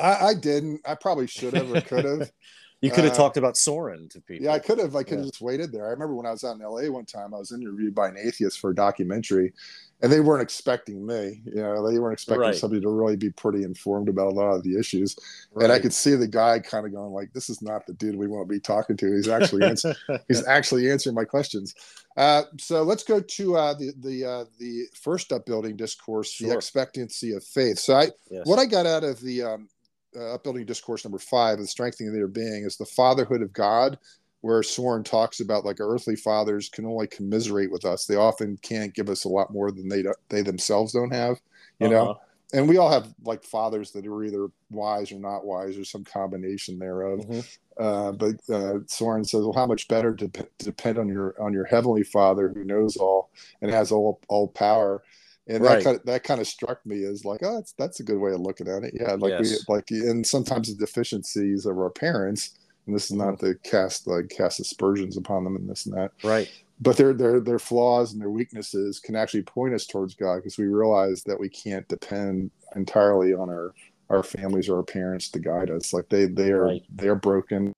I, 0.00 0.28
I 0.28 0.34
didn't. 0.34 0.80
I 0.86 0.94
probably 0.94 1.26
should 1.26 1.54
have 1.54 1.72
or 1.74 1.80
could 1.80 2.04
have. 2.04 2.30
you 2.80 2.90
could 2.90 3.04
have 3.04 3.12
Uh, 3.12 3.16
talked 3.16 3.36
about 3.36 3.56
soren 3.56 4.08
to 4.10 4.20
people 4.20 4.44
Yeah, 4.46 4.52
I 4.52 4.58
could 4.60 4.78
have. 4.78 4.94
I 4.94 5.02
could 5.02 5.18
have 5.18 5.26
Yeah. 5.26 5.30
just 5.30 5.40
waited 5.40 5.72
there. 5.72 5.86
I 5.86 5.90
remember 5.90 6.14
when 6.14 6.26
I 6.26 6.30
was 6.30 6.44
out 6.44 6.56
in 6.56 6.62
LA 6.62 6.88
one 6.90 7.04
time, 7.04 7.34
I 7.34 7.38
was 7.38 7.50
interviewed 7.52 7.94
by 7.94 8.08
an 8.08 8.16
atheist 8.16 8.60
for 8.60 8.70
a 8.70 8.74
documentary, 8.74 9.52
and 10.00 10.12
they 10.12 10.20
weren't 10.20 10.42
expecting 10.42 11.04
me. 11.04 11.42
You 11.44 11.56
know, 11.56 11.90
they 11.90 11.98
weren't 11.98 12.12
expecting 12.12 12.40
Right. 12.40 12.54
somebody 12.54 12.80
to 12.82 12.88
really 12.88 13.16
be 13.16 13.30
pretty 13.30 13.64
informed 13.64 14.08
about 14.08 14.28
a 14.28 14.34
lot 14.34 14.54
of 14.54 14.62
the 14.62 14.78
issues. 14.78 15.16
And 15.60 15.72
I 15.72 15.80
could 15.80 15.92
see 15.92 16.14
the 16.14 16.28
guy 16.28 16.60
kind 16.60 16.86
of 16.86 16.92
going 16.92 17.12
like, 17.12 17.32
"This 17.32 17.50
is 17.50 17.60
not 17.62 17.84
the 17.86 17.94
dude 17.94 18.14
we 18.16 18.28
want 18.28 18.48
to 18.48 18.52
be 18.54 18.60
talking 18.60 18.96
to. 18.98 19.12
He's 19.12 19.28
actually 19.28 19.64
he's 20.28 20.46
actually 20.46 20.88
answering 20.90 21.16
my 21.16 21.24
questions." 21.24 21.74
Uh, 22.16 22.42
so 22.58 22.82
let's 22.84 23.02
go 23.02 23.20
to 23.20 23.56
uh, 23.56 23.74
the 23.74 23.92
the 23.98 24.24
uh, 24.24 24.44
the 24.58 24.84
first 24.94 25.32
upbuilding 25.32 25.76
discourse, 25.76 26.38
the 26.38 26.52
expectancy 26.52 27.32
of 27.32 27.42
faith. 27.42 27.78
So 27.80 27.94
I 27.96 28.10
Yes. 28.30 28.46
what 28.46 28.60
I 28.60 28.66
got 28.66 28.86
out 28.86 29.02
of 29.02 29.20
the 29.20 29.42
um, 29.42 29.68
uh, 30.18 30.34
upbuilding 30.34 30.66
discourse 30.66 31.04
number 31.04 31.18
five, 31.18 31.58
the 31.58 31.66
strengthening 31.66 32.08
of 32.08 32.14
their 32.14 32.28
being, 32.28 32.64
is 32.64 32.76
the 32.76 32.86
fatherhood 32.86 33.42
of 33.42 33.52
God, 33.52 33.98
where 34.40 34.62
Soren 34.62 35.04
talks 35.04 35.40
about 35.40 35.64
like 35.64 35.80
our 35.80 35.88
earthly 35.92 36.16
fathers 36.16 36.68
can 36.68 36.86
only 36.86 37.06
commiserate 37.06 37.70
with 37.70 37.84
us. 37.84 38.06
They 38.06 38.16
often 38.16 38.56
can't 38.62 38.94
give 38.94 39.08
us 39.08 39.24
a 39.24 39.28
lot 39.28 39.52
more 39.52 39.70
than 39.70 39.88
they 39.88 40.04
they 40.28 40.42
themselves 40.42 40.92
don't 40.92 41.12
have, 41.12 41.40
you 41.80 41.88
know. 41.88 42.10
Uh-huh. 42.10 42.20
And 42.54 42.66
we 42.66 42.78
all 42.78 42.90
have 42.90 43.12
like 43.24 43.44
fathers 43.44 43.90
that 43.92 44.06
are 44.06 44.24
either 44.24 44.48
wise 44.70 45.12
or 45.12 45.18
not 45.18 45.44
wise, 45.44 45.76
or 45.76 45.84
some 45.84 46.04
combination 46.04 46.78
thereof. 46.78 47.20
Mhm. 47.20 47.58
Uh, 47.76 48.12
but 48.12 48.36
uh, 48.50 48.78
Soren 48.86 49.24
says, 49.24 49.42
"Well, 49.42 49.52
how 49.52 49.66
much 49.66 49.86
better 49.86 50.14
to, 50.14 50.28
to 50.28 50.48
depend 50.58 50.98
on 50.98 51.08
your 51.08 51.34
on 51.40 51.52
your 51.52 51.64
heavenly 51.64 52.04
Father 52.04 52.48
who 52.48 52.64
knows 52.64 52.96
all 52.96 53.30
and 53.60 53.70
has 53.70 53.92
all 53.92 54.20
all 54.28 54.48
power." 54.48 55.02
And 55.48 55.62
Right. 55.62 55.76
that 55.78 55.84
kind 55.84 55.96
of, 55.96 56.04
that 56.04 56.24
kind 56.24 56.40
of 56.40 56.46
struck 56.46 56.84
me 56.84 57.04
as 57.04 57.24
like, 57.24 57.40
oh, 57.42 57.56
that's 57.56 57.72
that's 57.78 58.00
a 58.00 58.04
good 58.04 58.18
way 58.18 58.32
of 58.32 58.40
looking 58.40 58.68
at 58.68 58.84
it. 58.84 58.94
Yeah, 58.94 59.14
like 59.14 59.30
Yes. 59.30 59.64
we 59.68 59.74
like, 59.74 59.90
and 59.90 60.26
sometimes 60.26 60.68
the 60.68 60.84
deficiencies 60.84 61.66
of 61.66 61.78
our 61.78 61.90
parents, 61.90 62.58
and 62.86 62.94
this 62.94 63.06
is 63.06 63.12
not 63.16 63.34
mm-hmm. 63.34 63.46
to 63.46 63.54
cast 63.70 64.06
like 64.06 64.28
cast 64.28 64.60
aspersions 64.60 65.16
upon 65.16 65.44
them 65.44 65.56
and 65.56 65.68
this 65.68 65.86
and 65.86 65.96
that, 65.96 66.12
right 66.22 66.50
but 66.80 66.96
their 66.96 67.12
their 67.12 67.40
their 67.40 67.58
flaws 67.58 68.12
and 68.12 68.20
their 68.20 68.30
weaknesses 68.30 69.00
can 69.00 69.16
actually 69.16 69.42
point 69.42 69.74
us 69.74 69.86
towards 69.86 70.14
God 70.14 70.36
because 70.36 70.58
we 70.58 70.66
realize 70.66 71.22
that 71.24 71.38
we 71.38 71.48
can't 71.48 71.86
depend 71.88 72.50
entirely 72.76 73.34
on 73.34 73.48
our 73.48 73.74
our 74.10 74.22
families 74.22 74.68
or 74.68 74.76
our 74.78 74.82
parents 74.82 75.28
to 75.30 75.38
guide 75.38 75.70
us. 75.70 75.92
Like 75.92 76.08
they 76.08 76.26
they 76.26 76.50
are 76.50 76.66
Right. 76.66 76.82
they're 76.90 77.14
broken, 77.16 77.72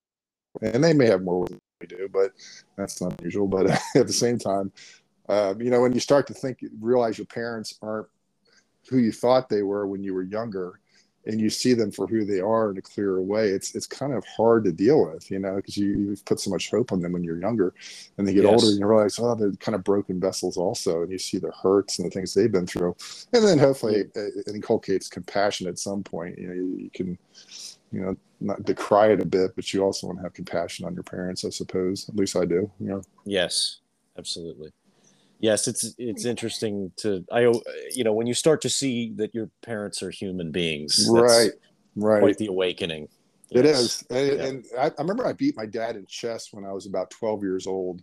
and 0.61 0.85
they 0.85 0.93
may 0.93 1.07
have 1.07 1.23
more 1.23 1.47
than 1.47 1.59
we 1.81 1.87
do, 1.87 2.09
but 2.13 2.33
that's 2.77 3.01
not 3.01 3.21
usual. 3.23 3.49
But 3.49 3.71
at 3.95 4.07
the 4.07 4.13
same 4.13 4.39
time, 4.39 4.71
uh, 5.31 5.55
you 5.59 5.71
know, 5.71 5.81
when 5.81 5.93
you 5.93 6.01
start 6.01 6.27
to 6.27 6.35
think, 6.35 6.59
realize 6.81 7.17
your 7.17 7.27
parents 7.27 7.79
aren't 7.81 8.09
who 8.89 8.99
you 8.99 9.13
thought 9.13 9.49
they 9.49 9.63
were 9.63 9.87
when 9.87 10.03
you 10.03 10.13
were 10.15 10.23
younger. 10.25 10.81
And 11.27 11.39
you 11.39 11.51
see 11.51 11.75
them 11.75 11.93
for 11.93 12.07
who 12.07 12.25
they 12.25 12.41
are 12.41 12.71
in 12.71 12.79
a 12.79 12.83
clearer 12.83 13.21
way. 13.23 13.49
It's 13.51 13.75
it's 13.75 13.87
kind 13.87 14.15
of 14.15 14.25
hard 14.37 14.65
to 14.65 14.73
deal 14.73 15.07
with, 15.07 15.31
you 15.31 15.39
know, 15.39 15.57
because 15.57 15.77
you, 15.77 15.89
you've 15.89 16.25
put 16.25 16.41
so 16.41 16.49
much 16.51 16.71
hope 16.71 16.93
on 16.93 17.01
them 17.03 17.13
when 17.13 17.23
you're 17.23 17.39
younger 17.39 17.75
and 18.17 18.27
they 18.27 18.33
get 18.33 18.45
Yes. 18.45 18.53
older 18.55 18.71
and 18.71 18.79
you 18.81 18.87
realize 18.87 19.19
oh 19.19 19.35
they're 19.35 19.53
kind 19.53 19.75
of 19.75 19.85
broken 19.85 20.19
vessels 20.19 20.57
also 20.57 21.03
and 21.03 21.13
you 21.13 21.19
see 21.19 21.37
the 21.37 21.53
hurts 21.63 21.99
and 21.99 22.07
the 22.07 22.11
things 22.11 22.33
they've 22.33 22.51
been 22.51 22.67
through 22.67 22.97
and 23.35 23.45
then 23.45 23.59
hopefully 23.59 23.97
it, 23.97 24.11
it 24.15 24.55
inculcates 24.55 25.09
compassion 25.09 25.69
at 25.69 25.79
some 25.79 26.03
point 26.03 26.39
you 26.39 26.49
know 26.49 26.55
you, 26.55 26.77
you 26.79 26.91
can 26.91 27.19
you 27.93 28.01
know 28.01 28.17
not 28.41 28.63
decry 28.65 29.09
it 29.13 29.21
a 29.21 29.25
bit 29.27 29.51
but 29.57 29.73
you 29.75 29.85
also 29.85 30.07
want 30.07 30.19
to 30.19 30.23
have 30.23 30.33
compassion 30.33 30.87
on 30.87 30.95
your 30.95 31.03
parents 31.03 31.45
i 31.45 31.51
suppose 31.51 32.09
at 32.09 32.17
least 32.17 32.35
i 32.35 32.47
do 32.47 32.71
you 32.81 32.89
know 32.89 33.03
Yes, 33.27 33.81
absolutely. 34.19 34.73
Yes, 35.41 35.67
it's 35.67 35.95
it's 35.99 36.25
interesting 36.27 36.93
to 36.99 37.25
I 37.33 37.41
you 37.93 38.05
know 38.05 38.13
when 38.13 38.27
you 38.27 38.35
start 38.35 38.61
to 38.63 38.69
see 38.69 39.13
that 39.17 39.35
your 39.35 39.51
parents 39.63 40.03
are 40.03 40.11
human 40.11 40.51
beings. 40.53 40.97
that's 40.97 41.11
right 41.11 41.53
right 41.97 42.21
Quite 42.21 42.39
the 42.39 42.47
awakening. 42.47 43.09
It 43.51 43.65
Yes. 43.65 43.81
is, 43.81 44.05
and, 44.11 44.39
Yeah. 44.39 44.47
and 44.47 44.65
I, 44.79 44.87
I 44.87 45.01
remember 45.01 45.27
I 45.27 45.33
beat 45.33 45.57
my 45.57 45.67
dad 45.67 45.97
in 45.97 46.07
chess 46.07 46.49
when 46.53 46.65
I 46.65 46.73
was 46.73 46.87
about 46.87 47.11
12 47.11 47.43
years 47.43 47.67
old, 47.67 48.03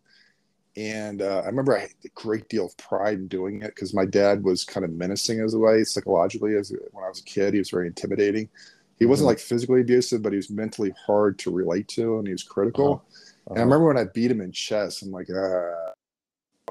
and 0.76 1.22
uh, 1.22 1.42
I 1.44 1.46
remember 1.46 1.78
I 1.78 1.82
had 1.82 1.90
a 2.06 2.10
great 2.16 2.50
deal 2.50 2.66
of 2.66 2.76
pride 2.78 3.20
in 3.20 3.28
doing 3.28 3.62
it 3.62 3.68
because 3.76 3.94
my 3.94 4.06
dad 4.06 4.44
was 4.44 4.66
kind 4.66 4.84
of 4.84 4.92
menacing 4.92 5.40
as 5.40 5.54
a 5.54 5.60
way 5.60 5.84
psychologically 5.84 6.56
as 6.56 6.74
when 6.92 7.04
I 7.06 7.08
was 7.10 7.20
a 7.20 7.24
kid. 7.24 7.54
He 7.54 7.60
was 7.60 7.70
very 7.70 7.88
intimidating. 7.88 8.50
He 9.00 9.06
wasn't 9.06 9.26
Mhm. 9.26 9.30
like 9.30 9.40
physically 9.40 9.82
abusive, 9.82 10.22
but 10.24 10.34
he 10.34 10.38
was 10.38 10.50
mentally 10.50 10.92
hard 11.06 11.38
to 11.40 11.52
relate 11.52 11.88
to, 11.90 12.18
and 12.18 12.28
he 12.28 12.34
was 12.34 12.44
critical. 12.44 13.06
And 13.56 13.62
I 13.62 13.64
Uh-huh. 13.64 13.64
remember 13.64 13.88
when 13.88 13.98
I 13.98 14.06
beat 14.14 14.32
him 14.32 14.42
in 14.42 14.52
chess, 14.52 15.02
I'm 15.02 15.12
like, 15.12 15.28
ah, 15.34 15.94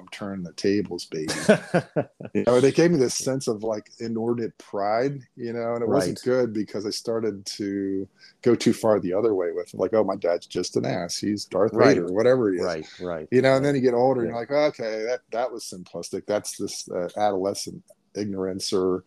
I'm 0.07 0.11
turning 0.11 0.45
the 0.45 0.53
tables, 0.53 1.07
baby. 1.07 1.33
you 2.35 2.45
know, 2.47 2.61
they 2.61 2.71
gave 2.73 2.91
me 2.93 2.99
this 2.99 3.15
sense 3.15 3.49
of 3.49 3.63
like 3.65 3.91
inordinate 3.99 4.57
pride, 4.59 5.21
you 5.37 5.53
know, 5.53 5.75
and 5.75 5.83
it 5.83 5.89
wasn't 5.89 6.21
good 6.23 6.53
because 6.53 6.87
I 6.87 6.91
started 6.91 7.45
to 7.47 8.07
go 8.43 8.55
too 8.55 8.73
far 8.73 9.01
the 9.01 9.13
other 9.15 9.35
way 9.35 9.51
with 9.53 9.73
like, 9.75 9.95
oh, 9.95 10.05
my 10.05 10.17
dad's 10.17 10.47
just 10.47 10.77
an 10.77 10.85
ass. 10.85 11.17
He's 11.17 11.45
Darth 11.47 11.73
Right. 11.75 11.89
Vader, 11.97 12.07
whatever 12.13 12.53
he 12.53 12.59
is. 12.59 12.65
right, 12.65 12.87
right. 13.01 13.29
You 13.33 13.43
know, 13.43 13.57
and 13.57 13.65
then 13.65 13.75
you 13.75 13.81
get 13.81 13.95
older 13.95 14.21
and 14.21 14.31
you're 14.31 14.39
like, 14.39 14.51
okay, 14.51 15.05
that 15.09 15.21
that 15.33 15.51
was 15.51 15.65
simplistic. 15.65 16.27
That's 16.27 16.57
this 16.57 16.89
uh, 16.91 17.09
adolescent 17.17 17.83
ignorance 18.15 18.73
or 18.73 19.05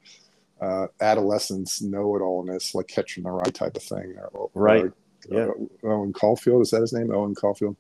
uh, 0.61 0.87
adolescence 0.99 1.81
know-it-allness, 1.81 2.75
like 2.75 2.87
Catcher 2.87 3.21
in 3.21 3.23
the 3.23 3.31
Rye 3.31 3.49
type 3.51 3.77
of 3.77 3.83
thing. 3.83 4.15
Or- 4.33 4.49
Right. 4.53 4.85
or, 4.85 4.93
Yeah. 5.29 5.47
Owen 5.89 6.11
Caulfield 6.11 6.61
is 6.63 6.71
that 6.71 6.81
his 6.81 6.91
name? 6.91 7.13
Owen 7.13 7.35
Caulfield. 7.35 7.77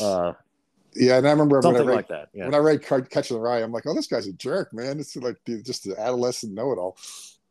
Uh, 0.00 0.34
Yeah, 0.94 1.18
and 1.18 1.26
I 1.26 1.30
remember 1.30 1.60
something 1.62 1.78
when 1.84 1.88
I 1.88 1.90
read, 1.90 1.96
like 1.96 2.08
that. 2.08 2.28
Yeah. 2.32 2.44
when 2.46 2.54
I 2.54 2.58
read 2.58 2.82
Catch 2.82 3.28
the 3.28 3.38
Rye, 3.38 3.58
I'm 3.62 3.72
like, 3.72 3.86
oh, 3.86 3.94
this 3.94 4.06
guy's 4.06 4.26
a 4.26 4.32
jerk, 4.32 4.72
man. 4.72 4.98
It's 4.98 5.14
like 5.16 5.36
just 5.46 5.86
an 5.86 5.94
adolescent 5.98 6.52
know-it-all. 6.54 6.96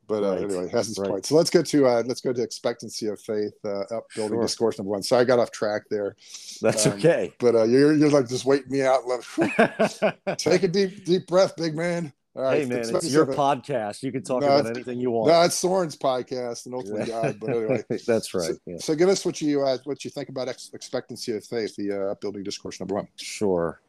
But 0.07 0.23
uh, 0.23 0.31
Right. 0.31 0.43
anyway, 0.43 0.65
it 0.65 0.71
has 0.71 0.89
its 0.89 0.97
Right. 0.97 1.09
point. 1.09 1.25
So 1.27 1.35
let's 1.35 1.51
go 1.51 1.61
to 1.61 1.85
uh, 1.87 2.03
let's 2.07 2.19
go 2.19 2.33
to 2.33 2.41
expectancy 2.41 3.05
of 3.07 3.21
faith, 3.21 3.53
uh, 3.63 3.81
upbuilding 3.91 4.37
Sure. 4.37 4.41
discourse 4.41 4.77
number 4.79 4.89
one. 4.89 5.03
So 5.03 5.17
I 5.17 5.23
got 5.23 5.37
off 5.37 5.51
track 5.51 5.83
there, 5.91 6.15
That's 6.61 6.87
um, 6.87 6.93
okay. 6.93 7.31
but 7.39 7.53
uh, 7.55 7.63
you're 7.63 7.93
you're 7.95 8.09
like 8.09 8.27
just 8.27 8.43
waiting 8.43 8.71
me 8.71 8.81
out. 8.81 9.03
Take 10.37 10.63
a 10.63 10.67
deep 10.67 11.05
deep 11.05 11.27
breath, 11.27 11.55
big 11.55 11.75
man. 11.75 12.11
All 12.35 12.43
right, 12.43 12.61
hey 12.61 12.65
man, 12.69 12.79
it's 12.79 13.11
your 13.11 13.25
podcast. 13.25 14.03
You 14.03 14.11
can 14.11 14.21
talk 14.21 14.41
No, 14.41 14.47
about 14.59 14.67
anything 14.67 14.99
you 14.99 15.09
want. 15.09 15.29
No, 15.29 15.41
it's 15.41 15.55
Soren's 15.55 15.97
podcast, 15.97 16.67
and 16.67 16.75
ultimately 16.75 17.07
God. 17.07 17.37
But 17.39 17.49
anyway, 17.49 17.83
That's 18.07 18.33
right. 18.35 18.53
So, 18.53 18.57
yeah. 18.67 18.77
so 18.79 18.95
give 18.95 19.09
us 19.09 19.25
what 19.25 19.41
you 19.41 19.63
uh, 19.63 19.79
what 19.85 20.05
you 20.05 20.11
think 20.11 20.29
about 20.29 20.47
ex- 20.47 20.69
expectancy 20.73 21.35
of 21.35 21.43
faith, 21.43 21.75
the 21.75 21.91
uh, 21.91 22.11
upbuilding 22.11 22.43
discourse 22.43 22.79
number 22.79 22.95
one. 22.95 23.07
Sure. 23.15 23.81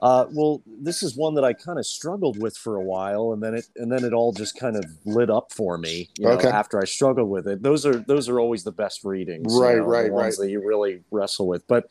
Uh, 0.00 0.26
well, 0.32 0.62
this 0.80 1.02
is 1.02 1.16
one 1.16 1.34
that 1.34 1.42
I 1.42 1.52
kind 1.52 1.78
of 1.78 1.84
struggled 1.84 2.40
with 2.40 2.56
for 2.56 2.76
a 2.76 2.82
while, 2.82 3.32
and 3.32 3.42
then 3.42 3.54
it 3.54 3.66
and 3.74 3.90
then 3.90 4.04
it 4.04 4.12
all 4.12 4.32
just 4.32 4.56
kind 4.58 4.76
of 4.76 4.84
lit 5.04 5.28
up 5.28 5.52
for 5.52 5.76
me. 5.76 6.08
You 6.16 6.26
know, 6.26 6.32
Okay. 6.34 6.48
After 6.48 6.80
I 6.80 6.84
struggled 6.84 7.28
with 7.28 7.48
it, 7.48 7.62
those 7.62 7.84
are 7.84 7.96
those 7.96 8.28
are 8.28 8.38
always 8.38 8.62
the 8.62 8.70
best 8.72 9.04
readings, 9.04 9.52
you 9.52 9.60
Right, 9.60 9.78
know, 9.78 9.82
the 9.82 10.10
right, 10.12 10.36
that 10.36 10.48
you 10.48 10.64
really 10.64 11.02
wrestle 11.10 11.48
with. 11.48 11.66
But, 11.66 11.90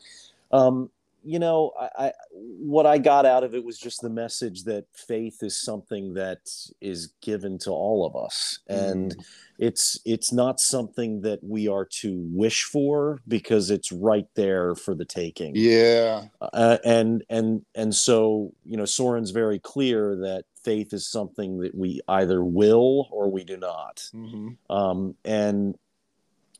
um, 0.50 0.90
you 1.24 1.38
know, 1.38 1.72
I, 1.78 2.06
I 2.06 2.12
what 2.32 2.86
I 2.86 2.98
got 2.98 3.26
out 3.26 3.44
of 3.44 3.54
it 3.54 3.64
was 3.64 3.78
just 3.78 4.00
the 4.00 4.10
message 4.10 4.64
that 4.64 4.84
faith 4.94 5.42
is 5.42 5.60
something 5.60 6.14
that 6.14 6.40
is 6.80 7.12
given 7.20 7.58
to 7.58 7.70
all 7.70 8.06
of 8.06 8.16
us, 8.16 8.60
and 8.68 9.14
Mm. 9.14 9.24
it's 9.58 9.98
it's 10.04 10.32
not 10.32 10.60
something 10.60 11.20
that 11.22 11.42
we 11.42 11.68
are 11.68 11.84
to 12.00 12.26
wish 12.32 12.64
for 12.64 13.20
because 13.26 13.70
it's 13.70 13.90
right 13.92 14.28
there 14.34 14.74
for 14.74 14.94
the 14.94 15.04
taking 15.04 15.54
Yeah, 15.56 16.26
uh, 16.40 16.78
and 16.84 17.24
and 17.28 17.64
and 17.74 17.94
so 17.94 18.52
you 18.64 18.76
know 18.76 18.84
Soren's 18.84 19.30
very 19.30 19.58
clear 19.58 20.16
that 20.16 20.44
faith 20.62 20.92
is 20.92 21.06
something 21.06 21.58
that 21.60 21.74
we 21.74 22.00
either 22.08 22.44
will 22.44 23.08
or 23.10 23.30
we 23.30 23.42
do 23.44 23.56
not 23.56 24.08
Mhm. 24.14 24.56
um, 24.70 25.14
and 25.24 25.76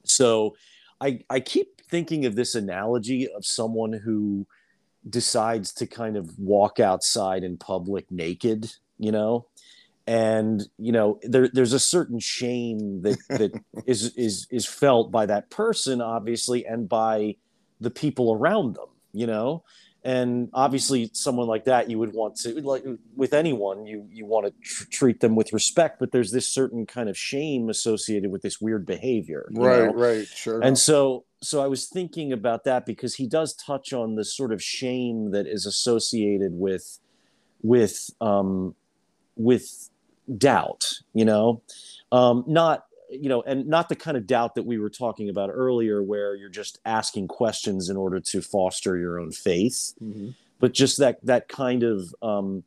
so 0.05 0.57
I 1.01 1.21
I 1.31 1.41
keep 1.41 1.81
thinking 1.83 2.27
of 2.27 2.37
this 2.37 2.55
analogy 2.55 3.29
of 3.29 3.45
someone 3.45 3.93
who 3.93 4.47
decides 5.09 5.73
to 5.73 5.87
kind 5.87 6.17
of 6.17 6.39
walk 6.39 6.81
outside 6.81 7.45
in 7.45 7.57
public 7.57 8.11
naked 8.11 8.71
you 8.99 9.13
know? 9.13 9.47
And 10.07 10.67
you 10.79 10.93
know 10.93 11.21
there, 11.23 11.49
there's 11.53 11.75
a 11.75 11.79
certain 11.79 12.19
shame 12.19 13.03
that 13.03 13.19
that 13.29 13.53
is 13.87 14.15
is 14.17 14.47
is 14.51 14.65
felt 14.65 15.11
by 15.11 15.27
that 15.27 15.51
person 15.51 16.01
obviously 16.01 16.65
and 16.65 16.89
by 16.89 17.37
the 17.79 17.91
people 17.91 18.33
around 18.33 18.77
them 18.77 18.89
you 19.13 19.27
know 19.27 19.65
and 20.05 20.49
obviously 20.55 21.11
someone 21.13 21.49
like 21.49 21.65
that 21.65 21.91
you 21.91 21.99
would 21.99 22.13
want 22.13 22.37
to 22.37 22.61
like 22.61 22.85
with 23.17 23.35
anyone 23.35 23.85
you 23.85 24.07
you 24.11 24.25
want 24.25 24.47
to 24.47 24.53
tr- 24.63 24.85
treat 24.91 25.21
them 25.21 25.35
with 25.35 25.53
respect 25.53 25.99
but 25.99 26.13
there's 26.13 26.31
this 26.31 26.49
certain 26.49 26.87
kind 26.87 27.09
of 27.09 27.19
shame 27.19 27.69
associated 27.69 28.31
with 28.31 28.43
this 28.43 28.61
weird 28.61 28.87
behavior 28.87 29.49
right, 29.53 29.87
know? 29.87 29.93
right, 29.93 30.27
sure. 30.29 30.61
and 30.63 30.79
so 30.79 31.25
so 31.41 31.63
i 31.63 31.67
was 31.67 31.87
thinking 31.87 32.33
about 32.33 32.65
that 32.65 32.87
because 32.87 33.17
he 33.17 33.27
does 33.27 33.55
touch 33.55 33.93
on 33.93 34.15
the 34.15 34.25
sort 34.25 34.53
of 34.53 34.63
shame 34.63 35.33
that 35.33 35.47
is 35.47 35.67
associated 35.67 36.53
with 36.53 37.01
with 37.63 38.11
um 38.21 38.75
with 39.37 39.91
doubt 40.37 41.01
you 41.13 41.25
know 41.25 41.61
um 42.13 42.45
not 42.47 42.88
you 43.11 43.29
know 43.29 43.43
and 43.43 43.67
not 43.67 43.89
the 43.89 43.97
kind 43.97 44.17
of 44.17 44.27
doubt 44.27 44.55
that 44.55 44.65
we 44.67 44.79
were 44.79 44.91
talking 44.91 45.29
about 45.29 45.51
earlier 45.53 46.03
where 46.03 46.35
you're 46.35 46.49
just 46.51 46.79
asking 46.85 47.27
questions 47.29 47.89
in 47.89 47.97
order 47.97 48.21
to 48.21 48.41
foster 48.43 48.97
your 48.97 49.19
own 49.19 49.31
faith 49.33 49.95
Mhm. 50.03 50.35
but 50.59 50.73
just 50.73 50.99
that 50.99 51.19
that 51.25 51.49
kind 51.49 51.83
of 51.83 52.15
um 52.23 52.65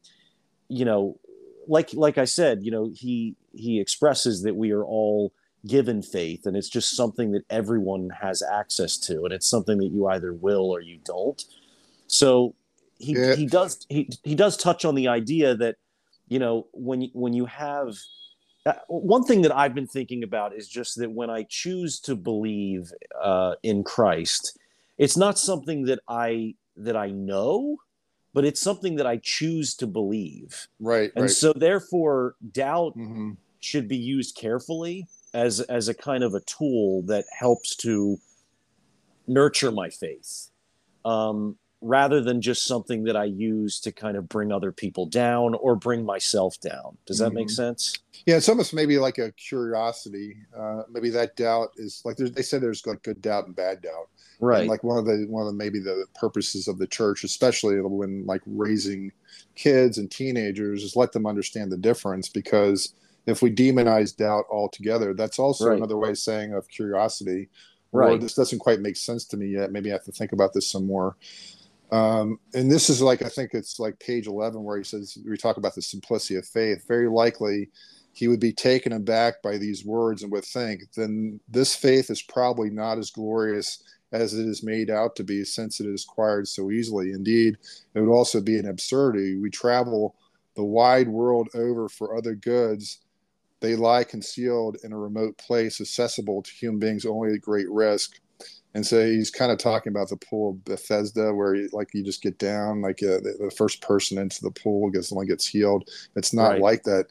you 0.68 0.86
know 0.86 1.20
like 1.68 1.94
like 1.94 2.18
i 2.18 2.26
said 2.26 2.64
you 2.64 2.72
know 2.72 2.90
he 2.94 3.36
he 3.54 3.80
expresses 3.80 4.42
that 4.44 4.56
we 4.56 4.72
are 4.72 4.84
all 4.86 5.32
given 5.68 6.02
faith 6.02 6.48
and 6.48 6.58
it's 6.58 6.70
just 6.70 6.96
something 6.96 7.32
that 7.34 7.44
everyone 7.52 8.10
has 8.10 8.42
access 8.42 8.98
to 8.98 9.26
and 9.26 9.34
it's 9.34 9.48
something 9.48 9.78
that 9.78 9.92
you 9.92 10.08
either 10.08 10.34
will 10.34 10.72
or 10.72 10.82
you 10.82 10.98
don't 11.06 11.46
so 12.08 12.56
he 12.98 13.14
Yeah. 13.14 13.36
he 13.36 13.46
does 13.46 13.86
he 13.90 14.10
he 14.24 14.34
does 14.34 14.58
touch 14.58 14.86
on 14.86 14.96
the 14.96 15.08
idea 15.08 15.56
that 15.56 15.76
you 16.30 16.40
know 16.40 16.66
when 16.74 17.02
you, 17.02 17.10
when 17.14 17.34
you 17.34 17.46
have 17.46 17.96
uh, 18.66 18.74
one 18.88 19.24
thing 19.24 19.42
that 19.42 19.56
I've 19.56 19.74
been 19.74 19.88
thinking 19.88 20.24
about 20.24 20.56
is 20.56 20.68
just 20.68 21.00
that 21.00 21.12
when 21.12 21.30
I 21.30 21.44
choose 21.50 22.00
to 22.02 22.16
believe 22.16 22.92
uh, 23.20 23.56
in 23.64 23.84
Christ, 23.84 24.58
it's 24.98 25.18
not 25.18 25.40
something 25.40 25.86
that 25.86 26.00
I 26.08 26.56
that 26.78 26.96
I 26.96 27.10
know, 27.10 27.78
but 28.34 28.46
it's 28.46 28.62
something 28.62 28.96
that 28.96 29.08
I 29.08 29.18
choose 29.18 29.76
to 29.76 29.88
believe, 29.88 30.68
right, 30.80 31.12
and 31.16 31.24
right. 31.24 31.32
so 31.32 31.54
therefore 31.54 32.36
doubt 32.52 32.96
Mhm. 32.96 33.38
should 33.60 33.88
be 33.88 33.98
used 33.98 34.36
carefully 34.36 35.08
as 35.34 35.62
as 35.62 35.88
a 35.88 35.94
kind 35.94 36.24
of 36.24 36.34
a 36.36 36.42
tool 36.42 37.02
that 37.04 37.26
helps 37.32 37.76
to 37.78 38.20
nurture 39.28 39.72
my 39.72 39.90
faith 39.90 40.52
um, 41.06 41.58
rather 41.82 42.22
than 42.22 42.42
just 42.42 42.66
something 42.66 43.04
that 43.06 43.18
I 43.18 43.24
use 43.24 43.80
to 43.82 43.92
kind 43.92 44.16
of 44.16 44.30
bring 44.30 44.52
other 44.52 44.72
people 44.72 45.08
down 45.08 45.56
or 45.56 45.76
bring 45.76 46.06
myself 46.06 46.60
down. 46.62 46.98
Does 47.08 47.18
that 47.18 47.34
make 47.34 47.48
Mhm. 47.48 47.56
sense? 47.56 47.94
Yeah, 48.28 48.38
it's 48.38 48.48
almost 48.50 48.72
maybe 48.74 49.00
like 49.00 49.18
a 49.18 49.32
curiosity. 49.32 50.38
Uh, 50.56 50.84
maybe 50.92 51.10
that 51.10 51.36
doubt 51.36 51.72
is 51.78 52.02
like 52.06 52.18
they 52.18 52.44
say 52.44 52.60
there's 52.60 52.86
like 52.86 53.02
good 53.02 53.22
doubt 53.22 53.48
and 53.48 53.56
bad 53.56 53.82
doubt. 53.82 54.10
Right. 54.40 54.62
And 54.62 54.70
like 54.70 54.84
one 54.84 55.00
of 55.00 55.06
the 55.06 55.26
one 55.28 55.42
of 55.42 55.48
the, 55.48 55.58
maybe 55.58 55.80
the 55.80 56.06
purposes 56.14 56.68
of 56.68 56.78
the 56.78 56.88
church, 56.88 57.24
especially 57.24 57.80
when 57.82 58.26
like 58.28 58.42
raising 58.46 59.12
kids 59.56 59.98
and 59.98 60.10
teenagers, 60.10 60.84
is 60.84 60.96
let 60.96 61.12
them 61.14 61.26
understand 61.26 61.72
the 61.72 61.78
difference. 61.78 62.30
Because 62.30 62.94
if 63.26 63.42
we 63.42 63.52
demonize 63.54 64.16
doubt 64.16 64.46
altogether, 64.52 65.14
that's 65.16 65.40
also 65.40 65.70
Right. 65.70 65.78
another 65.78 65.98
way 65.98 66.10
of 66.12 66.18
saying 66.20 66.54
of 66.54 66.68
curiosity. 66.68 67.50
Or 67.92 68.02
right. 68.02 68.22
this 68.22 68.36
doesn't 68.36 68.60
quite 68.60 68.80
make 68.80 68.96
sense 68.98 69.26
to 69.26 69.38
me 69.38 69.48
yet. 69.48 69.72
Maybe 69.72 69.90
I 69.90 69.94
have 69.94 70.06
to 70.06 70.12
think 70.12 70.32
about 70.32 70.54
this 70.54 70.66
some 70.68 70.86
more. 70.86 71.18
Um, 71.92 72.40
and 72.54 72.72
this 72.72 72.90
is 72.90 73.02
like 73.02 73.22
I 73.22 73.30
think 73.30 73.52
it's 73.54 73.80
like 73.80 74.00
page 74.00 74.28
eleven 74.28 74.64
where 74.64 74.78
he 74.78 74.84
says 74.84 75.18
we 75.28 75.36
talk 75.38 75.58
about 75.58 75.76
the 75.76 75.82
simplicity 75.82 76.36
of 76.36 76.46
faith. 76.46 76.86
Very 76.88 77.10
likely, 77.10 77.70
he 78.14 78.28
would 78.28 78.40
be 78.40 78.54
taken 78.54 78.94
aback 78.94 79.42
by 79.42 79.58
these 79.58 79.86
words 79.86 80.24
and 80.24 80.32
would 80.32 80.46
think, 80.46 80.84
then 80.96 81.40
this 81.50 81.76
faith 81.76 82.10
is 82.10 82.22
probably 82.22 82.70
not 82.70 82.98
as 82.98 83.10
glorious 83.10 83.84
as 84.14 84.34
it 84.34 84.46
is 84.46 84.64
made 84.64 84.90
out 84.90 85.16
to 85.16 85.24
be, 85.24 85.44
since 85.46 85.80
it 85.80 85.88
is 85.88 86.06
acquired 86.10 86.48
so 86.48 86.72
easily. 86.72 87.12
Indeed, 87.12 87.58
it 87.94 88.00
would 88.00 88.12
also 88.12 88.42
be 88.42 88.58
an 88.58 88.68
absurdity. 88.68 89.38
We 89.38 89.50
travel 89.50 90.16
the 90.56 90.66
wide 90.66 91.08
world 91.08 91.48
over 91.56 91.88
for 91.88 92.18
other 92.18 92.36
goods. 92.36 93.00
They 93.62 93.76
lie 93.76 94.04
concealed 94.04 94.78
in 94.84 94.92
a 94.92 94.98
remote 94.98 95.38
place, 95.38 95.80
accessible 95.80 96.42
to 96.42 96.52
human 96.52 96.80
beings 96.80 97.06
only 97.06 97.34
at 97.34 97.42
great 97.42 97.70
risk. 97.70 98.20
And 98.74 98.86
so 98.86 99.06
he's 99.06 99.30
kind 99.30 99.52
of 99.52 99.58
talking 99.58 99.92
about 99.92 100.08
the 100.08 100.16
pool 100.18 100.52
of 100.52 100.64
Bethesda, 100.64 101.34
where 101.34 101.56
you, 101.56 101.70
like 101.74 101.90
you 101.94 102.04
just 102.06 102.22
get 102.22 102.38
down, 102.38 102.82
like 102.82 103.04
uh, 103.04 103.20
the, 103.20 103.36
the 103.42 103.52
first 103.52 103.82
person 103.82 104.18
into 104.18 104.42
the 104.42 104.52
pool 104.52 104.90
gets 104.90 105.10
the 105.10 105.16
one 105.16 105.28
gets 105.28 105.46
healed. 105.46 105.90
It's 106.16 106.34
not 106.34 106.52
Right. 106.52 106.62
like 106.62 106.84
that. 106.84 107.08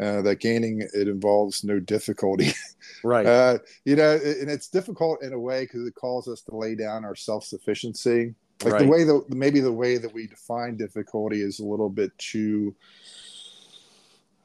Uh, 0.00 0.20
that 0.22 0.40
gaining 0.40 0.82
it 0.92 1.08
involves 1.08 1.64
no 1.64 1.80
difficulty. 1.80 2.52
Right. 3.02 3.26
Uh, 3.26 3.58
you 3.84 3.94
know, 3.94 4.12
and 4.12 4.50
it's 4.50 4.68
difficult 4.68 5.22
in 5.22 5.32
a 5.32 5.38
way 5.38 5.64
because 5.64 5.86
it 5.86 5.94
calls 5.94 6.28
us 6.28 6.40
to 6.42 6.56
lay 6.56 6.74
down 6.74 7.04
our 7.04 7.14
self 7.14 7.44
sufficiency. 7.44 8.34
Like 8.64 8.72
Right. 8.74 8.82
the 8.84 8.88
way 8.88 9.04
that 9.04 9.24
maybe 9.28 9.60
the 9.60 9.72
way 9.72 9.98
that 9.98 10.12
we 10.14 10.26
define 10.26 10.76
difficulty 10.76 11.40
is 11.42 11.58
a 11.60 11.64
little 11.64 11.90
bit 11.90 12.16
too, 12.18 12.74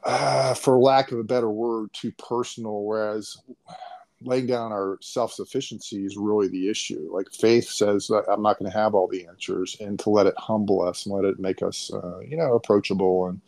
uh, 0.04 0.54
for 0.56 0.80
lack 0.80 1.12
of 1.12 1.20
a 1.20 1.24
better 1.24 1.50
word, 1.50 1.90
too 1.94 2.12
personal. 2.18 2.84
Whereas 2.84 3.38
laying 4.24 4.46
down 4.46 4.72
our 4.72 4.98
self 5.02 5.34
sufficiency 5.34 6.06
is 6.06 6.18
really 6.18 6.48
the 6.48 6.70
issue. 6.70 7.10
Like 7.12 7.32
faith 7.32 7.70
says, 7.70 8.10
I'm 8.10 8.42
not 8.42 8.60
going 8.60 8.72
to 8.72 8.78
have 8.78 8.94
all 8.94 9.08
the 9.08 9.26
answers, 9.28 9.78
and 9.80 10.00
to 10.00 10.10
let 10.10 10.28
it 10.28 10.36
humble 10.38 10.82
us 10.82 11.06
and 11.06 11.16
let 11.16 11.26
it 11.26 11.40
make 11.40 11.62
us, 11.62 11.92
uh, 11.94 12.20
you 12.20 12.38
know, 12.38 12.54
approachable. 12.54 13.28
And 13.28 13.42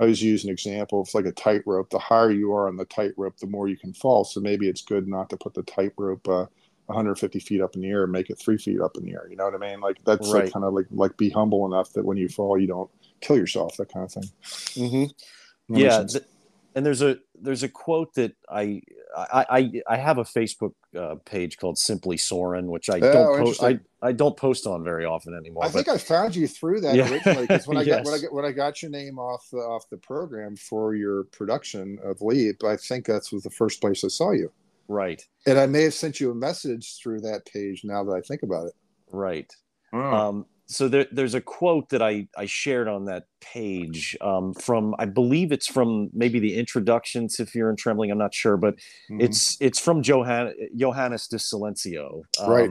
I 0.00 0.04
always 0.04 0.22
use 0.22 0.44
an 0.44 0.50
example. 0.50 1.02
It's 1.02 1.14
like 1.14 1.26
a 1.26 1.32
tightrope. 1.32 1.90
The 1.90 1.98
higher 1.98 2.30
you 2.30 2.52
are 2.52 2.68
on 2.68 2.76
the 2.76 2.84
tightrope, 2.84 3.38
the 3.38 3.46
more 3.46 3.68
you 3.68 3.76
can 3.76 3.92
fall. 3.92 4.24
So 4.24 4.40
maybe 4.40 4.68
it's 4.68 4.82
good 4.82 5.08
not 5.08 5.30
to 5.30 5.36
put 5.36 5.54
the 5.54 5.62
tightrope 5.62 6.28
uh, 6.28 6.46
150 6.86 7.38
feet 7.40 7.60
up 7.60 7.74
in 7.74 7.82
the 7.82 7.88
air 7.88 8.04
and 8.04 8.12
make 8.12 8.30
it 8.30 8.38
three 8.38 8.56
feet 8.56 8.80
up 8.80 8.96
in 8.96 9.04
the 9.04 9.12
air. 9.12 9.26
You 9.28 9.36
know 9.36 9.44
what 9.44 9.54
I 9.54 9.58
mean? 9.58 9.80
Like 9.80 9.98
that's 10.04 10.28
like 10.28 10.52
kind 10.52 10.64
of 10.64 10.72
like 10.72 10.86
like 10.90 11.16
be 11.16 11.30
humble 11.30 11.66
enough 11.66 11.92
that 11.92 12.04
when 12.04 12.16
you 12.16 12.28
fall, 12.28 12.58
you 12.58 12.66
don't 12.66 12.90
kill 13.20 13.36
yourself. 13.36 13.76
That 13.76 13.92
kind 13.92 14.04
of 14.04 14.12
thing. 14.12 14.30
Mm-hmm. 14.42 15.76
Yeah. 15.76 16.04
th- 16.04 16.24
and 16.78 16.86
there's 16.86 17.02
a 17.02 17.18
there's 17.34 17.64
a 17.64 17.68
quote 17.68 18.14
that 18.14 18.32
I 18.48 18.80
I 19.16 19.46
I, 19.50 19.72
I 19.88 19.96
have 19.96 20.18
a 20.18 20.22
Facebook 20.22 20.74
uh, 20.96 21.16
page 21.24 21.56
called 21.58 21.76
Simply 21.76 22.16
Soren, 22.16 22.68
which 22.70 22.88
I 22.88 22.98
Oh, 22.98 23.12
don't 23.12 23.38
post 23.44 23.62
I. 23.64 23.80
I 24.00 24.12
don't 24.12 24.36
post 24.36 24.64
on 24.64 24.84
very 24.84 25.04
often 25.04 25.34
anymore. 25.34 25.64
I 25.64 25.66
but 25.66 25.72
think 25.84 25.88
I 25.88 25.98
found 25.98 26.36
you 26.36 26.46
through 26.46 26.82
that 26.82 26.94
Yeah. 26.94 27.10
originally 27.10 27.46
because 27.48 27.66
when 27.66 27.76
I 27.82 27.84
got 27.84 28.04
when 28.04 28.14
I 28.14 28.18
got 28.18 28.32
when 28.32 28.44
I 28.44 28.52
got 28.52 28.80
your 28.80 28.92
name 28.92 29.18
off 29.18 29.44
the, 29.50 29.58
off 29.58 29.90
the 29.90 29.96
program 29.96 30.54
for 30.54 30.94
your 30.94 31.24
production 31.24 31.98
of 32.04 32.20
Leap, 32.20 32.62
I 32.62 32.76
think 32.76 33.06
that 33.06 33.28
was 33.32 33.42
the 33.42 33.50
first 33.50 33.80
place 33.80 34.04
I 34.04 34.08
saw 34.08 34.30
you, 34.30 34.52
right, 34.86 35.20
and 35.46 35.58
I 35.58 35.66
may 35.66 35.82
have 35.82 35.94
sent 35.94 36.20
you 36.20 36.30
a 36.30 36.34
message 36.34 36.96
through 37.02 37.22
that 37.22 37.44
page. 37.52 37.82
Now 37.82 38.04
that 38.04 38.12
I 38.12 38.20
think 38.20 38.44
about 38.44 38.66
it, 38.68 38.74
right. 39.10 39.52
Oh. 39.92 39.98
Um, 40.00 40.46
so 40.70 40.86
there, 40.86 41.06
there's 41.10 41.34
a 41.34 41.40
quote 41.40 41.88
that 41.88 42.02
I, 42.02 42.28
I 42.36 42.44
shared 42.44 42.88
on 42.88 43.06
that 43.06 43.24
page 43.40 44.14
um, 44.20 44.52
from 44.52 44.94
I 44.98 45.06
believe 45.06 45.50
it's 45.50 45.66
from 45.66 46.10
maybe 46.12 46.38
the 46.38 46.56
introduction 46.56 47.26
to 47.28 47.46
Fear 47.46 47.70
and 47.70 47.78
Trembling. 47.78 48.10
I'm 48.10 48.18
not 48.18 48.34
sure, 48.34 48.58
but 48.58 48.76
mm-hmm. 48.76 49.22
it's 49.22 49.56
it's 49.60 49.78
from 49.78 50.02
Johann, 50.02 50.52
Johannes 50.76 51.26
de 51.26 51.38
Silentio. 51.38 52.22
Um, 52.38 52.50
right. 52.50 52.70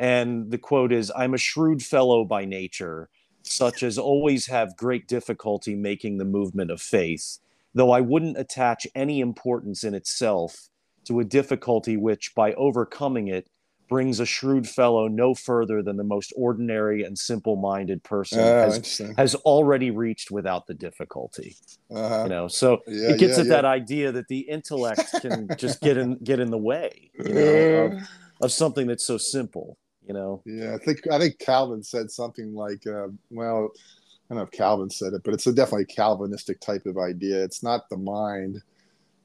And 0.00 0.50
the 0.50 0.58
quote 0.58 0.92
is, 0.92 1.12
"I'm 1.14 1.32
a 1.32 1.38
shrewd 1.38 1.80
fellow 1.80 2.24
by 2.24 2.44
nature, 2.44 3.08
such 3.42 3.84
as 3.84 3.98
always 3.98 4.46
have 4.46 4.76
great 4.76 5.06
difficulty 5.06 5.76
making 5.76 6.18
the 6.18 6.24
movement 6.24 6.72
of 6.72 6.82
faith, 6.82 7.38
though 7.72 7.92
I 7.92 8.00
wouldn't 8.00 8.36
attach 8.36 8.84
any 8.96 9.20
importance 9.20 9.84
in 9.84 9.94
itself 9.94 10.70
to 11.04 11.20
a 11.20 11.24
difficulty 11.24 11.96
which, 11.96 12.34
by 12.34 12.52
overcoming 12.54 13.28
it." 13.28 13.48
Brings 13.88 14.20
a 14.20 14.26
shrewd 14.26 14.68
fellow 14.68 15.08
no 15.08 15.34
further 15.34 15.82
than 15.82 15.96
the 15.96 16.04
most 16.04 16.32
ordinary 16.36 17.02
and 17.02 17.18
simple-minded 17.18 18.02
person 18.02 18.40
uh, 18.40 18.70
has, 18.70 19.00
has, 19.16 19.34
already 19.36 19.90
reached 19.90 20.30
without 20.30 20.66
the 20.66 20.74
difficulty. 20.74 21.56
Uh-huh. 21.90 22.24
You 22.24 22.28
know, 22.28 22.48
so 22.48 22.82
yeah, 22.86 23.10
it 23.10 23.18
gets 23.18 23.36
yeah, 23.36 23.40
at 23.40 23.46
yeah. 23.46 23.52
that 23.52 23.64
idea 23.64 24.12
that 24.12 24.28
the 24.28 24.40
intellect 24.40 25.10
can 25.20 25.48
just 25.56 25.80
get 25.80 25.96
in 25.96 26.18
get 26.22 26.40
in 26.40 26.50
the 26.50 26.58
way, 26.58 27.10
you 27.18 27.34
know, 27.34 27.84
of, 27.84 28.08
of, 28.42 28.52
something 28.52 28.86
that's 28.86 29.04
so 29.04 29.18
simple. 29.18 29.78
You 30.06 30.14
know. 30.14 30.42
Yeah, 30.44 30.74
I 30.74 30.78
think 30.78 31.00
I 31.10 31.18
think 31.18 31.38
Calvin 31.38 31.82
said 31.82 32.10
something 32.10 32.54
like, 32.54 32.86
uh, 32.86 33.08
"Well, 33.30 33.70
I 34.30 34.34
don't 34.34 34.38
know 34.38 34.42
if 34.42 34.50
Calvin 34.50 34.90
said 34.90 35.12
it, 35.12 35.22
but 35.24 35.34
it's 35.34 35.46
a 35.46 35.52
definitely 35.52 35.86
Calvinistic 35.86 36.60
type 36.60 36.86
of 36.86 36.98
idea. 36.98 37.42
It's 37.42 37.62
not 37.62 37.88
the 37.88 37.96
mind." 37.98 38.62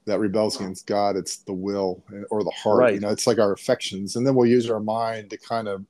That 0.06 0.20
rebels 0.20 0.56
against 0.56 0.86
God. 0.86 1.16
It's 1.16 1.38
the 1.38 1.52
will 1.52 2.02
or 2.30 2.44
the 2.44 2.50
heart. 2.50 2.80
Right. 2.80 2.94
You 2.94 3.00
know, 3.00 3.10
it's 3.10 3.26
like 3.26 3.38
our 3.38 3.52
affections, 3.52 4.16
and 4.16 4.26
then 4.26 4.34
we'll 4.34 4.48
use 4.48 4.70
our 4.70 4.80
mind 4.80 5.30
to 5.30 5.38
kind 5.38 5.68
of 5.68 5.84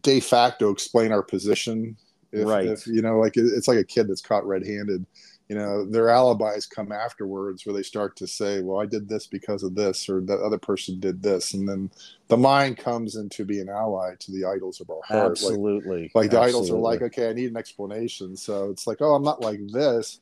de 0.00 0.20
facto 0.20 0.70
explain 0.70 1.12
our 1.12 1.22
position. 1.22 1.96
If, 2.32 2.48
right. 2.48 2.66
If, 2.66 2.86
you 2.86 3.02
know, 3.02 3.18
like 3.18 3.36
it's 3.36 3.68
like 3.68 3.78
a 3.78 3.84
kid 3.84 4.08
that's 4.08 4.22
caught 4.22 4.46
red-handed. 4.46 5.04
You 5.48 5.58
know, 5.58 5.84
their 5.84 6.08
alibis 6.08 6.64
come 6.64 6.92
afterwards, 6.92 7.66
where 7.66 7.74
they 7.74 7.82
start 7.82 8.16
to 8.16 8.26
say, 8.26 8.62
"Well, 8.62 8.80
I 8.80 8.86
did 8.86 9.06
this 9.06 9.26
because 9.26 9.62
of 9.62 9.74
this," 9.74 10.08
or 10.08 10.22
"That 10.22 10.40
other 10.40 10.56
person 10.56 10.98
did 10.98 11.22
this," 11.22 11.52
and 11.52 11.68
then 11.68 11.90
the 12.28 12.38
mind 12.38 12.78
comes 12.78 13.16
into 13.16 13.44
be 13.44 13.60
an 13.60 13.68
ally 13.68 14.14
to 14.20 14.32
the 14.32 14.46
idols 14.46 14.80
of 14.80 14.88
our 14.88 15.02
heart. 15.06 15.32
Absolutely. 15.32 16.04
Like, 16.04 16.14
like 16.14 16.30
the 16.30 16.40
idols 16.40 16.70
are 16.70 16.78
like, 16.78 17.02
"Okay, 17.02 17.28
I 17.28 17.34
need 17.34 17.50
an 17.50 17.58
explanation." 17.58 18.34
So 18.34 18.70
it's 18.70 18.86
like, 18.86 19.02
"Oh, 19.02 19.14
I'm 19.14 19.24
not 19.24 19.42
like 19.42 19.60
this." 19.66 20.20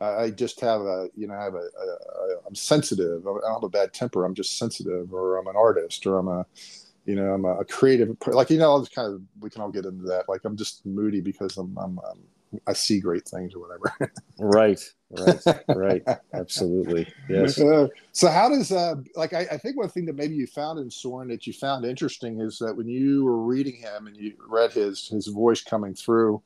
I 0.00 0.30
just 0.30 0.60
have 0.60 0.80
a, 0.80 1.08
you 1.14 1.26
know, 1.26 1.34
I 1.34 1.44
have 1.44 1.54
a, 1.54 1.58
a, 1.58 1.60
a 1.60 2.36
I'm 2.46 2.54
sensitive. 2.54 3.26
I 3.26 3.30
don't 3.30 3.54
have 3.54 3.62
a 3.62 3.68
bad 3.68 3.92
temper. 3.92 4.24
I'm 4.24 4.34
just 4.34 4.58
sensitive, 4.58 5.12
or 5.12 5.38
I'm 5.38 5.46
an 5.46 5.56
artist, 5.56 6.06
or 6.06 6.18
I'm 6.18 6.28
a, 6.28 6.46
you 7.04 7.16
know, 7.16 7.34
I'm 7.34 7.44
a, 7.44 7.64
creative. 7.64 8.16
Like 8.26 8.50
you 8.50 8.58
know, 8.58 8.76
I 8.76 8.80
just 8.80 8.94
kind 8.94 9.12
of 9.12 9.20
we 9.40 9.50
can 9.50 9.60
all 9.60 9.70
get 9.70 9.84
into 9.84 10.04
that. 10.04 10.28
Like 10.28 10.40
I'm 10.44 10.56
just 10.56 10.86
moody 10.86 11.20
because 11.20 11.58
I'm, 11.58 11.76
I'm, 11.76 11.98
I'm 12.10 12.20
I 12.66 12.72
see 12.72 12.98
great 12.98 13.28
things 13.28 13.54
or 13.54 13.60
whatever. 13.60 14.12
right, 14.38 14.80
right, 15.10 15.66
right. 15.68 16.02
Absolutely, 16.32 17.06
yes. 17.28 17.60
Uh, 17.70 17.86
so 18.12 18.28
how 18.28 18.48
does 18.48 18.72
uh, 18.72 18.94
like 19.16 19.34
I, 19.34 19.40
I, 19.52 19.58
think 19.58 19.76
one 19.76 19.88
thing 19.90 20.06
that 20.06 20.16
maybe 20.16 20.34
you 20.34 20.46
found 20.46 20.78
in 20.78 20.90
Soren 20.90 21.28
that 21.28 21.46
you 21.46 21.52
found 21.52 21.84
interesting 21.84 22.40
is 22.40 22.58
that 22.58 22.74
when 22.74 22.88
you 22.88 23.24
were 23.24 23.42
reading 23.42 23.76
him 23.76 24.06
and 24.06 24.16
you 24.16 24.34
read 24.48 24.72
his 24.72 25.08
his 25.08 25.26
voice 25.26 25.62
coming 25.62 25.94
through, 25.94 26.42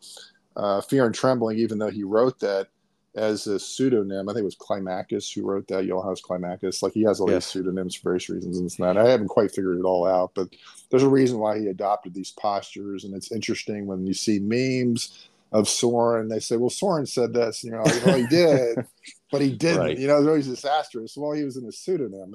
uh, 0.56 0.80
fear 0.80 1.06
and 1.06 1.14
trembling, 1.14 1.58
even 1.58 1.78
though 1.78 1.90
he 1.90 2.02
wrote 2.02 2.40
that 2.40 2.68
as 3.16 3.46
a 3.46 3.58
pseudonym. 3.58 4.28
I 4.28 4.32
think 4.32 4.42
it 4.42 4.44
was 4.44 4.56
Climacus 4.56 5.32
who 5.32 5.46
wrote 5.46 5.66
that, 5.68 5.86
Johannes 5.86 6.20
Climacus. 6.20 6.82
Like 6.82 6.92
he 6.92 7.02
has 7.02 7.20
all 7.20 7.30
yes. 7.30 7.44
these 7.44 7.52
pseudonyms 7.52 7.94
for 7.94 8.10
various 8.10 8.28
reasons 8.28 8.58
and 8.58 8.70
that. 8.86 8.96
I 8.96 9.08
haven't 9.08 9.28
quite 9.28 9.52
figured 9.52 9.78
it 9.78 9.84
all 9.84 10.06
out, 10.06 10.32
but 10.34 10.48
there's 10.90 11.02
a 11.02 11.08
reason 11.08 11.38
why 11.38 11.58
he 11.58 11.68
adopted 11.68 12.14
these 12.14 12.32
postures. 12.32 13.04
And 13.04 13.14
it's 13.14 13.32
interesting 13.32 13.86
when 13.86 14.06
you 14.06 14.14
see 14.14 14.40
memes 14.40 15.28
of 15.52 15.68
Soren, 15.68 16.28
they 16.28 16.40
say, 16.40 16.56
well, 16.56 16.70
Soren 16.70 17.06
said 17.06 17.32
this, 17.32 17.62
and 17.62 17.72
you're 17.72 17.84
like, 17.84 18.04
well, 18.04 18.18
he 18.18 18.26
did, 18.26 18.78
but 19.30 19.40
he 19.40 19.52
didn't. 19.52 19.80
Right. 19.80 19.98
You 19.98 20.08
know, 20.08 20.14
there's 20.14 20.26
always 20.26 20.48
this 20.48 20.64
asterisk. 20.64 21.16
Well, 21.16 21.32
he 21.32 21.44
was 21.44 21.56
in 21.56 21.64
a 21.66 21.72
pseudonym. 21.72 22.34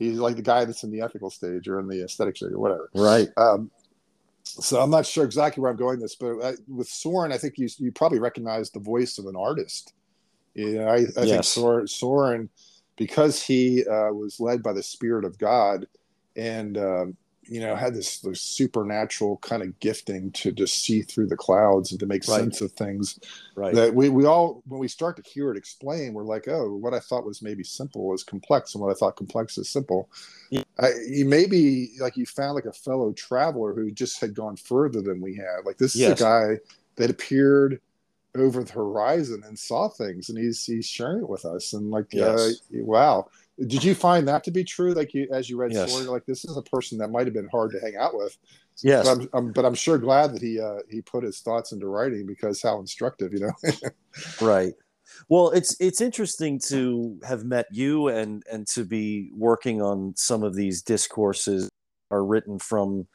He's 0.00 0.18
like 0.18 0.34
the 0.34 0.42
guy 0.42 0.64
that's 0.64 0.82
in 0.82 0.90
the 0.90 1.00
ethical 1.00 1.30
stage 1.30 1.68
or 1.68 1.78
in 1.78 1.86
the 1.86 2.04
aesthetic 2.04 2.36
stage 2.36 2.50
or 2.50 2.58
whatever. 2.58 2.90
Right. 2.94 3.28
Um, 3.36 3.70
so 4.42 4.80
I'm 4.80 4.90
not 4.90 5.06
sure 5.06 5.24
exactly 5.24 5.60
where 5.60 5.70
I'm 5.70 5.76
going 5.76 6.00
this, 6.00 6.16
but 6.16 6.40
I, 6.42 6.54
with 6.68 6.88
Soren, 6.88 7.32
I 7.32 7.38
think 7.38 7.58
you 7.58 7.68
you 7.78 7.90
probably 7.90 8.20
recognize 8.20 8.70
the 8.70 8.80
voice 8.80 9.18
of 9.18 9.26
an 9.26 9.34
artist 9.36 9.92
you 10.56 10.78
know, 10.78 10.88
I, 10.88 10.96
I 11.18 11.24
yes. 11.24 11.54
think 11.54 11.88
Soren, 11.88 12.48
because 12.96 13.42
he 13.42 13.84
uh, 13.86 14.10
was 14.12 14.40
led 14.40 14.62
by 14.62 14.72
the 14.72 14.82
Spirit 14.82 15.26
of 15.26 15.36
God, 15.38 15.86
and 16.34 16.78
um, 16.78 17.16
you 17.42 17.60
know 17.60 17.76
had 17.76 17.94
this, 17.94 18.20
this, 18.20 18.40
supernatural 18.40 19.36
kind 19.38 19.62
of 19.62 19.78
gifting 19.80 20.30
to 20.32 20.52
just 20.52 20.82
see 20.82 21.02
through 21.02 21.26
the 21.26 21.36
clouds 21.36 21.90
and 21.90 22.00
to 22.00 22.06
make 22.06 22.26
right. 22.26 22.40
sense 22.40 22.62
of 22.62 22.72
things. 22.72 23.20
Right. 23.54 23.74
That 23.74 23.94
we 23.94 24.08
we 24.08 24.24
all 24.24 24.62
when 24.66 24.80
we 24.80 24.88
start 24.88 25.22
to 25.22 25.30
hear 25.30 25.50
it 25.50 25.58
explained, 25.58 26.14
we're 26.14 26.24
like, 26.24 26.48
oh, 26.48 26.74
what 26.74 26.94
I 26.94 27.00
thought 27.00 27.26
was 27.26 27.42
maybe 27.42 27.62
simple 27.62 28.14
is 28.14 28.24
complex, 28.24 28.74
and 28.74 28.82
what 28.82 28.90
I 28.90 28.94
thought 28.94 29.16
complex 29.16 29.58
is 29.58 29.68
simple. 29.68 30.08
Yeah. 30.48 30.62
I, 30.80 30.88
you 31.06 31.26
maybe 31.26 31.90
like 32.00 32.16
you 32.16 32.24
found 32.24 32.54
like 32.54 32.64
a 32.64 32.72
fellow 32.72 33.12
traveler 33.12 33.74
who 33.74 33.90
just 33.90 34.22
had 34.22 34.32
gone 34.32 34.56
further 34.56 35.02
than 35.02 35.20
we 35.20 35.36
had. 35.36 35.66
Like 35.66 35.76
this 35.76 35.94
yes. 35.94 36.12
is 36.12 36.20
a 36.20 36.24
guy 36.24 36.60
that 36.96 37.10
appeared 37.10 37.82
over 38.40 38.62
the 38.62 38.72
horizon 38.72 39.42
and 39.46 39.58
saw 39.58 39.88
things 39.88 40.28
and 40.28 40.38
he's 40.38 40.64
he's 40.64 40.86
sharing 40.86 41.18
it 41.18 41.28
with 41.28 41.44
us 41.44 41.72
and 41.72 41.90
like 41.90 42.06
uh, 42.14 42.36
yes. 42.36 42.60
uh, 42.74 42.84
wow. 42.84 43.26
Did 43.66 43.82
you 43.82 43.94
find 43.94 44.28
that 44.28 44.44
to 44.44 44.50
be 44.50 44.64
true? 44.64 44.92
Like 44.92 45.14
you 45.14 45.28
as 45.32 45.48
you 45.48 45.56
read 45.56 45.72
yes. 45.72 45.90
story 45.90 46.06
like 46.06 46.26
this 46.26 46.44
is 46.44 46.56
a 46.56 46.62
person 46.62 46.98
that 46.98 47.08
might 47.08 47.26
have 47.26 47.34
been 47.34 47.48
hard 47.50 47.72
to 47.72 47.80
hang 47.80 47.96
out 47.96 48.14
with. 48.14 48.36
Yes. 48.82 49.06
But 49.06 49.12
I'm, 49.12 49.28
I'm, 49.32 49.52
but 49.52 49.64
I'm 49.64 49.74
sure 49.74 49.96
glad 49.96 50.34
that 50.34 50.42
he 50.42 50.60
uh, 50.60 50.80
he 50.90 51.00
put 51.00 51.24
his 51.24 51.40
thoughts 51.40 51.72
into 51.72 51.86
writing 51.86 52.26
because 52.26 52.60
how 52.60 52.78
instructive 52.80 53.32
you 53.32 53.40
know? 53.40 53.52
Right. 54.40 54.74
Well 55.28 55.50
it's 55.50 55.76
it's 55.80 56.00
interesting 56.00 56.60
to 56.68 57.18
have 57.26 57.44
met 57.44 57.66
you 57.70 58.08
and 58.08 58.42
and 58.50 58.66
to 58.68 58.84
be 58.84 59.30
working 59.34 59.80
on 59.80 60.14
some 60.16 60.42
of 60.42 60.54
these 60.54 60.82
discourses 60.82 61.70
are 62.10 62.24
written 62.24 62.58
from 62.58 63.06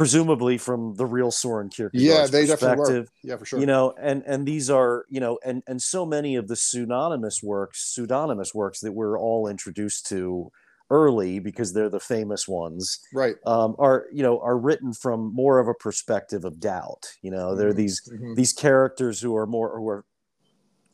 presumably 0.00 0.56
from 0.56 0.94
the 0.94 1.04
real 1.04 1.30
Soren 1.30 1.68
Kierkegaard's 1.68 2.02
yeah, 2.02 2.26
they 2.26 2.46
perspective. 2.46 3.10
Yeah, 3.22 3.36
for 3.36 3.44
sure. 3.44 3.60
You 3.60 3.66
know, 3.66 3.92
and 4.00 4.22
and 4.24 4.48
these 4.48 4.70
are 4.70 5.04
you 5.10 5.20
know, 5.20 5.38
and 5.44 5.62
and 5.66 5.82
so 5.82 6.06
many 6.06 6.36
of 6.36 6.48
the 6.48 6.56
pseudonymous 6.56 7.42
works, 7.42 7.94
pseudonymous 7.94 8.54
works 8.54 8.80
that 8.80 8.92
we're 8.92 9.18
all 9.18 9.46
introduced 9.46 10.06
to 10.06 10.50
early 10.88 11.38
because 11.38 11.74
they're 11.74 11.90
the 11.90 12.00
famous 12.00 12.48
ones, 12.48 12.98
right? 13.12 13.34
Um, 13.44 13.76
are 13.78 14.06
you 14.10 14.22
know 14.22 14.40
are 14.40 14.56
written 14.56 14.94
from 14.94 15.34
more 15.34 15.58
of 15.58 15.68
a 15.68 15.74
perspective 15.74 16.46
of 16.46 16.60
doubt. 16.60 17.12
You 17.20 17.30
know, 17.30 17.48
mm-hmm. 17.48 17.58
they're 17.58 17.74
these 17.74 18.00
mm-hmm. 18.10 18.36
these 18.36 18.54
characters 18.54 19.20
who 19.20 19.36
are 19.36 19.46
more 19.46 19.76
who 19.76 19.86
are 19.86 20.06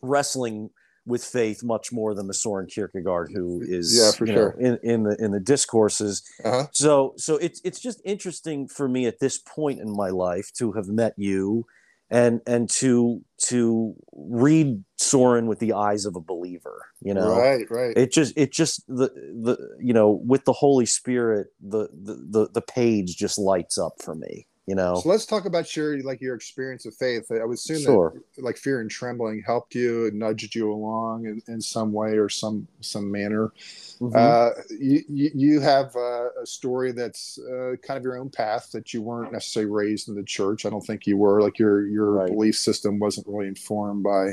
wrestling 0.03 0.71
with 1.07 1.25
faith 1.25 1.63
much 1.63 1.93
more 1.93 2.15
than 2.15 2.27
the 2.27 2.35
Soren 2.35 2.67
Kierkegaard 2.67 3.31
who 3.33 3.63
is 3.63 3.97
yeah 3.97 4.11
for 4.13 4.27
sure 4.27 4.57
know, 4.59 4.69
in, 4.69 4.79
in 4.83 5.03
the 5.05 5.17
in 5.25 5.31
the 5.31 5.41
discourses. 5.41 6.23
Uh-huh. 6.45 6.67
So 6.73 7.15
so 7.17 7.37
it's 7.37 7.61
it's 7.65 7.81
just 7.81 8.01
interesting 8.05 8.69
for 8.69 8.89
me 8.89 9.07
at 9.07 9.21
this 9.21 9.39
point 9.39 9.81
in 9.81 9.95
my 9.95 10.11
life 10.11 10.53
to 10.59 10.73
have 10.73 10.89
met 10.89 11.15
you 11.17 11.67
and 12.11 12.41
and 12.47 12.71
to 12.71 13.23
to 13.39 13.95
read 14.13 14.85
Soren 14.97 15.47
with 15.47 15.59
the 15.59 15.73
eyes 15.73 16.05
of 16.05 16.17
a 16.17 16.21
believer, 16.21 16.87
you 17.01 17.13
know. 17.13 17.39
Right, 17.39 17.67
right. 17.71 17.97
It 17.97 18.13
just 18.13 18.37
it 18.37 18.53
just 18.53 18.87
the 18.87 19.09
the 19.09 19.57
you 19.81 19.93
know 19.93 20.11
with 20.25 20.45
the 20.45 20.53
Holy 20.53 20.87
Spirit 20.87 21.49
the 21.61 21.89
the 21.93 22.15
the, 22.31 22.49
the 22.55 22.61
page 22.61 23.17
just 23.17 23.39
lights 23.39 23.79
up 23.79 23.95
for 24.01 24.15
me 24.15 24.47
you 24.67 24.75
know 24.75 24.97
so 24.97 25.09
let's 25.09 25.25
talk 25.25 25.45
about 25.45 25.75
your 25.77 26.03
like 26.03 26.21
your 26.21 26.35
experience 26.35 26.87
of 26.87 26.95
faith 26.95 27.31
i 27.31 27.45
would 27.45 27.55
assume 27.55 27.81
sure. 27.81 28.15
that 28.35 28.45
like 28.45 28.57
fear 28.57 28.81
and 28.81 28.91
trembling 28.91 29.43
helped 29.47 29.75
you 29.75 30.07
and 30.07 30.19
nudged 30.19 30.55
you 30.55 30.73
along 30.73 31.25
in, 31.27 31.41
in 31.47 31.61
some 31.61 31.93
way 31.93 32.19
or 32.19 32.29
some 32.29 32.67
some 32.81 33.11
manner 33.11 33.53
mm-hmm. 34.01 34.15
uh, 34.15 34.51
you, 34.79 35.03
you, 35.09 35.61
have 35.61 35.95
uh, 35.97 36.29
a 36.43 36.47
story 36.47 36.93
that's 36.93 37.39
uh, 37.39 37.77
kind 37.83 37.97
of 37.97 38.03
your 38.03 38.19
own 38.19 38.29
path 38.29 38.71
that 38.73 38.93
you 38.93 39.03
weren't 39.03 39.33
necessarily 39.33 39.71
raised 39.71 40.09
in 40.09 40.15
the 40.15 40.25
church 40.25 40.67
i 40.67 40.71
don't 40.71 40.85
think 40.85 41.07
you 41.07 41.17
were 41.17 41.41
like 41.41 41.59
your 41.59 41.87
your 41.87 42.13
right. 42.13 42.31
belief 42.31 42.57
system 42.57 42.99
wasn't 42.99 43.27
really 43.29 43.47
informed 43.47 44.03
by 44.03 44.33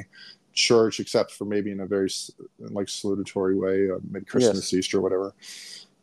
church 0.53 0.99
except 0.99 1.31
for 1.31 1.45
maybe 1.45 1.71
in 1.71 1.79
a 1.79 1.86
very 1.86 2.09
like 2.59 2.88
salutatory 2.88 3.55
way 3.55 3.89
uh, 3.93 3.99
maybe 4.09 4.25
christmas 4.25 4.73
yes. 4.73 4.79
easter 4.79 5.01
whatever 5.01 5.34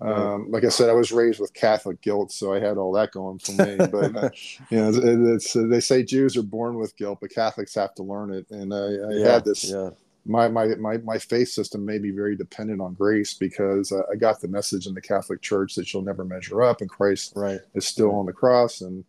um, 0.01 0.51
like 0.51 0.65
I 0.65 0.69
said, 0.69 0.89
I 0.89 0.95
was 0.95 1.13
raised 1.13 1.41
with 1.41 1.53
Catholic 1.53 2.01
guilt, 2.01 2.33
so 2.33 2.55
I 2.55 2.61
had 2.61 2.79
all 2.79 2.93
that 2.93 3.13
going 3.13 3.39
for 3.39 3.53
me. 3.53 3.77
But 3.77 4.17
uh, 4.17 4.31
you 4.71 4.79
know, 4.79 4.91
it's, 5.35 5.55
uh, 5.55 5.67
they 5.69 5.81
say 5.81 6.03
Jews 6.03 6.37
are 6.37 6.43
born 6.43 6.77
with 6.77 6.97
guilt, 6.97 7.19
but 7.21 7.31
Catholics 7.31 7.75
have 7.75 7.95
to 7.97 8.03
learn 8.03 8.33
it. 8.33 8.47
And 8.51 8.73
I, 8.73 8.79
I 8.79 9.13
yeah, 9.13 9.33
had 9.33 9.45
this. 9.45 9.71
Yeah. 9.71 9.91
My, 10.27 10.49
my 10.49 10.67
my 10.77 10.99
my 10.99 11.19
faith 11.19 11.49
system 11.49 11.85
made 11.85 12.03
me 12.03 12.11
very 12.11 12.37
dependent 12.37 12.81
on 12.81 12.93
grace 12.93 13.33
because 13.35 13.91
uh, 13.91 14.03
I 14.13 14.17
got 14.17 14.41
the 14.41 14.49
message 14.49 14.87
in 14.87 14.93
the 14.93 15.01
Catholic 15.01 15.41
Church 15.41 15.75
that 15.75 15.93
you'll 15.93 16.03
never 16.03 16.25
measure 16.25 16.63
up, 16.63 16.83
and 16.83 16.91
Christ 16.91 17.33
right. 17.35 17.61
is 17.75 17.87
still 17.87 18.15
on 18.15 18.27
the 18.27 18.33
cross, 18.33 18.83
and 18.83 19.03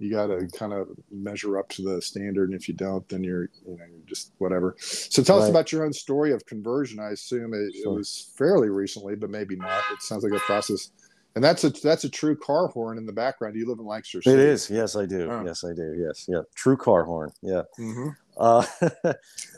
you 0.00 0.10
got 0.10 0.26
to 0.26 0.48
kind 0.56 0.72
of 0.72 0.88
measure 1.10 1.58
up 1.58 1.68
to 1.68 1.82
the 1.82 2.00
standard 2.02 2.50
and 2.50 2.60
if 2.60 2.66
you 2.66 2.74
don't 2.74 3.08
then 3.08 3.22
you're 3.22 3.48
you 3.66 3.76
know 3.76 3.84
you're 3.88 4.06
just 4.06 4.32
whatever 4.38 4.74
so 4.78 5.22
tell 5.22 5.36
right. 5.36 5.44
us 5.44 5.50
about 5.50 5.70
your 5.70 5.84
own 5.84 5.92
story 5.92 6.32
of 6.32 6.44
conversion 6.46 6.98
i 6.98 7.10
assume 7.10 7.54
it, 7.54 7.72
sure. 7.74 7.92
it, 7.92 7.96
was 7.96 8.32
fairly 8.36 8.68
recently 8.68 9.14
but 9.14 9.30
maybe 9.30 9.56
not 9.56 9.82
it 9.92 10.02
sounds 10.02 10.24
like 10.24 10.32
a 10.32 10.44
process 10.44 10.90
And 11.36 11.44
that's 11.44 11.62
a 11.62 11.70
that's 11.70 12.02
a 12.04 12.08
true 12.08 12.36
car 12.36 12.66
horn 12.68 12.98
in 12.98 13.06
the 13.06 13.12
background. 13.12 13.54
You 13.54 13.68
live 13.68 13.78
in 13.78 13.86
Lancaster 13.86 14.20
City. 14.20 14.40
It 14.40 14.48
is. 14.48 14.68
Yes, 14.68 14.96
I 14.96 15.06
do. 15.06 15.30
Oh. 15.30 15.44
Yes, 15.44 15.62
I 15.62 15.72
do. 15.72 15.94
Yes, 15.96 16.26
yeah. 16.26 16.40
True 16.56 16.76
car 16.76 17.04
horn. 17.04 17.30
Yeah. 17.40 17.62
Mm-hmm. 17.78 18.08
Uh, 18.36 18.66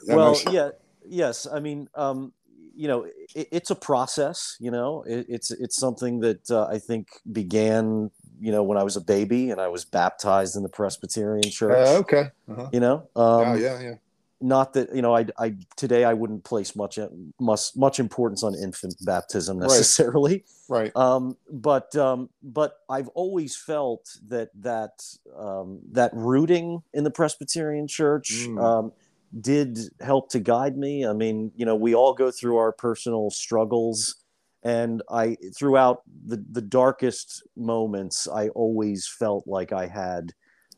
well, 0.07 0.39
yeah. 0.51 0.71
Yes. 1.07 1.47
I 1.51 1.61
mean, 1.61 1.89
um, 1.95 2.35
you 2.75 2.89
know, 2.89 3.05
it, 3.35 3.49
it's 3.51 3.71
a 3.71 3.75
process. 3.75 4.57
You 4.61 4.71
know, 4.71 5.03
it, 5.07 5.25
it's 5.31 5.51
it's 5.51 5.77
something 5.77 6.21
that 6.21 6.51
uh, 6.51 6.67
I 6.67 6.79
think 6.79 7.09
began, 7.33 8.11
you 8.43 8.51
know, 8.51 8.63
when 8.63 8.77
I 8.77 8.83
was 8.83 8.97
a 8.97 9.01
baby 9.01 9.51
and 9.51 9.61
I 9.61 9.69
was 9.69 9.85
baptized 9.85 10.57
in 10.57 10.63
the 10.63 10.69
Presbyterian 10.69 11.51
Church. 11.51 11.87
Uh, 11.89 11.99
okay. 11.99 12.31
Uh-huh. 12.51 12.69
You 12.73 12.81
know. 12.81 12.95
Um, 13.15 13.49
oh 13.49 13.55
yeah, 13.55 13.81
yeah 13.81 13.95
not 14.43 14.73
that 14.73 14.95
you 14.95 15.01
know 15.01 15.15
I, 15.17 15.27
I 15.39 15.55
today 15.77 16.05
i 16.05 16.13
wouldn't 16.13 16.45
place 16.45 16.75
much 16.75 16.99
much 17.41 17.77
much 17.77 18.01
importance 18.01 18.43
on 18.43 18.55
infant 18.55 18.97
baptism 19.05 19.59
necessarily 19.61 20.45
right, 20.69 20.93
right. 20.95 20.97
Um, 20.97 21.37
but 21.51 21.95
um, 21.97 22.29
but 22.43 22.79
i've 22.91 23.09
always 23.09 23.57
felt 23.57 24.11
that 24.29 24.51
that 24.61 25.05
um, 25.39 25.81
that 25.93 26.11
rooting 26.13 26.83
in 26.93 27.05
the 27.05 27.11
presbyterian 27.11 27.87
church 27.87 28.47
mm. 28.49 28.61
Um, 28.63 28.93
did 29.41 29.79
help 30.01 30.29
to 30.31 30.41
guide 30.41 30.77
me 30.77 31.07
i 31.07 31.13
mean 31.13 31.53
you 31.57 31.65
know 31.65 31.75
we 31.75 31.95
all 31.95 32.13
go 32.13 32.31
through 32.31 32.59
our 32.59 32.73
personal 32.73 33.31
struggles 33.31 34.22
and 34.65 35.03
i 35.11 35.37
throughout 35.57 36.03
the 36.27 36.43
the 36.51 36.63
darkest 36.63 37.43
moments 37.57 38.29
i 38.29 38.49
always 38.51 39.07
felt 39.07 39.47
like 39.47 39.73
i 39.73 39.87
had 39.87 40.33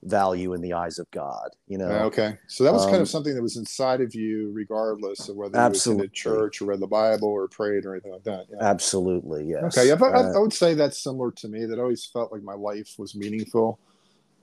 value 0.05 0.53
in 0.53 0.61
the 0.61 0.73
eyes 0.73 0.99
of 0.99 1.11
God. 1.11 1.51
You 1.67 1.79
know. 1.79 1.87
Okay, 1.87 2.37
so 2.47 2.65
that 2.65 2.73
was 2.73 2.83
um, 2.83 2.89
kind 2.91 2.97
of 2.97 3.03
um, 3.03 3.07
something 3.07 3.35
that 3.35 3.43
was 3.43 3.57
inside 3.57 4.01
of 4.01 4.15
you, 4.15 4.51
regardless 4.53 5.29
of 5.29 5.37
whether 5.37 5.57
absolutely. 5.59 6.05
you 6.05 6.05
attended 6.05 6.13
church 6.15 6.63
or 6.63 6.67
read 6.67 6.81
the 6.81 6.87
Bible 6.87 7.29
or 7.29 7.49
prayed 7.49 7.85
or 7.85 7.95
anything 7.95 8.13
like 8.13 8.25
that. 8.25 8.47
Yeah. 8.51 8.59
Absolutely, 8.61 9.47
yes. 9.47 9.77
Okay, 9.77 9.89
yeah, 9.89 9.97
I, 10.01 10.07
uh, 10.07 10.33
I, 10.35 10.39
would 10.39 10.53
say 10.53 10.75
that's 10.75 11.03
similar 11.03 11.33
to 11.33 11.49
me. 11.49 11.65
That 11.65 11.79
always 11.79 12.05
felt 12.05 12.33
like 12.33 12.43
my 12.43 12.55
life 12.55 12.95
was 12.99 13.15
meaningful. 13.15 13.79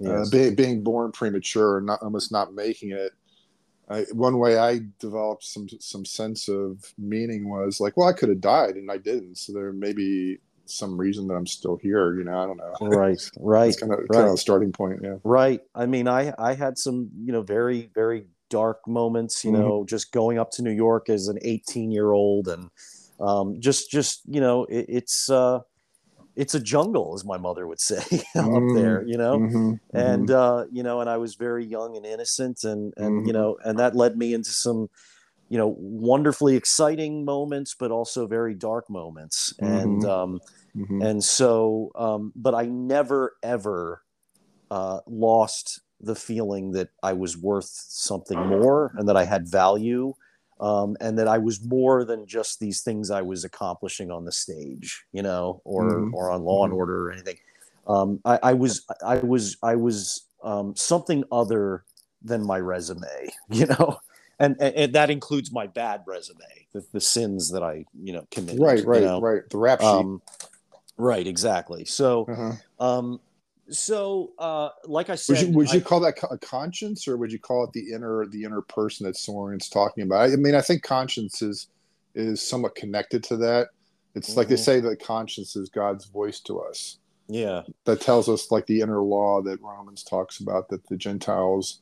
Uh, 0.04 0.18
yes. 0.18 0.28
Uh, 0.28 0.30
being, 0.32 0.56
being 0.56 0.84
born 0.84 1.12
premature 1.12 1.78
and 1.78 1.88
not, 1.88 2.02
almost 2.02 2.32
not 2.32 2.54
making 2.54 2.92
it. 2.92 3.12
I, 3.92 4.06
one 4.14 4.40
way 4.40 4.58
I 4.58 4.82
developed 5.00 5.44
some 5.44 5.68
some 5.80 6.06
sense 6.06 6.48
of 6.48 6.94
meaning 6.98 7.50
was 7.50 7.80
like, 7.80 7.98
well, 7.98 8.08
I 8.08 8.14
could 8.14 8.30
have 8.30 8.42
died 8.42 8.76
and 8.76 8.90
I 8.90 8.98
didn't. 8.98 9.38
So 9.38 9.54
there 9.54 9.74
may 9.74 9.94
be 9.94 10.38
some 10.66 10.98
reason 10.98 11.28
that 11.28 11.34
I'm 11.36 11.48
still 11.48 11.78
here. 11.78 12.16
You 12.18 12.24
know, 12.24 12.40
I 12.40 12.46
don't 12.46 12.58
know. 12.58 12.98
Right, 12.98 13.20
right. 13.38 13.70
It's 13.70 13.80
kind 13.80 13.92
of 13.92 14.00
right. 14.00 14.10
kind 14.10 14.28
of 14.28 14.34
a 14.34 14.38
starting 14.38 14.72
point. 14.72 15.02
Yeah. 15.04 15.18
Right. 15.24 15.62
I 15.76 15.86
mean, 15.86 16.08
I 16.08 16.34
I 16.40 16.54
had 16.54 16.78
some 16.78 17.10
you 17.24 17.34
know 17.34 17.42
very 17.42 17.90
very 17.94 18.26
dark 18.50 18.88
moments. 18.88 19.44
You 19.44 19.52
mm-hmm. 19.52 19.62
know, 19.62 19.86
just 19.86 20.12
going 20.12 20.40
up 20.40 20.52
to 20.52 20.62
New 20.62 20.72
York 20.72 21.10
as 21.10 21.28
an 21.28 21.40
18 21.42 21.92
year 21.92 22.12
old 22.12 22.48
and 22.48 22.70
um, 23.20 23.60
just 23.60 23.92
just 23.92 24.22
you 24.28 24.42
know 24.42 24.66
it, 24.66 24.86
it's. 24.88 25.30
uh 25.30 25.60
it's 26.36 26.56
a 26.56 26.60
jungle, 26.60 27.14
as 27.14 27.26
my 27.26 27.38
mother 27.38 27.68
would 27.68 27.80
say, 27.80 27.98
up 28.36 28.46
mm, 28.46 28.76
there, 28.76 29.04
you 29.06 29.18
know, 29.18 29.38
mm-hmm, 29.38 29.74
and 29.94 30.30
mm-hmm. 30.30 30.36
uh, 30.36 30.66
you 30.72 30.84
know, 30.84 31.02
and 31.02 31.10
I 31.10 31.18
was 31.18 31.36
very 31.36 31.66
young 31.66 31.98
and 31.98 32.06
innocent, 32.06 32.64
and 32.64 32.94
and 32.98 33.20
mm-hmm. 33.20 33.28
you 33.28 33.34
know, 33.34 33.58
and 33.64 33.80
that 33.80 33.96
led 33.96 34.18
me 34.18 34.34
into 34.34 34.52
some 34.52 34.90
you 35.52 35.58
know 35.58 35.76
wonderfully 35.78 36.56
exciting 36.56 37.26
moments 37.26 37.76
but 37.78 37.92
also 37.92 38.26
very 38.26 38.54
dark 38.54 38.90
moments 38.90 39.54
mm-hmm. 39.62 39.76
and 39.76 40.06
um, 40.06 40.40
mm-hmm. 40.76 41.02
and 41.02 41.22
so 41.22 41.92
um, 41.96 42.32
but 42.38 42.56
i 42.56 42.66
never 42.66 43.36
ever 43.44 44.02
uh, 44.72 45.00
lost 45.06 45.82
the 46.00 46.16
feeling 46.16 46.72
that 46.72 46.88
i 47.04 47.12
was 47.12 47.38
worth 47.38 47.70
something 47.70 48.40
more 48.48 48.94
and 48.96 49.10
that 49.10 49.18
i 49.18 49.26
had 49.26 49.46
value 49.46 50.14
um, 50.62 50.96
and 51.02 51.18
that 51.18 51.28
i 51.28 51.38
was 51.38 51.64
more 51.66 52.06
than 52.06 52.26
just 52.26 52.60
these 52.60 52.82
things 52.82 53.12
i 53.12 53.22
was 53.22 53.44
accomplishing 53.44 54.12
on 54.12 54.24
the 54.24 54.32
stage 54.32 55.04
you 55.12 55.22
know 55.22 55.62
or 55.66 55.92
mm-hmm. 55.92 56.16
or 56.16 56.32
on 56.32 56.44
law 56.44 56.64
and 56.64 56.72
mm-hmm. 56.72 56.80
order 56.80 57.08
or 57.08 57.12
anything 57.12 57.38
um, 57.88 58.20
I, 58.24 58.40
I, 58.44 58.54
was 58.54 58.86
i 59.06 59.18
was 59.18 59.58
i 59.64 59.76
was 59.76 60.28
um, 60.44 60.76
something 60.76 61.24
other 61.32 61.84
than 62.22 62.46
my 62.46 62.60
resume 62.60 63.30
you 63.50 63.66
know 63.66 64.00
and, 64.42 64.56
and, 64.60 64.76
and 64.76 64.94
that 64.94 65.12
includes 65.12 65.52
my 65.52 65.68
bad 65.68 66.02
resume, 66.08 66.40
the, 66.74 66.84
the 66.92 67.00
sins 67.00 67.52
that 67.52 67.62
I 67.62 67.86
you 68.02 68.12
know 68.12 68.26
committed. 68.32 68.60
Right, 68.60 68.84
right, 68.84 69.02
you 69.02 69.08
know? 69.08 69.22
right. 69.22 69.48
The 69.48 69.58
rap 69.58 69.82
sheet. 69.82 69.88
Um, 69.88 70.22
right, 70.98 71.26
exactly. 71.28 71.86
So, 71.86 72.26
uh-huh. 72.26 72.54
So 73.72 74.32
uh, 74.38 74.70
like 74.86 75.10
I 75.10 75.16
said, 75.16 75.38
would 75.38 75.48
you, 75.48 75.54
would 75.54 75.70
I, 75.70 75.76
you 75.76 75.82
call 75.82 76.00
that 76.02 76.18
a 76.30 76.38
conscience, 76.38 77.08
or 77.08 77.18
would 77.18 77.32
you 77.32 77.40
call 77.40 77.64
it 77.64 77.74
the 77.74 77.92
inner 77.92 78.26
the 78.28 78.44
inner 78.44 78.62
person 78.62 79.06
that 79.06 79.18
Soren's 79.18 79.70
talking 79.70 80.04
about? 80.04 80.30
I 80.30 80.36
mean, 80.36 80.56
I 80.56 80.62
think 80.62 80.84
conscience 80.84 81.42
is 81.42 81.68
is 82.14 82.42
somewhat 82.42 82.76
connected 82.76 83.24
to 83.26 83.38
that. 83.38 83.70
It's 84.14 84.32
mm-hmm. 84.32 84.38
like 84.38 84.48
they 84.48 84.56
mm-hmm. 84.56 84.64
say 84.64 84.80
that 84.82 85.04
conscience 85.04 85.56
is 85.56 85.70
God's 85.70 86.06
voice 86.06 86.40
to 86.42 86.60
us. 86.60 87.00
Yeah, 87.28 87.62
that 87.86 88.02
tells 88.02 88.28
us 88.28 88.52
like 88.52 88.66
the 88.68 88.82
inner 88.82 89.02
law 89.02 89.42
that 89.42 89.62
Romans 89.62 90.04
talks 90.04 90.40
about 90.40 90.70
that 90.70 90.86
the 90.88 90.98
Gentiles 90.98 91.82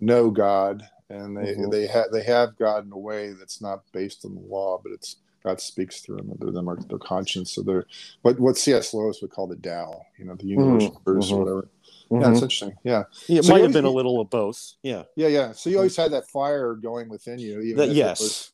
know 0.00 0.30
God 0.30 0.82
and 1.10 1.36
they 1.36 1.52
mm-hmm. 1.54 1.70
they 1.70 1.86
have 1.86 2.06
they 2.12 2.22
have 2.22 2.56
God 2.56 2.86
in 2.86 2.92
a 2.92 2.98
way 2.98 3.32
that's 3.32 3.60
not 3.60 3.82
based 3.92 4.24
on 4.24 4.34
the 4.34 4.40
law, 4.40 4.80
but 4.82 4.92
it's 4.92 5.16
God 5.42 5.60
speaks 5.60 6.00
through 6.00 6.16
them, 6.16 6.36
through 6.38 6.52
them 6.52 6.68
are 6.68 6.76
their 6.76 6.98
conscience. 6.98 7.52
So 7.52 7.62
they're 7.62 7.86
what 8.22 8.38
what 8.38 8.56
C.S. 8.56 8.92
Lewis 8.94 9.20
would 9.22 9.30
call 9.30 9.46
the 9.46 9.56
Tao, 9.56 10.02
you 10.18 10.24
know, 10.24 10.34
the 10.34 10.46
universal 10.46 10.90
mm-hmm. 10.90 11.10
or 11.10 11.14
mm-hmm. 11.14 11.36
whatever. 11.36 11.68
Mm-hmm. 12.10 12.22
Yeah, 12.22 12.30
it's 12.30 12.42
interesting. 12.42 12.74
Yeah, 12.84 13.02
yeah 13.26 13.38
it 13.38 13.44
so 13.44 13.52
might 13.52 13.62
have 13.62 13.72
been 13.72 13.84
a 13.84 13.90
little 13.90 14.20
of 14.20 14.30
both. 14.30 14.74
Yeah, 14.82 15.04
yeah, 15.16 15.28
yeah. 15.28 15.52
So 15.52 15.70
you 15.70 15.76
always 15.76 15.96
had 15.96 16.12
that 16.12 16.28
fire 16.28 16.74
going 16.74 17.08
within 17.08 17.38
you, 17.38 17.60
even 17.60 17.76
that, 17.76 17.90
yes. 17.90 18.20
It 18.20 18.22
was, 18.22 18.52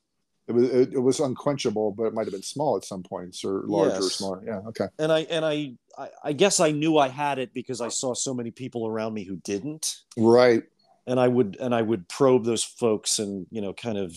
it 0.48 0.52
was, 0.52 0.64
it, 0.70 0.92
it 0.94 1.00
was 1.00 1.20
unquenchable, 1.20 1.92
but 1.92 2.04
it 2.04 2.14
might 2.14 2.26
have 2.26 2.32
been 2.32 2.42
small 2.42 2.76
at 2.76 2.84
some 2.84 3.02
points 3.02 3.44
or 3.44 3.62
larger 3.66 3.94
yes. 3.94 4.04
or 4.04 4.10
smaller. 4.10 4.42
Yeah, 4.46 4.60
okay. 4.68 4.86
And 4.98 5.10
I 5.10 5.20
and 5.22 5.44
I, 5.44 5.74
I 5.98 6.08
I 6.24 6.32
guess 6.32 6.60
I 6.60 6.70
knew 6.70 6.98
I 6.98 7.08
had 7.08 7.38
it 7.38 7.52
because 7.52 7.80
I 7.80 7.88
saw 7.88 8.14
so 8.14 8.32
many 8.32 8.50
people 8.50 8.86
around 8.86 9.14
me 9.14 9.24
who 9.24 9.36
didn't. 9.36 9.96
Right 10.16 10.62
and 11.06 11.20
I 11.20 11.28
would 11.28 11.56
and 11.60 11.74
I 11.74 11.82
would 11.82 12.08
probe 12.08 12.44
those 12.44 12.64
folks 12.64 13.18
and 13.18 13.46
you 13.50 13.60
know 13.60 13.72
kind 13.72 13.98
of 13.98 14.16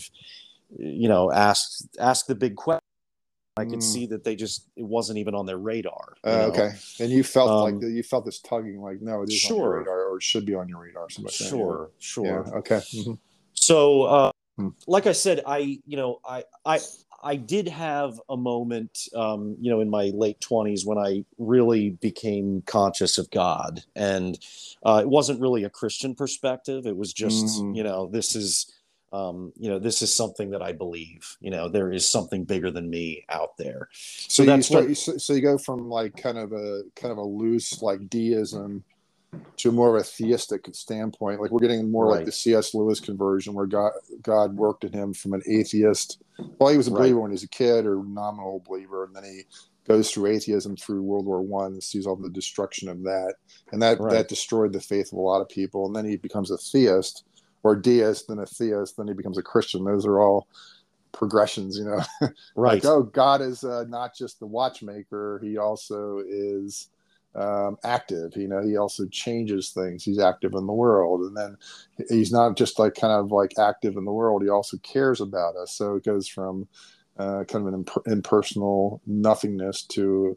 you 0.78 1.08
know 1.08 1.30
ask 1.32 1.82
ask 1.98 2.26
the 2.26 2.34
big 2.34 2.56
question. 2.56 2.80
I 3.56 3.64
could 3.64 3.80
mm. 3.80 3.82
see 3.82 4.06
that 4.06 4.24
they 4.24 4.36
just 4.36 4.70
it 4.76 4.84
wasn't 4.84 5.18
even 5.18 5.34
on 5.34 5.44
their 5.44 5.58
radar. 5.58 6.14
Uh, 6.24 6.50
okay, 6.50 6.70
and 7.00 7.10
you 7.10 7.22
felt 7.22 7.50
um, 7.50 7.80
like 7.80 7.82
you 7.82 8.02
felt 8.02 8.24
this 8.24 8.40
tugging, 8.40 8.80
like 8.80 9.02
no, 9.02 9.22
it 9.22 9.28
is 9.28 9.34
sure. 9.34 9.56
on 9.56 9.62
your 9.62 9.78
radar 9.78 10.04
or 10.10 10.16
it 10.16 10.22
should 10.22 10.46
be 10.46 10.54
on 10.54 10.68
your 10.68 10.80
radar. 10.80 11.10
Something 11.10 11.32
sure, 11.32 11.90
sure. 11.98 12.46
Yeah. 12.46 12.58
Okay. 12.58 12.76
Mm-hmm. 12.76 13.12
So, 13.54 14.02
uh, 14.02 14.30
hmm. 14.56 14.68
like 14.86 15.06
I 15.06 15.12
said, 15.12 15.42
I 15.46 15.80
you 15.84 15.96
know 15.96 16.20
I 16.24 16.44
I 16.64 16.78
I 17.22 17.36
did 17.36 17.68
have 17.68 18.20
a 18.28 18.36
moment, 18.36 19.08
um, 19.14 19.56
you 19.60 19.70
know, 19.70 19.80
in 19.80 19.90
my 19.90 20.10
late 20.14 20.40
twenties 20.40 20.86
when 20.86 20.98
I 20.98 21.24
really 21.38 21.90
became 21.90 22.62
conscious 22.66 23.18
of 23.18 23.30
God, 23.30 23.82
and 23.94 24.38
uh, 24.84 25.00
it 25.02 25.08
wasn't 25.08 25.40
really 25.40 25.64
a 25.64 25.70
Christian 25.70 26.14
perspective. 26.14 26.86
It 26.86 26.96
was 26.96 27.12
just, 27.12 27.60
mm. 27.60 27.76
you 27.76 27.82
know, 27.82 28.06
this 28.06 28.34
is, 28.34 28.72
um, 29.12 29.52
you 29.56 29.68
know, 29.68 29.78
this 29.78 30.02
is 30.02 30.14
something 30.14 30.50
that 30.50 30.62
I 30.62 30.72
believe. 30.72 31.36
You 31.40 31.50
know, 31.50 31.68
there 31.68 31.92
is 31.92 32.08
something 32.08 32.44
bigger 32.44 32.70
than 32.70 32.88
me 32.88 33.24
out 33.28 33.56
there. 33.56 33.88
So, 33.92 34.44
so 34.44 34.44
that's 34.44 34.66
start, 34.66 34.86
what. 34.86 34.96
So 34.96 35.32
you 35.32 35.40
go 35.40 35.58
from 35.58 35.88
like 35.88 36.16
kind 36.16 36.38
of 36.38 36.52
a 36.52 36.82
kind 36.94 37.12
of 37.12 37.18
a 37.18 37.24
loose 37.24 37.82
like 37.82 38.08
deism 38.08 38.84
to 39.58 39.72
more 39.72 39.96
of 39.96 40.00
a 40.00 40.04
theistic 40.04 40.66
standpoint. 40.72 41.40
Like 41.40 41.50
we're 41.50 41.60
getting 41.60 41.90
more 41.90 42.06
right. 42.06 42.16
like 42.16 42.26
the 42.26 42.32
C.S. 42.32 42.74
Lewis 42.74 43.00
conversion, 43.00 43.54
where 43.54 43.66
God 43.66 43.92
God 44.22 44.56
worked 44.56 44.84
in 44.84 44.92
him 44.92 45.12
from 45.12 45.32
an 45.32 45.42
atheist. 45.46 46.22
Well, 46.58 46.70
he 46.70 46.76
was 46.76 46.88
a 46.88 46.92
believer 46.92 47.16
right. 47.16 47.22
when 47.22 47.30
he 47.32 47.34
was 47.34 47.44
a 47.44 47.48
kid, 47.48 47.86
or 47.86 48.02
nominal 48.04 48.62
believer, 48.66 49.04
and 49.04 49.14
then 49.14 49.24
he 49.24 49.42
goes 49.88 50.10
through 50.10 50.26
atheism 50.26 50.76
through 50.76 51.02
World 51.02 51.26
War 51.26 51.42
One 51.42 51.72
and 51.72 51.82
sees 51.82 52.06
all 52.06 52.16
the 52.16 52.30
destruction 52.30 52.88
of 52.88 53.02
that, 53.02 53.34
and 53.72 53.82
that 53.82 53.98
right. 54.00 54.12
that 54.12 54.28
destroyed 54.28 54.72
the 54.72 54.80
faith 54.80 55.12
of 55.12 55.18
a 55.18 55.22
lot 55.22 55.40
of 55.40 55.48
people. 55.48 55.86
And 55.86 55.96
then 55.96 56.04
he 56.04 56.16
becomes 56.16 56.50
a 56.50 56.56
theist 56.56 57.24
or 57.62 57.76
deist, 57.76 58.28
then 58.28 58.38
a 58.38 58.46
theist, 58.46 58.96
then 58.96 59.08
he 59.08 59.14
becomes 59.14 59.38
a 59.38 59.42
Christian. 59.42 59.84
Those 59.84 60.06
are 60.06 60.20
all 60.20 60.48
progressions, 61.12 61.78
you 61.78 61.84
know. 61.84 62.02
right. 62.56 62.82
like, 62.82 62.84
oh, 62.84 63.02
God 63.02 63.40
is 63.40 63.64
uh, 63.64 63.84
not 63.88 64.14
just 64.14 64.40
the 64.40 64.46
watchmaker; 64.46 65.40
he 65.42 65.58
also 65.58 66.22
is 66.26 66.88
um, 67.34 67.76
active. 67.84 68.36
You 68.36 68.48
know, 68.48 68.62
he 68.62 68.76
also 68.76 69.06
changes 69.06 69.70
things. 69.70 70.04
He's 70.04 70.18
active 70.18 70.54
in 70.54 70.66
the 70.66 70.72
world, 70.72 71.20
and 71.22 71.36
then 71.36 71.56
he's 72.08 72.32
not 72.32 72.56
just 72.56 72.78
like 72.78 72.94
kind 72.94 73.12
of 73.12 73.30
like 73.30 73.58
active 73.58 73.96
in 73.96 74.04
the 74.04 74.12
world. 74.12 74.42
He 74.42 74.48
also 74.48 74.76
cares 74.78 75.20
about 75.20 75.56
us. 75.56 75.72
So 75.72 75.96
it 75.96 76.04
goes 76.04 76.26
from 76.28 76.68
uh, 77.18 77.44
kind 77.44 77.66
of 77.66 77.74
an 77.74 77.74
imp- 77.74 78.06
impersonal 78.06 79.00
nothingness 79.06 79.82
to 79.82 80.36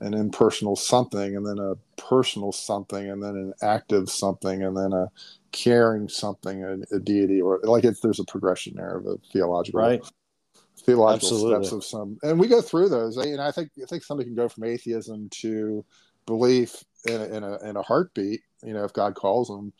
an 0.00 0.14
impersonal 0.14 0.76
something, 0.76 1.36
and 1.36 1.46
then 1.46 1.58
a 1.58 1.74
personal 2.00 2.52
something, 2.52 3.10
and 3.10 3.22
then 3.22 3.36
an 3.36 3.52
active 3.62 4.10
something, 4.10 4.62
and 4.62 4.76
then 4.76 4.92
a 4.92 5.10
caring 5.52 6.08
something, 6.08 6.62
a, 6.64 6.96
a 6.96 7.00
deity, 7.00 7.40
or 7.40 7.60
like 7.62 7.84
if 7.84 8.00
there's 8.00 8.20
a 8.20 8.24
progression 8.24 8.74
there 8.76 8.98
of 8.98 9.06
a 9.06 9.16
theological. 9.32 9.80
Right 9.80 10.02
theological 10.80 11.30
Absolutely. 11.30 11.66
steps 11.66 11.72
of 11.72 11.82
some 11.82 12.18
and 12.22 12.38
we 12.38 12.46
go 12.46 12.60
through 12.60 12.88
those 12.88 13.16
and 13.16 13.40
i 13.40 13.50
think 13.50 13.70
i 13.82 13.86
think 13.86 14.04
somebody 14.04 14.28
can 14.28 14.36
go 14.36 14.46
from 14.46 14.62
atheism 14.62 15.26
to 15.30 15.84
belief 16.26 16.84
in 17.06 17.20
a, 17.20 17.24
in 17.24 17.44
a, 17.44 17.68
in 17.68 17.76
a 17.76 17.82
heartbeat, 17.82 18.42
you 18.62 18.74
know, 18.74 18.84
if 18.84 18.92
God 18.92 19.14
calls 19.14 19.48
them. 19.48 19.72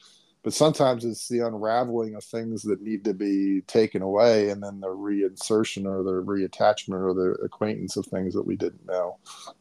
But 0.46 0.54
sometimes 0.54 1.04
it's 1.04 1.26
the 1.26 1.40
unraveling 1.40 2.14
of 2.14 2.22
things 2.22 2.62
that 2.62 2.80
need 2.80 3.02
to 3.02 3.12
be 3.12 3.62
taken 3.62 4.00
away 4.00 4.50
and 4.50 4.62
then 4.62 4.78
the 4.78 4.86
reinsertion 4.86 5.86
or 5.86 6.04
the 6.04 6.22
reattachment 6.22 7.00
or 7.00 7.12
the 7.12 7.30
acquaintance 7.44 7.96
of 7.96 8.06
things 8.06 8.32
that 8.32 8.46
we 8.46 8.54
didn't 8.54 8.86
know 8.86 9.16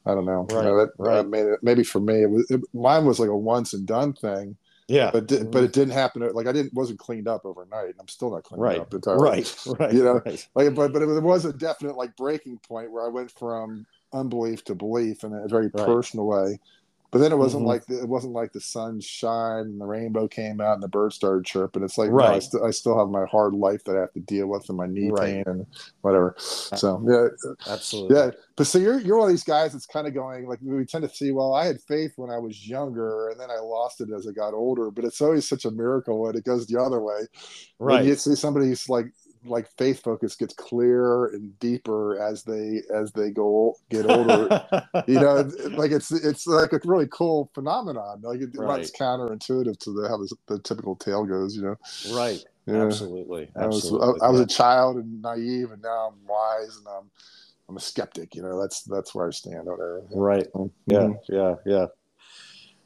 i 0.05 0.13
don't 0.13 0.25
know, 0.25 0.45
Right, 0.51 0.57
you 0.57 0.61
know 0.69 0.77
that, 0.77 0.91
right. 0.99 1.27
made 1.27 1.47
maybe 1.63 1.83
for 1.83 1.99
me 1.99 2.21
it 2.21 2.29
was, 2.29 2.51
it, 2.51 2.61
mine 2.75 3.03
was 3.03 3.19
like 3.19 3.29
a 3.29 3.36
once 3.36 3.73
and 3.73 3.88
done 3.88 4.13
thing 4.13 4.57
Yeah. 4.88 5.09
but 5.11 5.25
di- 5.25 5.38
but 5.38 5.63
it 5.63 5.71
mm-hmm. 5.71 5.79
didn't 5.79 5.93
happen 5.93 6.21
like 6.33 6.45
i 6.45 6.51
didn't 6.51 6.75
wasn't 6.75 6.99
cleaned 6.99 7.27
up 7.27 7.45
overnight 7.45 7.95
i'm 7.99 8.07
still 8.07 8.29
not 8.29 8.43
cleaned 8.43 8.61
Right. 8.61 8.79
up 8.79 8.93
entirely 8.93 9.23
Right. 9.27 9.55
Right. 9.79 9.91
You 9.91 10.03
know, 10.03 10.21
Right. 10.23 10.47
like 10.53 10.75
but 10.75 10.93
but 10.93 11.01
it 11.01 11.23
was 11.23 11.45
a 11.45 11.53
definite 11.53 11.97
like 11.97 12.15
breaking 12.15 12.59
point 12.59 12.91
where 12.91 13.03
I 13.03 13.09
went 13.09 13.31
from 13.31 13.88
unbelief 14.13 14.63
to 14.65 14.75
belief 14.75 15.23
in 15.23 15.33
a 15.33 15.47
very 15.47 15.71
Right. 15.73 15.86
personal 15.88 16.27
way. 16.27 16.59
But 17.16 17.22
then 17.22 17.32
it 17.32 17.38
wasn't 17.38 17.63
Mhm. 17.63 17.68
like 17.68 17.86
the, 17.86 17.99
it 18.01 18.09
wasn't 18.09 18.34
like 18.34 18.51
the 18.51 18.59
sun 18.59 18.99
shine 18.99 19.61
and 19.68 19.80
the 19.80 19.86
rainbow 19.86 20.28
came 20.28 20.59
out 20.59 20.74
and 20.74 20.84
the 20.84 20.89
birds 20.89 21.16
started 21.16 21.45
chirping. 21.45 21.82
It's 21.82 21.97
like 21.97 22.09
no, 22.09 22.20
I, 22.20 22.32
Right. 22.32 22.43
st- 22.43 22.61
I 22.61 22.72
still 22.72 22.99
have 22.99 23.07
my 23.07 23.24
hard 23.24 23.53
life 23.53 23.86
that 23.86 23.95
I 23.95 24.01
have 24.01 24.11
to 24.16 24.20
deal 24.20 24.47
with 24.47 24.68
and 24.68 24.78
my 24.78 24.86
knee 24.86 25.11
Right. 25.11 25.36
pain 25.36 25.43
and 25.47 25.66
whatever. 26.01 26.36
So 26.38 27.01
yeah, 27.07 27.53
Absolutely. 27.72 28.18
yeah. 28.18 28.32
But 28.57 28.68
so 28.68 28.80
you're 28.80 28.99
you're 28.99 29.18
one 29.18 29.30
of 29.30 29.32
these 29.34 29.45
guys 29.45 29.72
that's 29.72 29.86
kind 29.86 30.07
of 30.07 30.13
going 30.13 30.45
like 30.45 30.59
we 30.61 30.84
tend 30.84 31.07
to 31.07 31.16
see. 31.16 31.32
Well, 31.32 31.53
I 31.53 31.66
had 31.66 31.80
faith 31.88 32.11
when 32.18 32.30
I 32.30 32.38
was 32.38 32.68
younger, 32.68 33.30
and 33.30 33.39
then 33.39 33.49
I 33.49 33.59
lost 33.61 34.01
it 34.01 34.09
as 34.13 34.28
I 34.28 34.34
got 34.34 34.53
older. 34.53 34.91
But 34.91 35.05
it's 35.05 35.22
always 35.22 35.47
such 35.47 35.63
a 35.63 35.72
miracle 35.72 36.20
when 36.20 36.36
it 36.36 36.43
goes 36.43 36.68
the 36.68 36.82
other 36.82 36.99
way 36.99 37.22
when 37.78 37.95
Right. 37.95 38.05
you 38.05 38.16
see 38.16 38.36
somebody 38.36 38.68
who's 38.68 38.89
like 38.89 39.05
like 39.45 39.67
faith 39.77 40.01
focus 40.01 40.35
gets 40.35 40.53
clearer 40.53 41.27
and 41.33 41.57
deeper 41.59 42.19
as 42.21 42.43
they 42.43 42.81
as 42.93 43.11
they 43.13 43.29
go 43.31 43.75
get 43.89 44.05
older 44.09 44.47
you 45.07 45.19
know 45.19 45.49
like 45.75 45.91
it's 45.91 46.11
it's 46.11 46.47
like 46.47 46.73
a 46.73 46.79
really 46.85 47.07
cool 47.11 47.49
phenomenon 47.53 48.21
like 48.23 48.41
it, 48.41 48.49
Right. 48.55 48.81
it's 48.81 48.91
counterintuitive 48.91 49.77
to 49.79 49.91
the 49.93 50.07
how 50.07 50.17
the, 50.17 50.35
the 50.47 50.59
typical 50.59 50.95
tale 50.95 51.25
goes 51.25 51.55
you 51.55 51.61
know 51.63 51.75
right. 52.11 52.43
yeah 52.65 52.83
Absolutely. 52.83 53.49
I 53.55 53.67
was, 53.67 53.83
Absolutely. 53.85 54.21
I, 54.21 54.27
I 54.27 54.29
was 54.29 54.41
a 54.41 54.47
child 54.47 54.97
and 54.97 55.21
naive 55.21 55.71
and 55.71 55.81
now 55.81 56.11
i'm 56.11 56.27
wise 56.27 56.77
and 56.77 56.87
i'm 56.87 57.09
i'm 57.69 57.77
a 57.77 57.79
skeptic 57.79 58.35
you 58.35 58.41
know 58.41 58.59
that's 58.59 58.83
that's 58.83 59.13
where 59.15 59.27
i 59.27 59.31
stand 59.31 59.67
on 59.67 59.79
everything 59.81 60.19
right. 60.19 60.47
Yeah. 60.87 60.99
Mhm. 60.99 61.19
Yeah. 61.29 61.55
Yeah. 61.65 61.85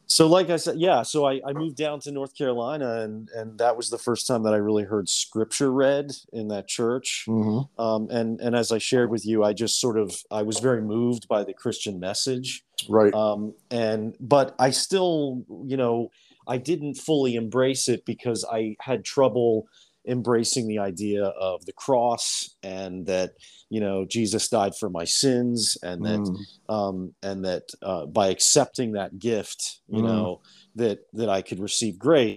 So, 0.10 0.26
like 0.26 0.50
I 0.50 0.56
said, 0.58 0.80
yeah. 0.80 1.04
So 1.04 1.28
I, 1.28 1.40
I 1.46 1.54
moved 1.54 1.78
down 1.78 2.00
to 2.02 2.12
North 2.12 2.36
Carolina, 2.36 3.02
and 3.02 3.30
and 3.36 3.60
that 3.60 3.78
was 3.78 3.92
the 3.92 3.98
first 4.00 4.26
time 4.26 4.42
that 4.44 4.54
I 4.56 4.58
really 4.58 4.84
heard 4.84 5.08
Scripture 5.08 5.72
read 5.72 6.12
in 6.34 6.48
that 6.48 6.68
church. 6.68 7.26
Mhm. 7.28 7.70
Um, 7.78 8.10
and 8.10 8.42
and 8.42 8.56
as 8.56 8.72
I 8.72 8.80
shared 8.80 9.12
with 9.12 9.24
you, 9.26 9.44
I 9.44 9.54
just 9.54 9.80
sort 9.80 9.98
of 10.00 10.16
I 10.32 10.42
was 10.42 10.60
very 10.60 10.82
moved 10.82 11.28
by 11.28 11.44
the 11.44 11.54
Christian 11.54 12.00
message. 12.00 12.64
right 12.90 13.14
um, 13.14 13.54
and 13.70 14.16
but 14.20 14.56
I 14.58 14.72
still, 14.72 15.44
you 15.66 15.78
know, 15.78 16.10
I 16.48 16.58
didn't 16.58 16.96
fully 16.96 17.36
embrace 17.36 17.88
it 17.88 18.04
because 18.06 18.44
I 18.52 18.78
had 18.80 19.06
trouble 19.06 19.68
embracing 20.10 20.68
the 20.68 20.80
idea 20.80 21.24
of 21.26 21.66
the 21.66 21.74
cross 21.74 22.56
and 22.64 23.06
that 23.06 23.32
you 23.70 23.80
know 23.80 24.06
Jesus 24.06 24.50
died 24.50 24.74
for 24.76 24.90
my 24.90 25.06
sins 25.06 25.78
and 25.84 26.04
that 26.06 26.20
Mm. 26.20 26.38
um, 26.76 27.14
and 27.24 27.46
that 27.46 27.64
uh, 27.82 28.06
by 28.08 28.28
accepting 28.30 28.94
that 28.94 29.20
gift, 29.20 29.80
you 29.88 30.02
Mm. 30.02 30.08
know, 30.08 30.42
that 30.76 31.00
that 31.14 31.30
I 31.30 31.42
could 31.42 31.60
receive 31.60 31.98
grace. 32.00 32.36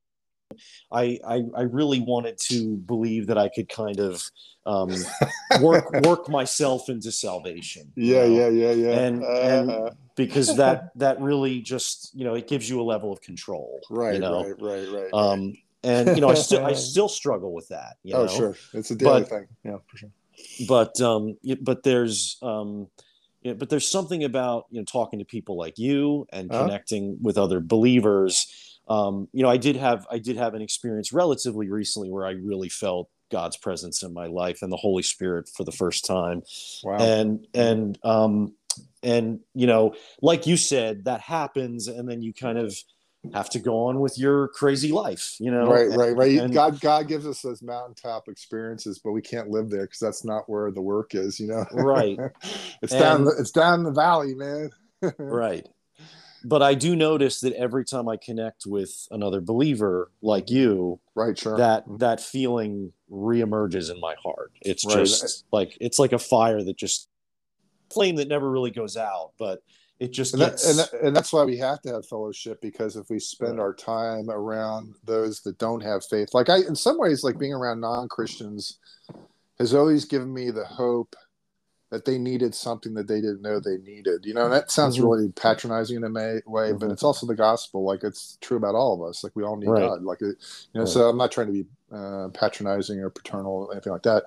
I, 0.93 1.19
I 1.27 1.37
I 1.57 1.63
really 1.63 2.01
wanted 2.01 2.37
to 2.51 2.77
believe 2.77 3.27
that 3.29 3.39
I 3.39 3.49
could 3.49 3.69
kind 3.71 3.99
of 4.01 4.23
um, 4.67 4.91
work 5.61 5.91
work 6.07 6.29
myself 6.29 6.89
into 6.91 7.11
salvation. 7.11 7.91
you 7.97 8.15
yeah 8.15 8.27
know? 8.27 8.37
yeah 8.39 8.49
yeah 8.49 8.73
yeah 8.73 8.99
And- 9.07 9.23
Uh, 9.25 9.27
and- 9.55 9.97
because 10.15 10.57
that 10.57 10.91
that 11.05 11.21
really 11.23 11.63
just 11.63 12.11
you 12.15 12.25
know 12.27 12.35
it 12.35 12.47
gives 12.47 12.69
you 12.69 12.79
a 12.83 12.87
level 12.95 13.11
of 13.11 13.19
control 13.23 13.81
right 13.89 14.13
you 14.15 14.21
know 14.21 14.45
right 14.45 14.61
right 14.61 14.89
right 14.97 15.11
um 15.15 15.55
and 15.85 16.09
you 16.17 16.21
know 16.21 16.29
i 16.29 16.35
still 16.35 16.65
i 16.65 16.73
still 16.91 17.09
struggle 17.09 17.53
with 17.53 17.69
that 17.69 17.97
you 18.03 18.15
oh 18.15 18.27
know? 18.27 18.33
sure. 18.33 18.57
It's 18.73 18.91
a 18.91 18.95
daily 18.97 19.21
But- 19.23 19.29
thing. 19.29 19.47
Yeah 19.65 19.79
for 19.87 19.97
sure. 19.97 20.11
but 20.69 21.01
um 21.01 21.37
but 21.61 21.83
there's 21.83 22.37
um 22.43 22.89
yeah, 23.43 23.55
but 23.55 23.69
there's 23.71 23.89
something 23.89 24.23
about 24.25 24.67
you 24.71 24.81
know 24.81 24.85
talking 24.85 25.19
to 25.19 25.25
people 25.25 25.57
like 25.57 25.77
you 25.79 26.27
and 26.33 26.51
Uh-huh. 26.51 26.65
connecting 26.65 27.19
with 27.21 27.37
other 27.39 27.61
believers. 27.61 28.79
Um 28.89 29.29
you 29.33 29.43
know 29.43 29.49
i 29.51 29.57
did 29.57 29.77
have 29.77 30.07
i 30.11 30.19
did 30.19 30.37
have 30.37 30.55
an 30.55 30.63
experience 30.63 31.13
relatively 31.13 31.69
recently 31.71 32.11
where 32.11 32.27
i 32.27 32.33
really 32.33 32.69
felt 32.69 33.09
god's 33.31 33.57
presence 33.57 34.03
in 34.03 34.13
my 34.13 34.27
life 34.27 34.61
and 34.63 34.71
the 34.71 34.77
holy 34.77 35.03
spirit 35.03 35.49
for 35.49 35.65
the 35.65 35.73
first 35.73 36.05
time. 36.05 36.43
Wow. 36.85 36.99
And 36.99 37.47
and 37.55 37.99
um 38.05 38.55
and 39.03 39.41
you 39.55 39.67
know 39.67 39.95
like 40.21 40.47
you 40.47 40.57
said 40.57 41.05
that 41.05 41.21
happens 41.21 41.89
and 41.89 42.09
then 42.09 42.23
you 42.23 42.33
kind 42.33 42.59
of 42.59 42.77
have 43.33 43.49
to 43.49 43.61
go 43.61 43.87
on 43.87 44.01
with 44.01 44.19
your 44.19 44.49
crazy 44.49 44.91
life 44.91 45.37
you 45.39 45.51
know? 45.51 45.67
Right 45.67 45.89
right 45.89 46.17
right. 46.17 46.39
And- 46.39 46.53
god 46.53 46.81
god 46.81 47.09
gives 47.09 47.27
us 47.27 47.41
those 47.43 47.63
mountaintop 47.63 48.29
experiences 48.29 48.99
but 48.99 49.13
we 49.13 49.23
can't 49.23 49.49
live 49.49 49.71
there 49.71 49.83
because 49.83 50.01
that's 50.01 50.25
not 50.25 50.49
where 50.49 50.71
the 50.71 50.83
work 50.83 51.15
is 51.15 51.39
you 51.39 51.47
know? 51.47 51.65
Right. 51.73 52.19
it's 52.83 52.93
down 52.93 53.25
the, 53.25 53.35
it's 53.39 53.51
down 53.51 53.85
the 53.85 53.93
valley 53.93 54.35
man. 54.35 54.71
Right. 55.19 55.67
But 56.45 56.63
i 56.63 56.75
do 56.75 56.97
notice 56.97 57.41
that 57.41 57.53
every 57.55 57.85
time 57.85 58.09
i 58.09 58.17
connect 58.17 58.67
with 58.67 59.07
another 59.11 59.41
believer 59.41 60.11
like 60.21 60.51
you 60.51 60.99
right 61.15 61.39
sure. 61.39 61.57
that 61.57 61.85
mm-hmm. 61.85 61.99
that 61.99 62.21
feeling 62.21 62.93
reemerges 63.11 63.91
in 63.93 64.01
my 64.01 64.15
heart. 64.23 64.53
It's 64.63 64.85
Right. 64.85 64.97
just 64.99 65.45
like 65.53 65.77
it's 65.81 65.99
like 65.99 66.13
a 66.13 66.19
fire 66.19 66.63
that 66.63 66.77
just 66.77 67.09
flame 67.91 68.17
that 68.17 68.27
never 68.29 68.51
really 68.51 68.71
goes 68.71 68.97
out 68.97 69.33
but 69.39 69.63
it 70.03 70.13
just 70.13 70.35
and, 70.35 70.43
that, 70.43 70.51
gets 70.51 70.69
and, 70.69 70.79
that, 70.81 70.93
and 71.07 71.17
that's 71.17 71.33
why 71.33 71.45
we 71.45 71.57
have 71.59 71.81
to 71.83 71.93
have 71.93 72.07
fellowship 72.09 72.61
because 72.61 72.97
if 72.97 73.09
we 73.09 73.19
spend 73.21 73.59
Right. 73.59 73.63
our 73.63 73.73
time 73.75 74.29
around 74.31 74.95
those 75.05 75.41
that 75.43 75.59
don't 75.59 75.83
have 75.83 76.05
faith 76.05 76.31
like 76.35 76.49
i 76.49 76.57
in 76.59 76.75
some 76.75 76.99
ways 76.99 77.23
like 77.23 77.39
being 77.39 77.55
around 77.55 77.81
non-christians 77.81 78.79
has 79.59 79.75
always 79.75 80.05
given 80.05 80.33
me 80.35 80.51
the 80.51 80.65
hope 80.65 81.15
that 81.93 82.05
they 82.05 82.19
needed 82.19 82.55
something 82.55 82.95
that 82.95 83.07
they 83.07 83.21
didn't 83.21 83.43
know 83.43 83.61
they 83.61 83.77
needed 83.77 84.25
you 84.25 84.35
know 84.35 84.45
and 84.45 84.53
that 84.53 84.71
sounds 84.73 84.97
Mhm. 84.99 85.03
really 85.05 85.29
patronizing 85.33 85.99
in 85.99 86.05
a 86.05 86.41
way 86.47 86.73
but 86.73 86.89
Mhm. 86.89 86.93
it's 86.93 87.05
also 87.05 87.27
the 87.27 87.37
gospel 87.37 87.85
like 87.85 88.03
it's 88.03 88.39
true 88.41 88.57
about 88.57 88.75
all 88.75 88.95
of 88.95 89.09
us 89.09 89.23
like 89.23 89.37
we 89.37 89.45
all 89.45 89.57
need 89.57 89.69
Right. 89.69 89.83
god 89.83 90.03
like 90.03 90.21
you 90.21 90.35
know 90.75 90.81
Right. 90.81 90.89
so 90.89 91.09
i'm 91.09 91.19
not 91.19 91.31
trying 91.31 91.47
to 91.49 91.53
be 91.53 91.67
uh, 91.93 92.29
patronizing 92.33 92.99
or 93.01 93.11
paternal 93.11 93.53
or 93.53 93.73
anything 93.73 93.93
like 93.93 94.03
that 94.03 94.25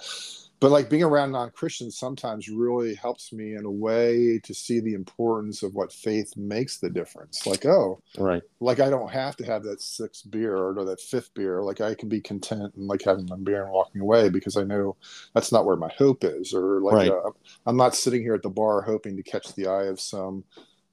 but 0.65 0.71
like 0.71 0.89
being 0.89 1.03
around 1.03 1.31
non-christians 1.31 1.95
sometimes 1.95 2.49
really 2.49 2.95
helps 2.95 3.31
me 3.31 3.53
in 3.53 3.65
a 3.65 3.71
way 3.71 4.39
to 4.43 4.51
see 4.51 4.79
the 4.79 4.95
importance 4.95 5.61
of 5.61 5.75
what 5.75 5.93
faith 5.93 6.35
makes 6.35 6.79
the 6.79 6.89
difference. 6.89 7.45
Like 7.45 7.67
oh 7.67 8.01
right. 8.17 8.41
like 8.59 8.79
i 8.79 8.89
don't 8.89 9.11
have 9.11 9.35
to 9.37 9.45
have 9.45 9.61
that 9.65 9.79
sixth 9.79 10.31
beer 10.31 10.57
or 10.57 10.83
that 10.85 10.99
fifth 10.99 11.35
beer. 11.35 11.61
Like 11.61 11.81
i 11.81 11.93
can 11.93 12.09
be 12.09 12.19
content 12.19 12.73
and 12.75 12.87
like 12.87 13.03
having 13.03 13.27
my 13.27 13.35
beer 13.35 13.65
and 13.65 13.71
walking 13.71 14.01
away 14.01 14.29
because 14.29 14.57
i 14.57 14.63
know 14.63 14.95
that's 15.35 15.51
not 15.51 15.65
where 15.65 15.75
my 15.75 15.91
hope 15.99 16.23
is 16.23 16.51
or 16.51 16.81
like 16.81 16.95
Right. 16.95 17.11
uh, 17.11 17.29
i'm 17.67 17.77
not 17.77 17.93
sitting 17.93 18.23
here 18.23 18.33
at 18.33 18.41
the 18.41 18.49
bar 18.49 18.81
hoping 18.81 19.15
to 19.17 19.21
catch 19.23 19.53
the 19.53 19.67
eye 19.67 19.83
of 19.85 19.99
some 19.99 20.43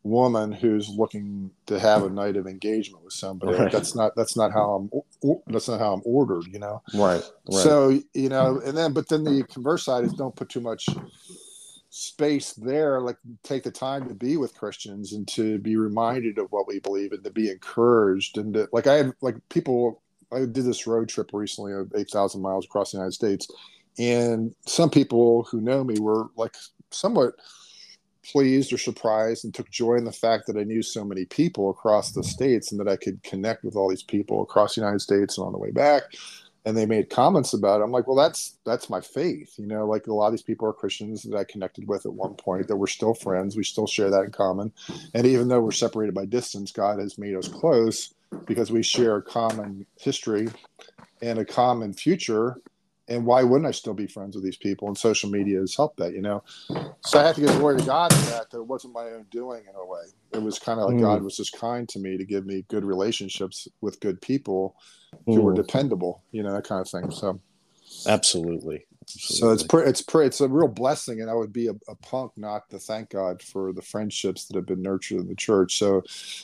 woman 0.05 0.51
who's 0.51 0.89
looking 0.89 1.51
to 1.67 1.79
have 1.79 2.03
a 2.03 2.09
hmm. 2.09 2.15
night 2.17 2.37
of 2.37 2.47
engagement 2.47 3.05
with 3.05 3.13
somebody 3.13 3.57
Right. 3.57 3.71
that's 3.71 3.95
not 3.95 4.17
that's 4.17 4.37
not 4.37 4.53
how 4.53 4.73
i'm 4.73 5.33
that's 5.47 5.69
not 5.69 5.79
how 5.79 5.93
i'm 5.93 6.03
ordered 6.05 6.47
you 6.51 6.59
know 6.59 6.83
right 6.95 7.23
right 7.49 7.63
so 7.63 8.01
you 8.15 8.29
know, 8.29 8.55
hmm. 8.55 8.69
and 8.69 8.77
then 8.77 8.93
but 8.93 9.09
then 9.09 9.25
the 9.25 9.45
converse 9.45 9.85
side 9.85 10.05
is 10.05 10.13
don't 10.13 10.37
put 10.37 10.49
too 10.49 10.61
much 10.61 10.89
space 11.93 12.55
there. 12.55 13.01
Like 13.01 13.19
take 13.43 13.63
the 13.63 13.71
time 13.71 14.09
to 14.09 14.15
be 14.15 14.37
with 14.37 14.55
Christians 14.55 15.13
and 15.13 15.29
to 15.29 15.59
be 15.59 15.77
reminded 15.77 16.39
of 16.39 16.51
what 16.51 16.67
we 16.67 16.81
believe 16.81 17.13
and 17.13 17.23
to 17.23 17.31
be 17.31 17.51
encouraged 17.51 18.39
and 18.39 18.55
to, 18.55 18.69
like 18.73 18.87
I 18.87 18.95
had 18.95 19.13
like 19.21 19.37
people. 19.49 20.03
I 20.33 20.41
did 20.41 20.55
this 20.55 20.87
road 20.87 21.11
trip 21.11 21.29
recently 21.35 21.75
of 21.75 21.93
eight 21.95 22.11
thousand 22.11 22.41
miles 22.41 22.65
across 22.65 22.91
the 22.91 22.97
United 22.97 23.13
States, 23.13 23.47
and 23.99 24.55
some 24.67 24.89
people 24.89 25.43
who 25.45 25.61
know 25.61 25.85
me 25.85 26.01
were 26.01 26.29
like 26.37 26.57
somewhat 26.91 27.35
pleased 28.25 28.73
or 28.73 28.79
surprised 28.79 29.45
and 29.45 29.55
took 29.55 29.71
joy 29.71 29.95
in 29.95 30.05
the 30.05 30.13
fact 30.13 30.47
that 30.47 30.57
I 30.57 30.65
knew 30.65 30.83
so 30.83 31.05
many 31.05 31.25
people 31.25 31.71
across 31.71 32.13
the 32.13 32.23
states 32.23 32.71
and 32.71 32.81
that 32.81 32.89
I 32.89 32.97
could 32.97 33.23
connect 33.23 33.65
with 33.65 33.77
all 33.77 33.89
these 33.89 34.03
people 34.03 34.43
across 34.43 34.75
the 34.75 34.81
United 34.81 35.01
States 35.01 35.39
and 35.39 35.47
on 35.47 35.53
the 35.53 35.59
way 35.59 35.71
back 35.71 36.05
and 36.65 36.77
they 36.77 36.87
made 36.87 37.11
comments 37.11 37.55
about 37.55 37.81
it. 37.81 37.85
I'm 37.85 37.91
like, 37.91 38.07
well, 38.07 38.17
that's 38.17 38.59
that's 38.65 38.89
my 38.89 39.01
faith, 39.01 39.55
you 39.59 39.67
know. 39.67 39.87
Like 39.87 40.07
a 40.07 40.13
lot 40.13 40.29
of 40.29 40.33
these 40.33 40.43
people 40.43 40.69
are 40.69 40.73
Christians 40.73 41.23
that 41.23 41.37
I 41.37 41.45
connected 41.45 41.89
with 41.89 42.07
at 42.07 42.13
one 42.13 42.35
point 42.35 42.69
that 42.69 42.77
we're 42.77 42.87
still 42.87 43.15
friends. 43.15 43.57
We 43.57 43.65
still 43.65 43.87
share 43.87 44.11
that 44.11 44.23
in 44.23 44.31
common, 44.31 44.73
and 45.15 45.27
even 45.27 45.49
though 45.49 45.61
we're 45.61 45.73
separated 45.73 46.15
by 46.15 46.27
distance, 46.27 46.71
God 46.71 46.99
has 47.01 47.19
made 47.19 47.35
us 47.35 47.49
close 47.49 48.15
because 48.47 48.71
we 48.71 48.83
share 48.83 49.17
a 49.17 49.23
common 49.23 49.87
history 49.99 50.49
and 51.21 51.39
a 51.39 51.45
common 51.45 51.93
future. 51.93 52.57
And 53.13 53.27
why 53.27 53.43
wouldn't 53.43 53.69
I 53.69 53.73
still 53.73 53.95
be 53.95 54.07
friends 54.07 54.35
with 54.37 54.45
these 54.45 54.57
people? 54.57 54.89
And 54.89 54.97
social 54.97 55.31
media 55.31 55.61
has 55.61 55.77
helped 55.77 55.99
that, 55.99 56.15
you 56.15 56.23
know. 56.23 56.43
So 57.03 57.21
I 57.21 57.25
have 57.25 57.35
to 57.37 57.43
give 57.43 57.53
glory 57.53 57.81
to 57.81 57.87
God 57.87 58.15
for 58.15 58.25
that. 58.27 58.51
That 58.51 58.59
it 58.59 58.67
wasn't 58.67 58.95
my 58.95 59.05
own 59.05 59.27
doing 59.31 59.65
in 59.69 59.75
a 59.77 59.85
way. 59.87 60.03
It 60.33 60.43
was 60.43 60.59
kind 60.59 60.81
of 60.81 60.87
like 60.87 60.97
Mm. 60.97 61.01
God 61.01 61.23
was 61.23 61.37
just 61.37 61.53
kind 61.53 61.89
to 61.91 61.99
me 61.99 62.17
to 62.17 62.25
give 62.25 62.47
me 62.47 62.65
good 62.69 62.85
relationships 62.85 63.69
with 63.83 64.01
good 64.01 64.21
people 64.23 64.77
who 65.27 65.43
were 65.43 65.53
Mm, 65.53 65.57
dependable, 65.57 66.25
you 66.33 66.43
know, 66.43 66.55
that 66.55 66.65
kind 66.65 66.81
of 66.81 66.89
thing. 66.89 67.11
So 67.11 67.41
absolutely 68.07 68.87
So 69.19 69.51
it's 69.51 69.63
pre- 69.63 69.85
it's 69.85 70.03
pre- 70.03 70.27
it's 70.27 70.41
a 70.41 70.49
real 70.49 70.69
blessing, 70.69 71.21
and 71.21 71.31
I 71.31 71.35
would 71.35 71.53
be 71.53 71.69
a, 71.69 71.75
a, 71.89 71.95
punk 71.97 72.33
not 72.37 72.69
to 72.71 72.79
thank 72.79 73.11
God 73.11 73.43
for 73.43 73.73
the 73.73 73.83
friendships 73.83 74.47
that 74.47 74.57
have 74.57 74.67
been 74.67 74.83
nurtured 74.83 75.21
in 75.21 75.29
the 75.29 75.35
church. 75.35 75.79
So 75.79 76.03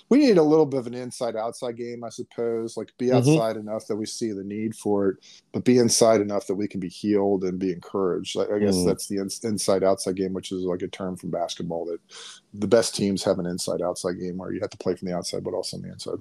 we 0.08 0.18
need 0.18 0.38
a 0.38 0.42
little 0.42 0.66
bit 0.66 0.80
of 0.80 0.86
an 0.86 0.94
inside 0.94 1.36
outside 1.36 1.76
game, 1.76 2.04
I 2.04 2.10
suppose. 2.10 2.76
Like 2.76 2.92
be 2.98 3.06
mm-hmm. 3.06 3.16
outside 3.16 3.56
mm-hmm. 3.56 3.68
enough 3.68 3.86
that 3.86 3.96
we 3.96 4.06
see 4.06 4.32
the 4.32 4.44
need 4.44 4.74
for 4.74 5.08
it, 5.08 5.16
but 5.52 5.64
be 5.64 5.78
inside 5.78 6.20
enough 6.20 6.46
that 6.46 6.54
we 6.54 6.68
can 6.68 6.80
be 6.80 6.88
healed 6.88 7.44
and 7.44 7.58
be 7.58 7.72
encouraged. 7.72 8.36
I, 8.38 8.56
I 8.56 8.58
guess 8.58 8.76
mm. 8.76 8.86
that's 8.86 9.06
the 9.06 9.18
in- 9.18 9.50
inside 9.50 9.82
outside 9.82 10.16
game, 10.16 10.32
which 10.32 10.52
is 10.52 10.62
like 10.62 10.82
a 10.82 10.88
term 10.88 11.16
from 11.16 11.30
basketball 11.30 11.86
that 11.86 12.00
the 12.54 12.68
best 12.68 12.94
teams 12.94 13.24
have 13.24 13.38
an 13.38 13.46
inside 13.46 13.82
outside 13.82 14.20
game 14.20 14.36
where 14.36 14.52
you 14.52 14.60
have 14.60 14.70
to 14.70 14.78
play 14.78 14.94
from 14.94 15.08
the 15.08 15.16
outside 15.16 15.44
but 15.44 15.54
also 15.54 15.76
on 15.76 15.82
the 15.82 15.92
inside. 15.92 16.18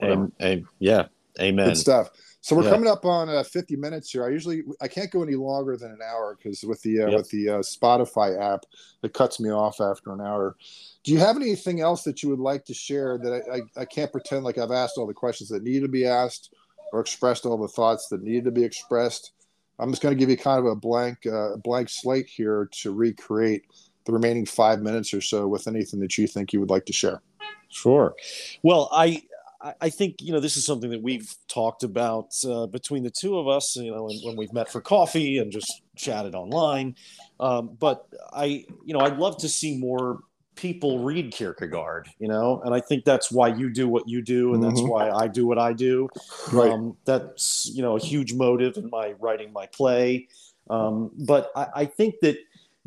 And, 0.00 0.32
and 0.38 0.66
yeah, 0.78 1.06
amen. 1.40 1.68
Good 1.68 1.78
stuff. 1.78 2.10
So 2.42 2.56
we're 2.56 2.64
yeah. 2.64 2.70
coming 2.70 2.90
up 2.90 3.04
on 3.04 3.28
uh, 3.28 3.42
50 3.42 3.76
minutes 3.76 4.10
here. 4.10 4.24
I 4.24 4.30
usually 4.30 4.62
I 4.80 4.88
can't 4.88 5.10
go 5.10 5.22
any 5.22 5.34
longer 5.34 5.76
than 5.76 5.90
an 5.90 6.00
hour 6.02 6.36
because 6.36 6.62
with 6.64 6.80
the 6.82 7.02
uh, 7.02 7.06
yep. 7.08 7.18
with 7.18 7.30
the 7.30 7.48
uh, 7.50 7.58
Spotify 7.58 8.40
app, 8.40 8.64
it 9.02 9.12
cuts 9.12 9.40
me 9.40 9.50
off 9.50 9.80
after 9.80 10.12
an 10.12 10.20
hour. 10.20 10.56
Do 11.04 11.12
you 11.12 11.18
have 11.18 11.36
anything 11.36 11.80
else 11.80 12.02
that 12.04 12.22
you 12.22 12.30
would 12.30 12.38
like 12.38 12.64
to 12.66 12.74
share 12.74 13.18
that 13.18 13.32
I, 13.32 13.56
I, 13.56 13.82
I 13.82 13.84
can't 13.84 14.10
pretend 14.10 14.44
like 14.44 14.56
I've 14.56 14.70
asked 14.70 14.96
all 14.96 15.06
the 15.06 15.14
questions 15.14 15.50
that 15.50 15.62
need 15.62 15.80
to 15.80 15.88
be 15.88 16.06
asked 16.06 16.54
or 16.92 17.00
expressed 17.00 17.44
all 17.44 17.58
the 17.58 17.68
thoughts 17.68 18.08
that 18.08 18.22
need 18.22 18.44
to 18.44 18.50
be 18.50 18.64
expressed? 18.64 19.32
I'm 19.78 19.90
just 19.90 20.02
going 20.02 20.14
to 20.14 20.18
give 20.18 20.30
you 20.30 20.36
kind 20.36 20.58
of 20.58 20.66
a 20.66 20.76
blank 20.76 21.26
uh, 21.26 21.56
blank 21.56 21.90
slate 21.90 22.26
here 22.26 22.70
to 22.82 22.94
recreate 22.94 23.64
the 24.06 24.12
remaining 24.12 24.46
five 24.46 24.80
minutes 24.80 25.12
or 25.12 25.20
so 25.20 25.46
with 25.46 25.68
anything 25.68 26.00
that 26.00 26.16
you 26.16 26.26
think 26.26 26.54
you 26.54 26.60
would 26.60 26.70
like 26.70 26.86
to 26.86 26.92
share. 26.92 27.20
Sure. 27.68 28.14
Well, 28.62 28.88
I 28.92 29.22
I 29.62 29.90
think 29.90 30.22
you 30.22 30.32
know 30.32 30.40
this 30.40 30.56
is 30.56 30.64
something 30.64 30.90
that 30.90 31.02
we've 31.02 31.34
talked 31.48 31.82
about 31.82 32.32
uh, 32.48 32.66
between 32.66 33.02
the 33.02 33.10
two 33.10 33.38
of 33.38 33.46
us. 33.46 33.76
You 33.76 33.94
know, 33.94 34.04
when, 34.04 34.16
when, 34.24 34.36
we've 34.36 34.52
met 34.52 34.70
for 34.70 34.80
coffee 34.80 35.36
and 35.38 35.52
just 35.52 35.82
chatted 35.96 36.34
online. 36.34 36.96
Um, 37.38 37.76
but 37.78 38.06
I, 38.32 38.64
you 38.84 38.94
know, 38.94 39.00
I'd 39.00 39.18
love 39.18 39.36
to 39.38 39.48
see 39.48 39.76
more 39.76 40.20
people 40.56 41.00
read 41.00 41.32
Kierkegaard. 41.32 42.08
You 42.18 42.28
know, 42.28 42.62
and 42.64 42.74
I 42.74 42.80
think 42.80 43.04
that's 43.04 43.30
why 43.30 43.48
you 43.48 43.70
do 43.70 43.86
what 43.86 44.08
you 44.08 44.22
do, 44.22 44.54
and 44.54 44.62
mm-hmm. 44.62 44.74
that's 44.74 44.86
why 44.86 45.10
I 45.10 45.28
do 45.28 45.46
what 45.46 45.58
I 45.58 45.74
do. 45.74 46.08
Right. 46.52 46.70
Um, 46.70 46.96
that's 47.04 47.70
you 47.74 47.82
know 47.82 47.96
a 47.96 48.00
huge 48.00 48.32
motive 48.32 48.78
in 48.78 48.88
my 48.88 49.12
writing 49.20 49.52
my 49.52 49.66
play. 49.66 50.28
Um, 50.70 51.10
but 51.18 51.50
I, 51.54 51.66
I 51.74 51.84
think 51.84 52.14
that 52.22 52.38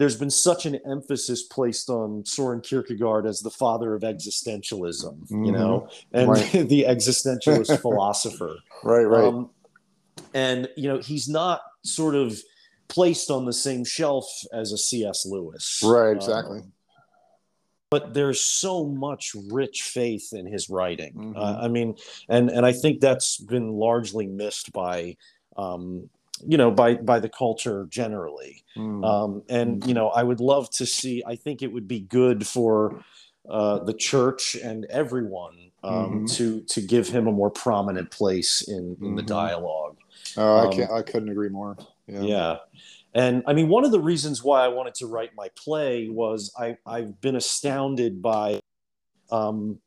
there's 0.03 0.17
been 0.17 0.29
such 0.29 0.65
an 0.65 0.77
emphasis 0.85 1.43
placed 1.43 1.89
on 1.89 2.25
Soren 2.25 2.59
Kierkegaard 2.59 3.25
as 3.25 3.39
the 3.39 3.49
father 3.49 3.95
of 3.95 4.01
existentialism, 4.01 5.13
mm-hmm. 5.13 5.45
you 5.45 5.51
know, 5.53 5.87
and 6.11 6.29
right. 6.29 6.51
the 6.51 6.83
existentialist 6.87 7.79
philosopher. 7.79 8.57
Right, 8.83 9.05
right. 9.05 9.23
Um, 9.23 9.49
and, 10.33 10.67
you 10.75 10.89
know, 10.89 10.99
he's 10.99 11.29
not 11.29 11.61
sort 11.83 12.15
of 12.15 12.37
placed 12.89 13.31
on 13.31 13.45
the 13.45 13.53
same 13.53 13.85
shelf 13.85 14.25
as 14.51 14.73
a 14.73 14.77
C.S. 14.77 15.25
Lewis. 15.25 15.79
Right, 15.81 16.13
exactly. 16.13 16.59
Um, 16.59 16.73
but 17.89 18.13
there's 18.13 18.41
so 18.41 18.83
much 18.83 19.33
rich 19.49 19.83
faith 19.83 20.33
in 20.33 20.45
his 20.45 20.69
writing. 20.69 21.13
Mm-hmm. 21.13 21.37
Uh, 21.37 21.59
I 21.61 21.69
mean, 21.69 21.95
and 22.27 22.49
and 22.49 22.65
I 22.65 22.73
think 22.73 22.99
that's 22.99 23.37
been 23.37 23.71
largely 23.71 24.27
missed 24.27 24.73
by 24.73 25.15
um, 25.55 26.09
you 26.47 26.57
know 26.57 26.71
by 26.71 26.95
by 26.95 27.19
the 27.19 27.29
culture 27.29 27.87
generally 27.89 28.63
mm. 28.75 29.05
um, 29.05 29.43
and 29.49 29.85
you 29.85 29.93
know 29.93 30.09
i 30.09 30.23
would 30.23 30.39
love 30.39 30.69
to 30.69 30.85
see 30.85 31.23
i 31.25 31.35
think 31.35 31.61
it 31.61 31.71
would 31.71 31.87
be 31.87 31.99
good 31.99 32.45
for 32.45 33.03
uh, 33.49 33.79
the 33.79 33.93
church 33.93 34.55
and 34.55 34.85
everyone 34.85 35.71
um, 35.83 35.93
mm-hmm. 35.93 36.25
to 36.25 36.61
to 36.61 36.81
give 36.81 37.07
him 37.07 37.27
a 37.27 37.31
more 37.31 37.49
prominent 37.49 38.09
place 38.09 38.61
in, 38.67 38.75
in 38.77 38.95
mm-hmm. 38.95 39.15
the 39.15 39.23
dialogue 39.23 39.97
oh 40.37 40.57
i 40.57 40.65
um, 40.65 40.71
can't 40.71 40.91
i 40.91 41.01
couldn't 41.01 41.29
agree 41.29 41.49
more 41.49 41.77
yeah. 42.07 42.21
yeah 42.21 42.55
and 43.13 43.43
i 43.47 43.53
mean 43.53 43.67
one 43.67 43.83
of 43.83 43.91
the 43.91 43.99
reasons 43.99 44.43
why 44.43 44.63
i 44.63 44.67
wanted 44.67 44.95
to 44.95 45.07
write 45.07 45.31
my 45.35 45.49
play 45.55 46.07
was 46.09 46.53
i 46.57 46.77
i've 46.85 47.19
been 47.21 47.35
astounded 47.35 48.21
by 48.21 48.59
um, 49.31 49.79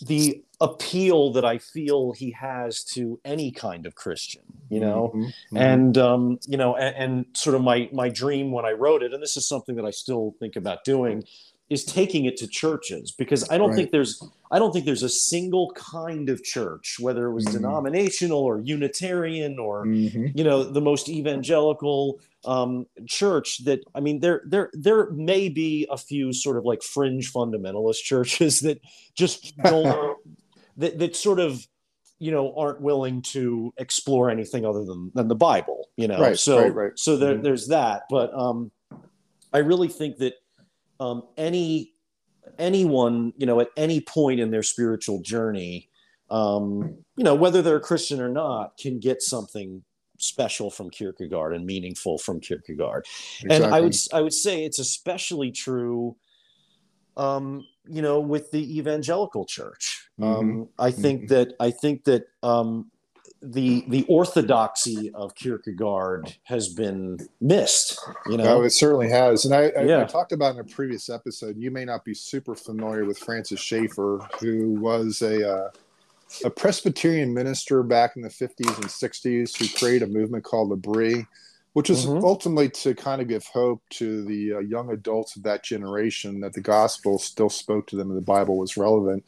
the 0.00 0.42
appeal 0.60 1.32
that 1.32 1.44
I 1.44 1.58
feel 1.58 2.12
he 2.12 2.32
has 2.32 2.82
to 2.94 3.20
any 3.24 3.50
kind 3.50 3.86
of 3.86 3.94
Christian, 3.94 4.42
you 4.68 4.80
know, 4.80 5.12
mm-hmm, 5.14 5.22
mm-hmm. 5.24 5.56
and 5.56 5.98
um, 5.98 6.38
you 6.46 6.56
know, 6.56 6.76
and, 6.76 6.96
and, 6.96 7.26
sort 7.34 7.54
of 7.54 7.62
my 7.62 7.88
my 7.92 8.08
dream 8.08 8.50
when 8.52 8.64
I 8.64 8.72
wrote 8.72 9.02
it, 9.02 9.12
and 9.12 9.22
this 9.22 9.36
is 9.36 9.48
something 9.48 9.76
that 9.76 9.84
I 9.84 9.90
still 9.90 10.34
think 10.40 10.56
about 10.56 10.84
doing, 10.84 11.24
is 11.68 11.84
taking 11.84 12.26
it 12.26 12.36
to 12.38 12.46
churches 12.46 13.10
because 13.10 13.48
I 13.50 13.58
don't 13.58 13.70
right. 13.70 13.76
think 13.76 13.90
there's 13.90 14.22
I 14.50 14.58
don't 14.58 14.72
think 14.72 14.84
there's 14.84 15.02
a 15.02 15.08
single 15.08 15.72
kind 15.72 16.28
of 16.28 16.44
church, 16.44 16.96
whether 17.00 17.26
it 17.26 17.32
was 17.32 17.44
mm-hmm. 17.44 17.58
denominational 17.58 18.38
or 18.38 18.60
Unitarian 18.60 19.58
or 19.58 19.84
mm-hmm. 19.84 20.26
you 20.34 20.44
know 20.44 20.62
the 20.62 20.80
most 20.80 21.08
evangelical 21.08 22.20
um, 22.44 22.86
church 23.06 23.64
that 23.64 23.80
I 23.94 24.00
mean 24.00 24.20
there 24.20 24.42
there 24.46 24.70
there 24.72 25.10
may 25.10 25.48
be 25.48 25.86
a 25.90 25.96
few 25.96 26.32
sort 26.32 26.56
of 26.56 26.64
like 26.64 26.82
fringe 26.82 27.32
fundamentalist 27.32 27.98
churches 28.02 28.60
that 28.60 28.80
just 29.14 29.56
don't 29.58 30.18
that 30.76 30.98
that 30.98 31.16
sort 31.16 31.40
of 31.40 31.66
you 32.18 32.30
know 32.30 32.54
aren't 32.56 32.80
willing 32.80 33.22
to 33.22 33.72
explore 33.78 34.30
anything 34.30 34.64
other 34.64 34.84
than 34.84 35.10
than 35.14 35.28
the 35.28 35.34
Bible, 35.34 35.88
you 35.96 36.08
know. 36.08 36.20
Right, 36.20 36.38
so 36.38 36.62
right, 36.62 36.74
right. 36.74 36.98
so 36.98 37.16
there, 37.16 37.34
mm-hmm. 37.34 37.42
there's 37.42 37.68
that, 37.68 38.04
but 38.10 38.32
um, 38.34 38.70
I 39.52 39.58
really 39.58 39.88
think 39.88 40.18
that 40.18 40.34
um, 41.00 41.24
any 41.36 41.92
anyone 42.58 43.32
you 43.36 43.46
know 43.46 43.60
at 43.60 43.68
any 43.76 44.00
point 44.00 44.40
in 44.40 44.50
their 44.50 44.62
spiritual 44.62 45.20
journey 45.20 45.88
um, 46.30 46.96
you 47.16 47.24
know 47.24 47.34
whether 47.34 47.62
they're 47.62 47.76
a 47.76 47.80
christian 47.80 48.20
or 48.20 48.28
not 48.28 48.76
can 48.78 48.98
get 48.98 49.22
something 49.22 49.82
special 50.18 50.70
from 50.70 50.88
kierkegaard 50.88 51.54
and 51.54 51.66
meaningful 51.66 52.18
from 52.18 52.40
kierkegaard 52.40 53.04
exactly. 53.42 53.56
and 53.56 53.74
i 53.74 53.80
would 53.80 53.94
i 54.12 54.20
would 54.20 54.32
say 54.32 54.64
it's 54.64 54.78
especially 54.78 55.50
true 55.50 56.16
um, 57.16 57.64
you 57.88 58.02
know 58.02 58.20
with 58.20 58.50
the 58.50 58.78
evangelical 58.78 59.44
church 59.44 60.08
mm-hmm. 60.20 60.32
um, 60.32 60.68
i 60.78 60.90
think 60.90 61.22
mm-hmm. 61.22 61.34
that 61.34 61.54
i 61.60 61.70
think 61.70 62.04
that 62.04 62.28
um, 62.42 62.90
the 63.42 63.84
the 63.88 64.04
orthodoxy 64.08 65.10
of 65.14 65.34
Kierkegaard 65.34 66.36
has 66.44 66.68
been 66.68 67.18
missed. 67.40 68.00
You 68.26 68.38
know, 68.38 68.44
no, 68.44 68.62
it 68.62 68.70
certainly 68.70 69.08
has. 69.10 69.44
And 69.44 69.54
I, 69.54 69.68
I, 69.78 69.82
yeah. 69.82 70.00
I, 70.00 70.04
talked 70.04 70.32
about 70.32 70.54
in 70.54 70.60
a 70.60 70.64
previous 70.64 71.08
episode. 71.08 71.56
You 71.56 71.70
may 71.70 71.84
not 71.84 72.04
be 72.04 72.14
super 72.14 72.54
familiar 72.54 73.04
with 73.04 73.18
Francis 73.18 73.60
Schaeffer, 73.60 74.26
who 74.40 74.70
was 74.72 75.22
a 75.22 75.48
uh, 75.48 75.70
a 76.44 76.50
Presbyterian 76.50 77.32
minister 77.32 77.82
back 77.82 78.16
in 78.16 78.22
the 78.22 78.28
50s 78.28 78.76
and 78.76 78.86
60s, 78.86 79.56
who 79.56 79.78
created 79.78 80.08
a 80.08 80.12
movement 80.12 80.44
called 80.44 80.70
L'Abri, 80.70 81.26
which 81.76 81.90
was 81.90 82.06
mm-hmm. 82.06 82.24
ultimately 82.24 82.70
to 82.70 82.94
kind 82.94 83.20
of 83.20 83.28
give 83.28 83.44
hope 83.48 83.82
to 83.90 84.24
the 84.24 84.54
uh, 84.54 84.58
young 84.60 84.90
adults 84.92 85.36
of 85.36 85.42
that 85.42 85.62
generation 85.62 86.40
that 86.40 86.54
the 86.54 86.60
gospel 86.62 87.18
still 87.18 87.50
spoke 87.50 87.86
to 87.86 87.96
them 87.96 88.08
and 88.08 88.16
the 88.16 88.22
Bible 88.22 88.56
was 88.56 88.78
relevant. 88.78 89.22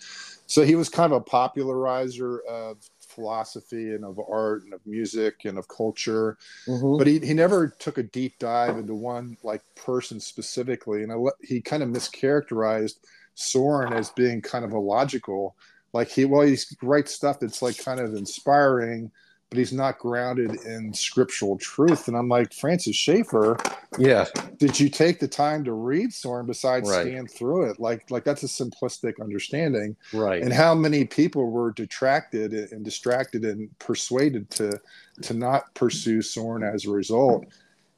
So 0.46 0.64
he 0.64 0.74
was 0.74 0.88
kind 0.88 1.12
of 1.12 1.20
a 1.20 1.24
popularizer 1.24 2.40
of 2.49 2.78
philosophy 3.01 3.92
and 3.94 4.03
of 4.03 4.18
art 4.30 4.64
and 4.64 4.72
of 4.72 4.80
music 4.86 5.44
and 5.44 5.59
of 5.59 5.68
culture 5.68 6.38
mm-hmm. 6.66 6.96
but 6.96 7.07
he, 7.07 7.18
he 7.18 7.34
never 7.34 7.68
took 7.78 7.99
a 7.99 8.03
deep 8.03 8.38
dive 8.38 8.78
into 8.78 8.94
one 8.94 9.36
like 9.42 9.62
person 9.74 10.20
specifically 10.20 11.03
and 11.03 11.12
I, 11.12 11.16
he 11.42 11.61
kind 11.61 11.82
of 11.82 11.90
mischaracterized 11.90 12.96
soren 13.34 13.92
as 13.92 14.11
being 14.11 14.40
kind 14.40 14.64
of 14.64 14.72
illogical 14.72 15.57
like 15.92 16.09
he 16.09 16.26
well 16.26 16.42
he 16.42 16.57
writes 16.82 17.14
stuff 17.14 17.40
that's 17.40 17.61
like 17.61 17.76
kind 17.82 17.99
of 17.99 18.14
inspiring 18.14 19.11
but 19.51 19.59
he's 19.59 19.72
not 19.72 19.99
grounded 19.99 20.62
in 20.66 20.92
scriptural 20.92 21.57
truth. 21.57 22.09
And 22.09 22.16
I'm 22.16 22.28
like, 22.28 22.53
Francis 22.53 22.96
Schaeffer, 22.96 23.57
yeah. 23.99 24.26
Did 24.59 24.78
you 24.78 24.88
take 24.88 25.18
the 25.18 25.28
time 25.28 25.64
to 25.64 25.72
read 25.72 26.12
Soren 26.12 26.46
besides 26.46 26.88
right. 26.90 27.07
scan 27.07 27.26
through 27.26 27.70
it? 27.70 27.80
Like, 27.80 28.11
like 28.11 28.24
that's 28.24 28.42
a 28.42 28.46
simplistic 28.46 29.20
understanding, 29.20 29.96
right? 30.12 30.42
And 30.42 30.53
how 30.53 30.74
many 30.74 31.05
people 31.05 31.51
were 31.51 31.72
detracted 31.72 32.53
and 32.53 32.84
distracted 32.84 33.44
and 33.44 33.76
persuaded 33.78 34.51
to 34.51 34.78
to 35.22 35.34
not 35.34 35.72
pursue 35.74 36.22
Soren 36.22 36.62
as 36.62 36.84
a 36.84 36.90
result. 36.90 37.46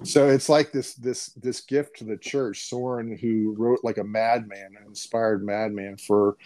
So 0.03 0.28
it's 0.28 0.48
like 0.48 0.72
this 0.72 0.94
this 0.94 1.26
this 1.30 1.61
gift 1.61 1.98
to 1.98 2.05
the 2.05 2.16
church. 2.16 2.68
Soren, 2.68 3.16
who 3.16 3.55
wrote 3.59 3.80
like 3.82 3.98
a 3.98 4.05
madman, 4.05 4.76
an 4.78 4.86
inspired 4.86 5.44
madman 5.44 5.96
for 5.96 6.36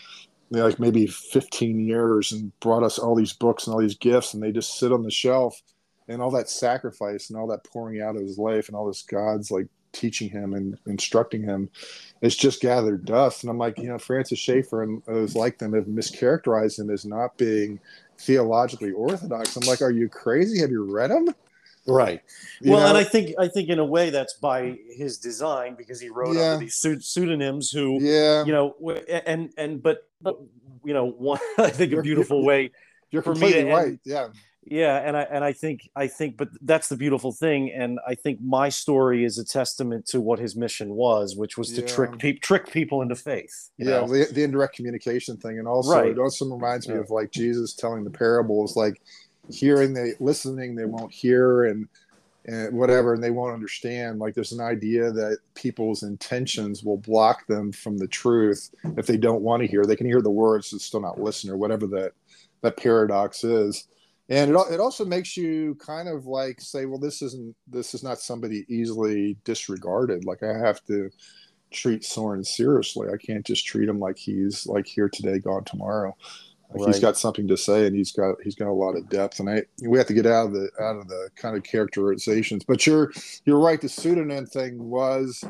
like 0.51 0.79
maybe 0.79 1.07
15 1.07 1.81
years 1.81 2.33
and 2.33 2.59
brought 2.61 2.83
us 2.83 2.99
all 2.99 3.15
these 3.15 3.33
books 3.33 3.67
and 3.67 3.75
all 3.75 3.81
these 3.81 3.97
gifts 3.97 4.35
and 4.35 4.43
they 4.43 4.53
just 4.53 4.79
sit 4.79 4.93
on 4.93 5.03
the 5.03 5.11
shelf 5.11 5.61
and 6.09 6.21
all 6.21 6.31
that 6.31 6.49
sacrifice 6.49 7.31
and 7.31 7.39
all 7.39 7.47
that 7.47 7.65
pouring 7.65 8.01
out 8.01 8.17
of 8.17 8.23
his 8.23 8.39
life 8.39 8.69
and 8.69 8.77
all 8.77 8.87
this 8.87 9.03
god's 9.03 9.51
like 9.51 9.67
teaching 9.93 10.29
him 10.29 10.55
and 10.55 10.79
instructing 10.87 11.43
him 11.43 11.71
it's 12.21 12.35
just 12.35 12.61
gathered 12.61 13.05
dust. 13.05 13.43
And 13.43 13.51
i'm 13.51 13.59
like 13.59 13.79
you 13.79 13.89
know 13.89 13.99
francis 13.99 14.39
schaeffer 14.39 14.83
and 14.83 15.03
those 15.07 15.37
like 15.37 15.59
them 15.59 15.73
have 15.73 15.87
mischaracterized 15.87 16.79
him 16.79 16.91
as 16.91 17.05
not 17.05 17.37
being 17.37 17.81
theologically 18.19 18.93
orthodox. 18.93 19.57
I'm 19.57 19.67
like 19.67 19.83
are 19.83 19.91
you 19.91 20.09
crazy? 20.09 20.61
Have 20.61 20.71
you 20.71 20.93
read 20.93 21.11
him 21.11 21.35
right 21.87 22.23
you 22.61 22.71
well 22.71 22.81
know? 22.81 22.87
and 22.89 22.97
i 22.97 23.05
think 23.05 23.35
i 23.39 23.47
think 23.47 23.69
in 23.69 23.79
a 23.79 23.85
way 23.85 24.11
that's 24.11 24.35
by 24.35 24.77
his 24.97 25.19
design 25.19 25.75
because 25.77 26.01
he 26.01 26.09
wrote 26.09 26.35
yeah. 26.35 26.53
under 26.53 26.65
these 26.65 26.75
pseudonyms 27.01 27.71
who 27.71 27.99
yeah 28.01 28.45
you 28.45 28.53
know 28.53 28.75
and 29.27 29.53
and 29.59 29.83
but 29.83 30.09
but 30.23 30.39
you 30.85 30.95
know 30.95 31.07
one 31.11 31.39
i 31.59 31.69
think 31.71 31.93
a 31.93 32.01
beautiful 32.03 32.45
way 32.45 32.71
you're 33.11 33.23
completely 33.23 33.65
right 33.65 33.99
yeah 34.05 34.29
yeah 34.67 34.97
and 35.07 35.15
i 35.15 35.23
and 35.25 35.45
i 35.45 35.53
think 35.53 35.89
i 35.95 36.07
think 36.07 36.39
but 36.39 36.49
that's 36.63 36.89
the 36.89 36.97
beautiful 36.97 37.33
thing 37.33 37.71
and 37.71 37.99
i 38.09 38.15
think 38.15 38.41
my 38.41 38.71
story 38.71 39.23
is 39.25 39.37
a 39.37 39.45
testament 39.45 40.07
to 40.07 40.23
what 40.23 40.39
his 40.39 40.57
mission 40.57 40.95
was 40.95 41.37
which 41.37 41.59
was 41.59 41.71
to 41.73 41.83
trick 41.83 42.19
pe- 42.19 42.33
trick 42.39 42.71
people 42.71 43.03
into 43.03 43.15
faith 43.15 43.71
you 43.77 43.87
yeah 43.87 44.01
know? 44.01 44.07
the, 44.09 44.27
the 44.33 44.43
indirect 44.43 44.75
communication 44.75 45.37
thing 45.37 45.59
and 45.59 45.69
also 45.69 45.93
Right. 45.93 46.11
it 46.13 46.19
also 46.19 46.47
reminds 46.47 46.89
me 46.89 46.95
Yeah. 46.95 47.01
of 47.01 47.11
like 47.11 47.31
jesus 47.31 47.75
telling 47.75 48.05
the 48.05 48.11
parables 48.11 48.75
like 48.75 49.03
hearing 49.51 49.93
they 49.93 50.13
listening 50.21 50.75
they 50.75 50.85
won't 50.85 51.13
hear 51.13 51.65
and 51.65 51.89
and 52.47 52.77
whatever 52.77 53.15
and 53.15 53.23
they 53.23 53.31
won't 53.31 53.55
understand 53.55 54.19
like 54.19 54.35
there's 54.35 54.53
an 54.53 54.61
idea 54.61 55.11
that 55.11 55.39
people's 55.55 56.03
intentions 56.03 56.83
will 56.83 56.99
block 56.99 57.47
them 57.47 57.73
from 57.73 57.97
the 57.97 58.07
truth 58.07 58.71
if 58.97 59.07
they 59.07 59.17
don't 59.17 59.43
want 59.43 59.61
to 59.61 59.67
hear 59.67 59.85
they 59.85 59.97
can 59.97 60.07
hear 60.07 60.23
the 60.23 60.31
words 60.31 60.73
and 60.73 60.81
still 60.81 61.01
not 61.01 61.21
listen 61.21 61.51
or 61.51 61.57
whatever 61.57 61.87
that 61.87 62.13
that 62.61 62.77
paradox 62.77 63.45
is 63.45 63.89
and 64.31 64.51
it, 64.51 64.57
it 64.71 64.81
also 64.81 65.05
makes 65.05 65.37
you 65.37 65.75
kind 65.77 66.09
of 66.09 66.27
like 66.27 66.61
say 66.61 66.87
well 66.87 66.99
this 66.99 67.23
isn't 67.23 67.55
this 67.67 67.95
is 67.95 68.03
not 68.03 68.19
somebody 68.19 68.65
easily 68.69 69.37
disregarded 69.45 70.25
like 70.25 70.43
i 70.43 70.53
have 70.53 70.85
to 70.85 71.11
treat 71.75 72.05
Soren 72.05 72.45
seriously. 72.45 73.09
I 73.13 73.17
can't 73.17 73.45
just 73.45 73.67
treat 73.67 73.89
him 73.89 73.99
like 73.99 74.17
he's 74.17 74.67
like 74.67 74.87
here 74.87 75.09
today, 75.09 75.39
gone 75.39 75.65
tomorrow. 75.65 76.17
Like 76.75 76.87
He's 76.87 76.97
Right. 76.97 77.03
got 77.09 77.19
something 77.19 77.47
to 77.49 77.57
say, 77.57 77.87
and 77.87 77.95
he's 77.95 78.13
got 78.13 78.37
he's 78.43 78.55
got 78.55 78.69
a 78.69 78.73
lot 78.73 78.97
of 78.97 79.09
depth. 79.09 79.41
And 79.41 79.49
I 79.49 79.63
we 79.87 79.97
have 79.99 80.07
to 80.09 80.15
get 80.15 80.27
out 80.27 80.47
of 80.47 80.53
the 80.53 80.69
out 80.81 80.97
of 80.97 81.09
the 81.09 81.31
kind 81.37 81.57
of 81.57 81.63
characterizations. 81.63 82.65
But 82.65 82.87
you're 82.87 83.13
you're 83.45 83.61
right. 83.61 83.81
The 83.81 83.89
pseudonym 83.89 84.47
thing 84.47 84.83
was 84.83 85.45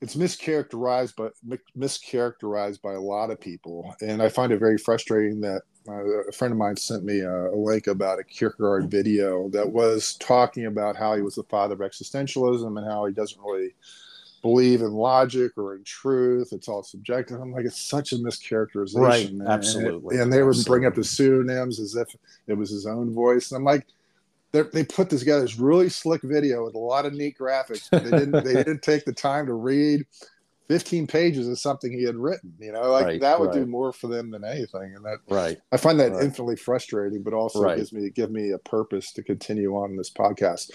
it's 0.00 0.14
mischaracterized, 0.14 1.14
but 1.16 1.32
mischaracterized 1.76 2.82
by 2.82 2.92
a 2.92 3.00
lot 3.00 3.30
of 3.30 3.40
people, 3.40 3.94
and 4.00 4.22
I 4.22 4.28
find 4.28 4.52
it 4.52 4.58
very 4.58 4.78
frustrating 4.78 5.40
that. 5.40 5.62
Uh, 5.88 6.02
a 6.28 6.32
friend 6.32 6.50
of 6.50 6.58
mine 6.58 6.76
sent 6.76 7.04
me 7.04 7.20
a, 7.20 7.30
a 7.30 7.54
link 7.54 7.86
about 7.86 8.18
a 8.18 8.24
Kierkegaard 8.24 8.90
video 8.90 9.48
that 9.50 9.70
was 9.70 10.16
talking 10.16 10.66
about 10.66 10.96
how 10.96 11.14
he 11.14 11.22
was 11.22 11.36
the 11.36 11.44
father 11.44 11.74
of 11.74 11.78
existentialism 11.78 12.76
and 12.76 12.84
how 12.90 13.04
he 13.04 13.12
doesn't 13.14 13.40
really 13.40 13.72
believe 14.46 14.80
in 14.80 14.92
logic 14.92 15.52
or 15.56 15.74
in 15.74 15.82
truth. 15.84 16.52
It's 16.52 16.68
all 16.68 16.82
subjective. 16.82 17.40
I'm 17.40 17.50
like, 17.52 17.64
it's 17.64 17.80
such 17.80 18.12
a 18.12 18.16
mischaracterization. 18.16 19.00
Right, 19.00 19.32
man. 19.32 19.48
absolutely, 19.48 20.16
And, 20.16 20.24
and 20.24 20.32
they 20.32 20.42
would 20.42 20.56
bring 20.64 20.86
up 20.86 20.94
the 20.94 21.02
pseudonyms 21.04 21.80
as 21.80 21.96
if 21.96 22.08
it 22.46 22.54
was 22.54 22.70
his 22.70 22.86
own 22.86 23.12
voice. 23.12 23.50
And 23.50 23.58
I'm 23.58 23.64
like, 23.64 23.86
they're- 24.52 24.64
put 24.84 25.10
this 25.10 25.20
together 25.20 25.42
this 25.42 25.58
really 25.58 25.88
slick 25.88 26.22
video 26.22 26.64
with 26.64 26.74
a 26.76 26.78
lot 26.78 27.06
of 27.06 27.12
neat 27.12 27.36
graphics. 27.38 27.88
But 27.90 28.04
they 28.04 28.10
didn't. 28.10 28.44
they 28.44 28.54
didn't 28.64 28.82
take 28.82 29.04
the 29.04 29.12
time 29.12 29.46
to 29.46 29.54
read 29.54 30.06
15 30.68 31.06
pages 31.06 31.46
of 31.48 31.58
something 31.58 31.92
he 31.92 32.04
had 32.04 32.16
written. 32.16 32.52
You 32.58 32.72
know, 32.72 32.90
like 32.90 33.04
Right, 33.06 33.20
that 33.20 33.38
would 33.40 33.52
do 33.52 33.66
more 33.66 33.92
for 33.92 34.06
them 34.06 34.30
than 34.30 34.44
anything. 34.44 34.94
And 34.96 35.04
that 35.04 35.18
right 35.28 35.58
I 35.72 35.76
find 35.76 35.98
that 36.00 36.12
Right. 36.12 36.24
infinitely 36.24 36.56
frustrating, 36.56 37.22
but 37.22 37.34
also 37.34 37.60
Right. 37.62 37.76
gives 37.76 37.92
me 37.92 38.10
give 38.10 38.30
me 38.30 38.50
a 38.52 38.58
purpose 38.58 39.12
to 39.14 39.22
continue 39.22 39.74
on 39.76 39.96
this 39.96 40.10
podcast. 40.10 40.70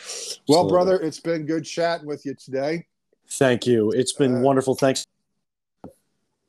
Well, 0.48 0.60
Absolutely. 0.66 0.72
brother, 0.72 1.00
it's 1.02 1.20
been 1.20 1.46
good 1.46 1.64
chatting 1.66 2.08
with 2.08 2.26
you 2.26 2.36
today. 2.36 2.86
Thank 3.32 3.66
you. 3.66 3.92
It's 3.92 4.14
been 4.14 4.38
Uh, 4.38 4.42
wonderful. 4.42 4.76
Thanks 4.76 5.06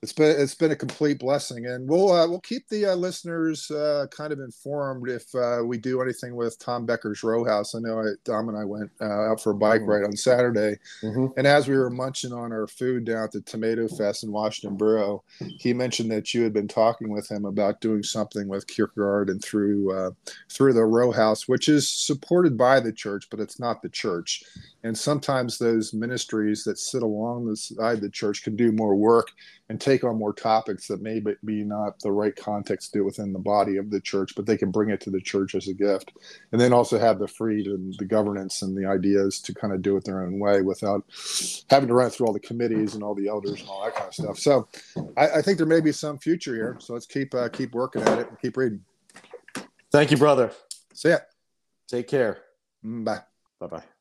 It's 0.03 0.13
been 0.13 0.35
it's 0.41 0.57
been 0.57 0.73
a 0.73 0.77
complete 0.77 1.21
blessing, 1.21 1.67
and 1.67 1.89
we'll 1.89 2.11
uh, 2.11 2.27
we'll 2.27 2.41
keep 2.41 2.69
the 2.69 2.87
uh, 2.87 2.95
listeners 2.97 3.71
uh, 3.71 4.07
kind 4.11 4.33
of 4.33 4.41
informed 4.41 5.09
if 5.09 5.33
uh, 5.33 5.61
we 5.65 5.79
do 5.79 6.03
anything 6.03 6.35
with 6.35 6.59
Tom 6.59 6.85
Becker's 6.85 7.23
Row 7.23 7.45
House. 7.45 7.77
I 7.77 7.79
know 7.79 8.01
I, 8.01 8.07
Dom 8.25 8.49
and 8.49 8.59
I 8.59 8.65
went 8.65 8.91
uh, 9.01 9.05
out 9.31 9.41
for 9.41 9.51
a 9.51 9.55
bike 9.55 9.83
Mhm. 9.83 9.87
ride 9.87 10.03
on 10.03 10.17
Saturday, 10.17 10.77
Mhm. 11.05 11.33
and 11.37 11.47
as 11.47 11.69
we 11.69 11.77
were 11.77 11.89
munching 11.89 12.33
on 12.33 12.51
our 12.53 12.67
food 12.67 13.05
down 13.05 13.23
at 13.23 13.31
the 13.31 13.43
Tomato 13.43 13.87
Fest 13.87 14.25
in 14.25 14.33
Washington 14.33 14.77
Borough, 14.77 15.23
he 15.39 15.73
mentioned 15.73 16.11
that 16.11 16.35
you 16.35 16.43
had 16.43 16.53
been 16.53 16.67
talking 16.67 17.09
with 17.11 17.31
him 17.31 17.45
about 17.45 17.81
doing 17.81 18.03
something 18.03 18.49
with 18.49 18.67
Kierkegaard 18.67 19.31
and 19.31 19.41
through 19.41 19.93
uh, 19.93 20.11
through 20.51 20.73
the 20.73 20.85
Row 20.85 21.13
House, 21.13 21.47
which 21.47 21.69
is 21.69 21.89
supported 21.89 22.57
by 22.57 22.81
the 22.81 22.93
church, 22.93 23.29
but 23.31 23.39
it's 23.39 23.61
not 23.61 23.83
the 23.83 23.89
church. 23.89 24.43
And 24.83 24.99
sometimes 24.99 25.59
those 25.59 25.95
ministries 25.95 26.65
that 26.65 26.77
sit 26.77 27.05
along 27.05 27.47
the 27.47 27.57
side 27.57 27.99
of 27.99 28.01
the 28.01 28.11
church 28.11 28.43
can 28.43 28.57
do 28.57 28.73
more 28.73 28.97
work 28.97 29.29
and 29.69 29.81
take 29.81 29.92
on 30.03 30.17
more 30.19 30.33
topics 30.33 30.89
that 30.89 31.03
may 31.03 31.21
be- 31.21 31.65
not 31.65 31.99
the 32.01 32.11
right 32.11 32.35
context 32.35 32.93
to 32.93 32.99
do 33.01 33.05
within 33.05 33.33
the 33.33 33.39
body 33.39 33.77
of 33.77 33.91
the 33.91 34.01
church, 34.01 34.35
but 34.35 34.47
they 34.47 34.57
can 34.57 34.71
bring 34.71 34.91
it 34.91 35.01
to 35.03 35.11
the 35.11 35.21
church 35.21 35.55
as 35.55 35.69
a 35.69 35.75
gift. 35.75 36.13
And 36.51 36.61
then 36.61 36.73
also 36.73 36.99
have 36.99 37.19
the 37.19 37.29
freedom, 37.29 37.93
the 37.99 38.05
governance, 38.05 38.63
and 38.63 38.77
the 38.77 38.87
ideas 38.87 39.41
to 39.43 39.55
kind 39.55 39.73
of 39.73 39.83
do 39.83 39.97
it 39.97 40.05
their 40.05 40.23
own 40.23 40.39
way 40.39 40.63
without 40.63 41.05
having 41.71 41.89
to 41.89 41.95
run 41.95 42.11
through 42.11 42.27
all 42.27 42.33
the 42.33 42.41
committees 42.41 42.95
and 42.95 43.03
all 43.03 43.15
the 43.15 43.29
elders 43.29 43.61
and 43.61 43.69
all 43.69 43.85
that 43.85 43.95
kind 43.95 44.09
of 44.09 44.15
stuff. 44.15 44.39
So 44.39 44.69
I, 45.17 45.29
I 45.39 45.43
think 45.43 45.59
there 45.59 45.67
may 45.67 45.81
be 45.81 45.93
some 45.93 46.19
future 46.19 46.55
here. 46.55 46.77
So 46.81 46.95
let's 46.95 47.07
keep 47.07 47.35
uh, 47.35 47.49
keep 47.49 47.73
working 47.75 48.03
at 48.03 48.19
it 48.19 48.29
and 48.29 48.39
keep 48.41 48.57
reading. 48.57 48.85
thank 49.91 50.11
you 50.11 50.17
brother 50.17 50.51
See 50.95 51.11
ya. 51.11 51.19
take 51.89 52.09
care 52.09 52.39
Mm, 52.85 53.05
bye. 53.05 53.21
bye-bye 53.61 53.92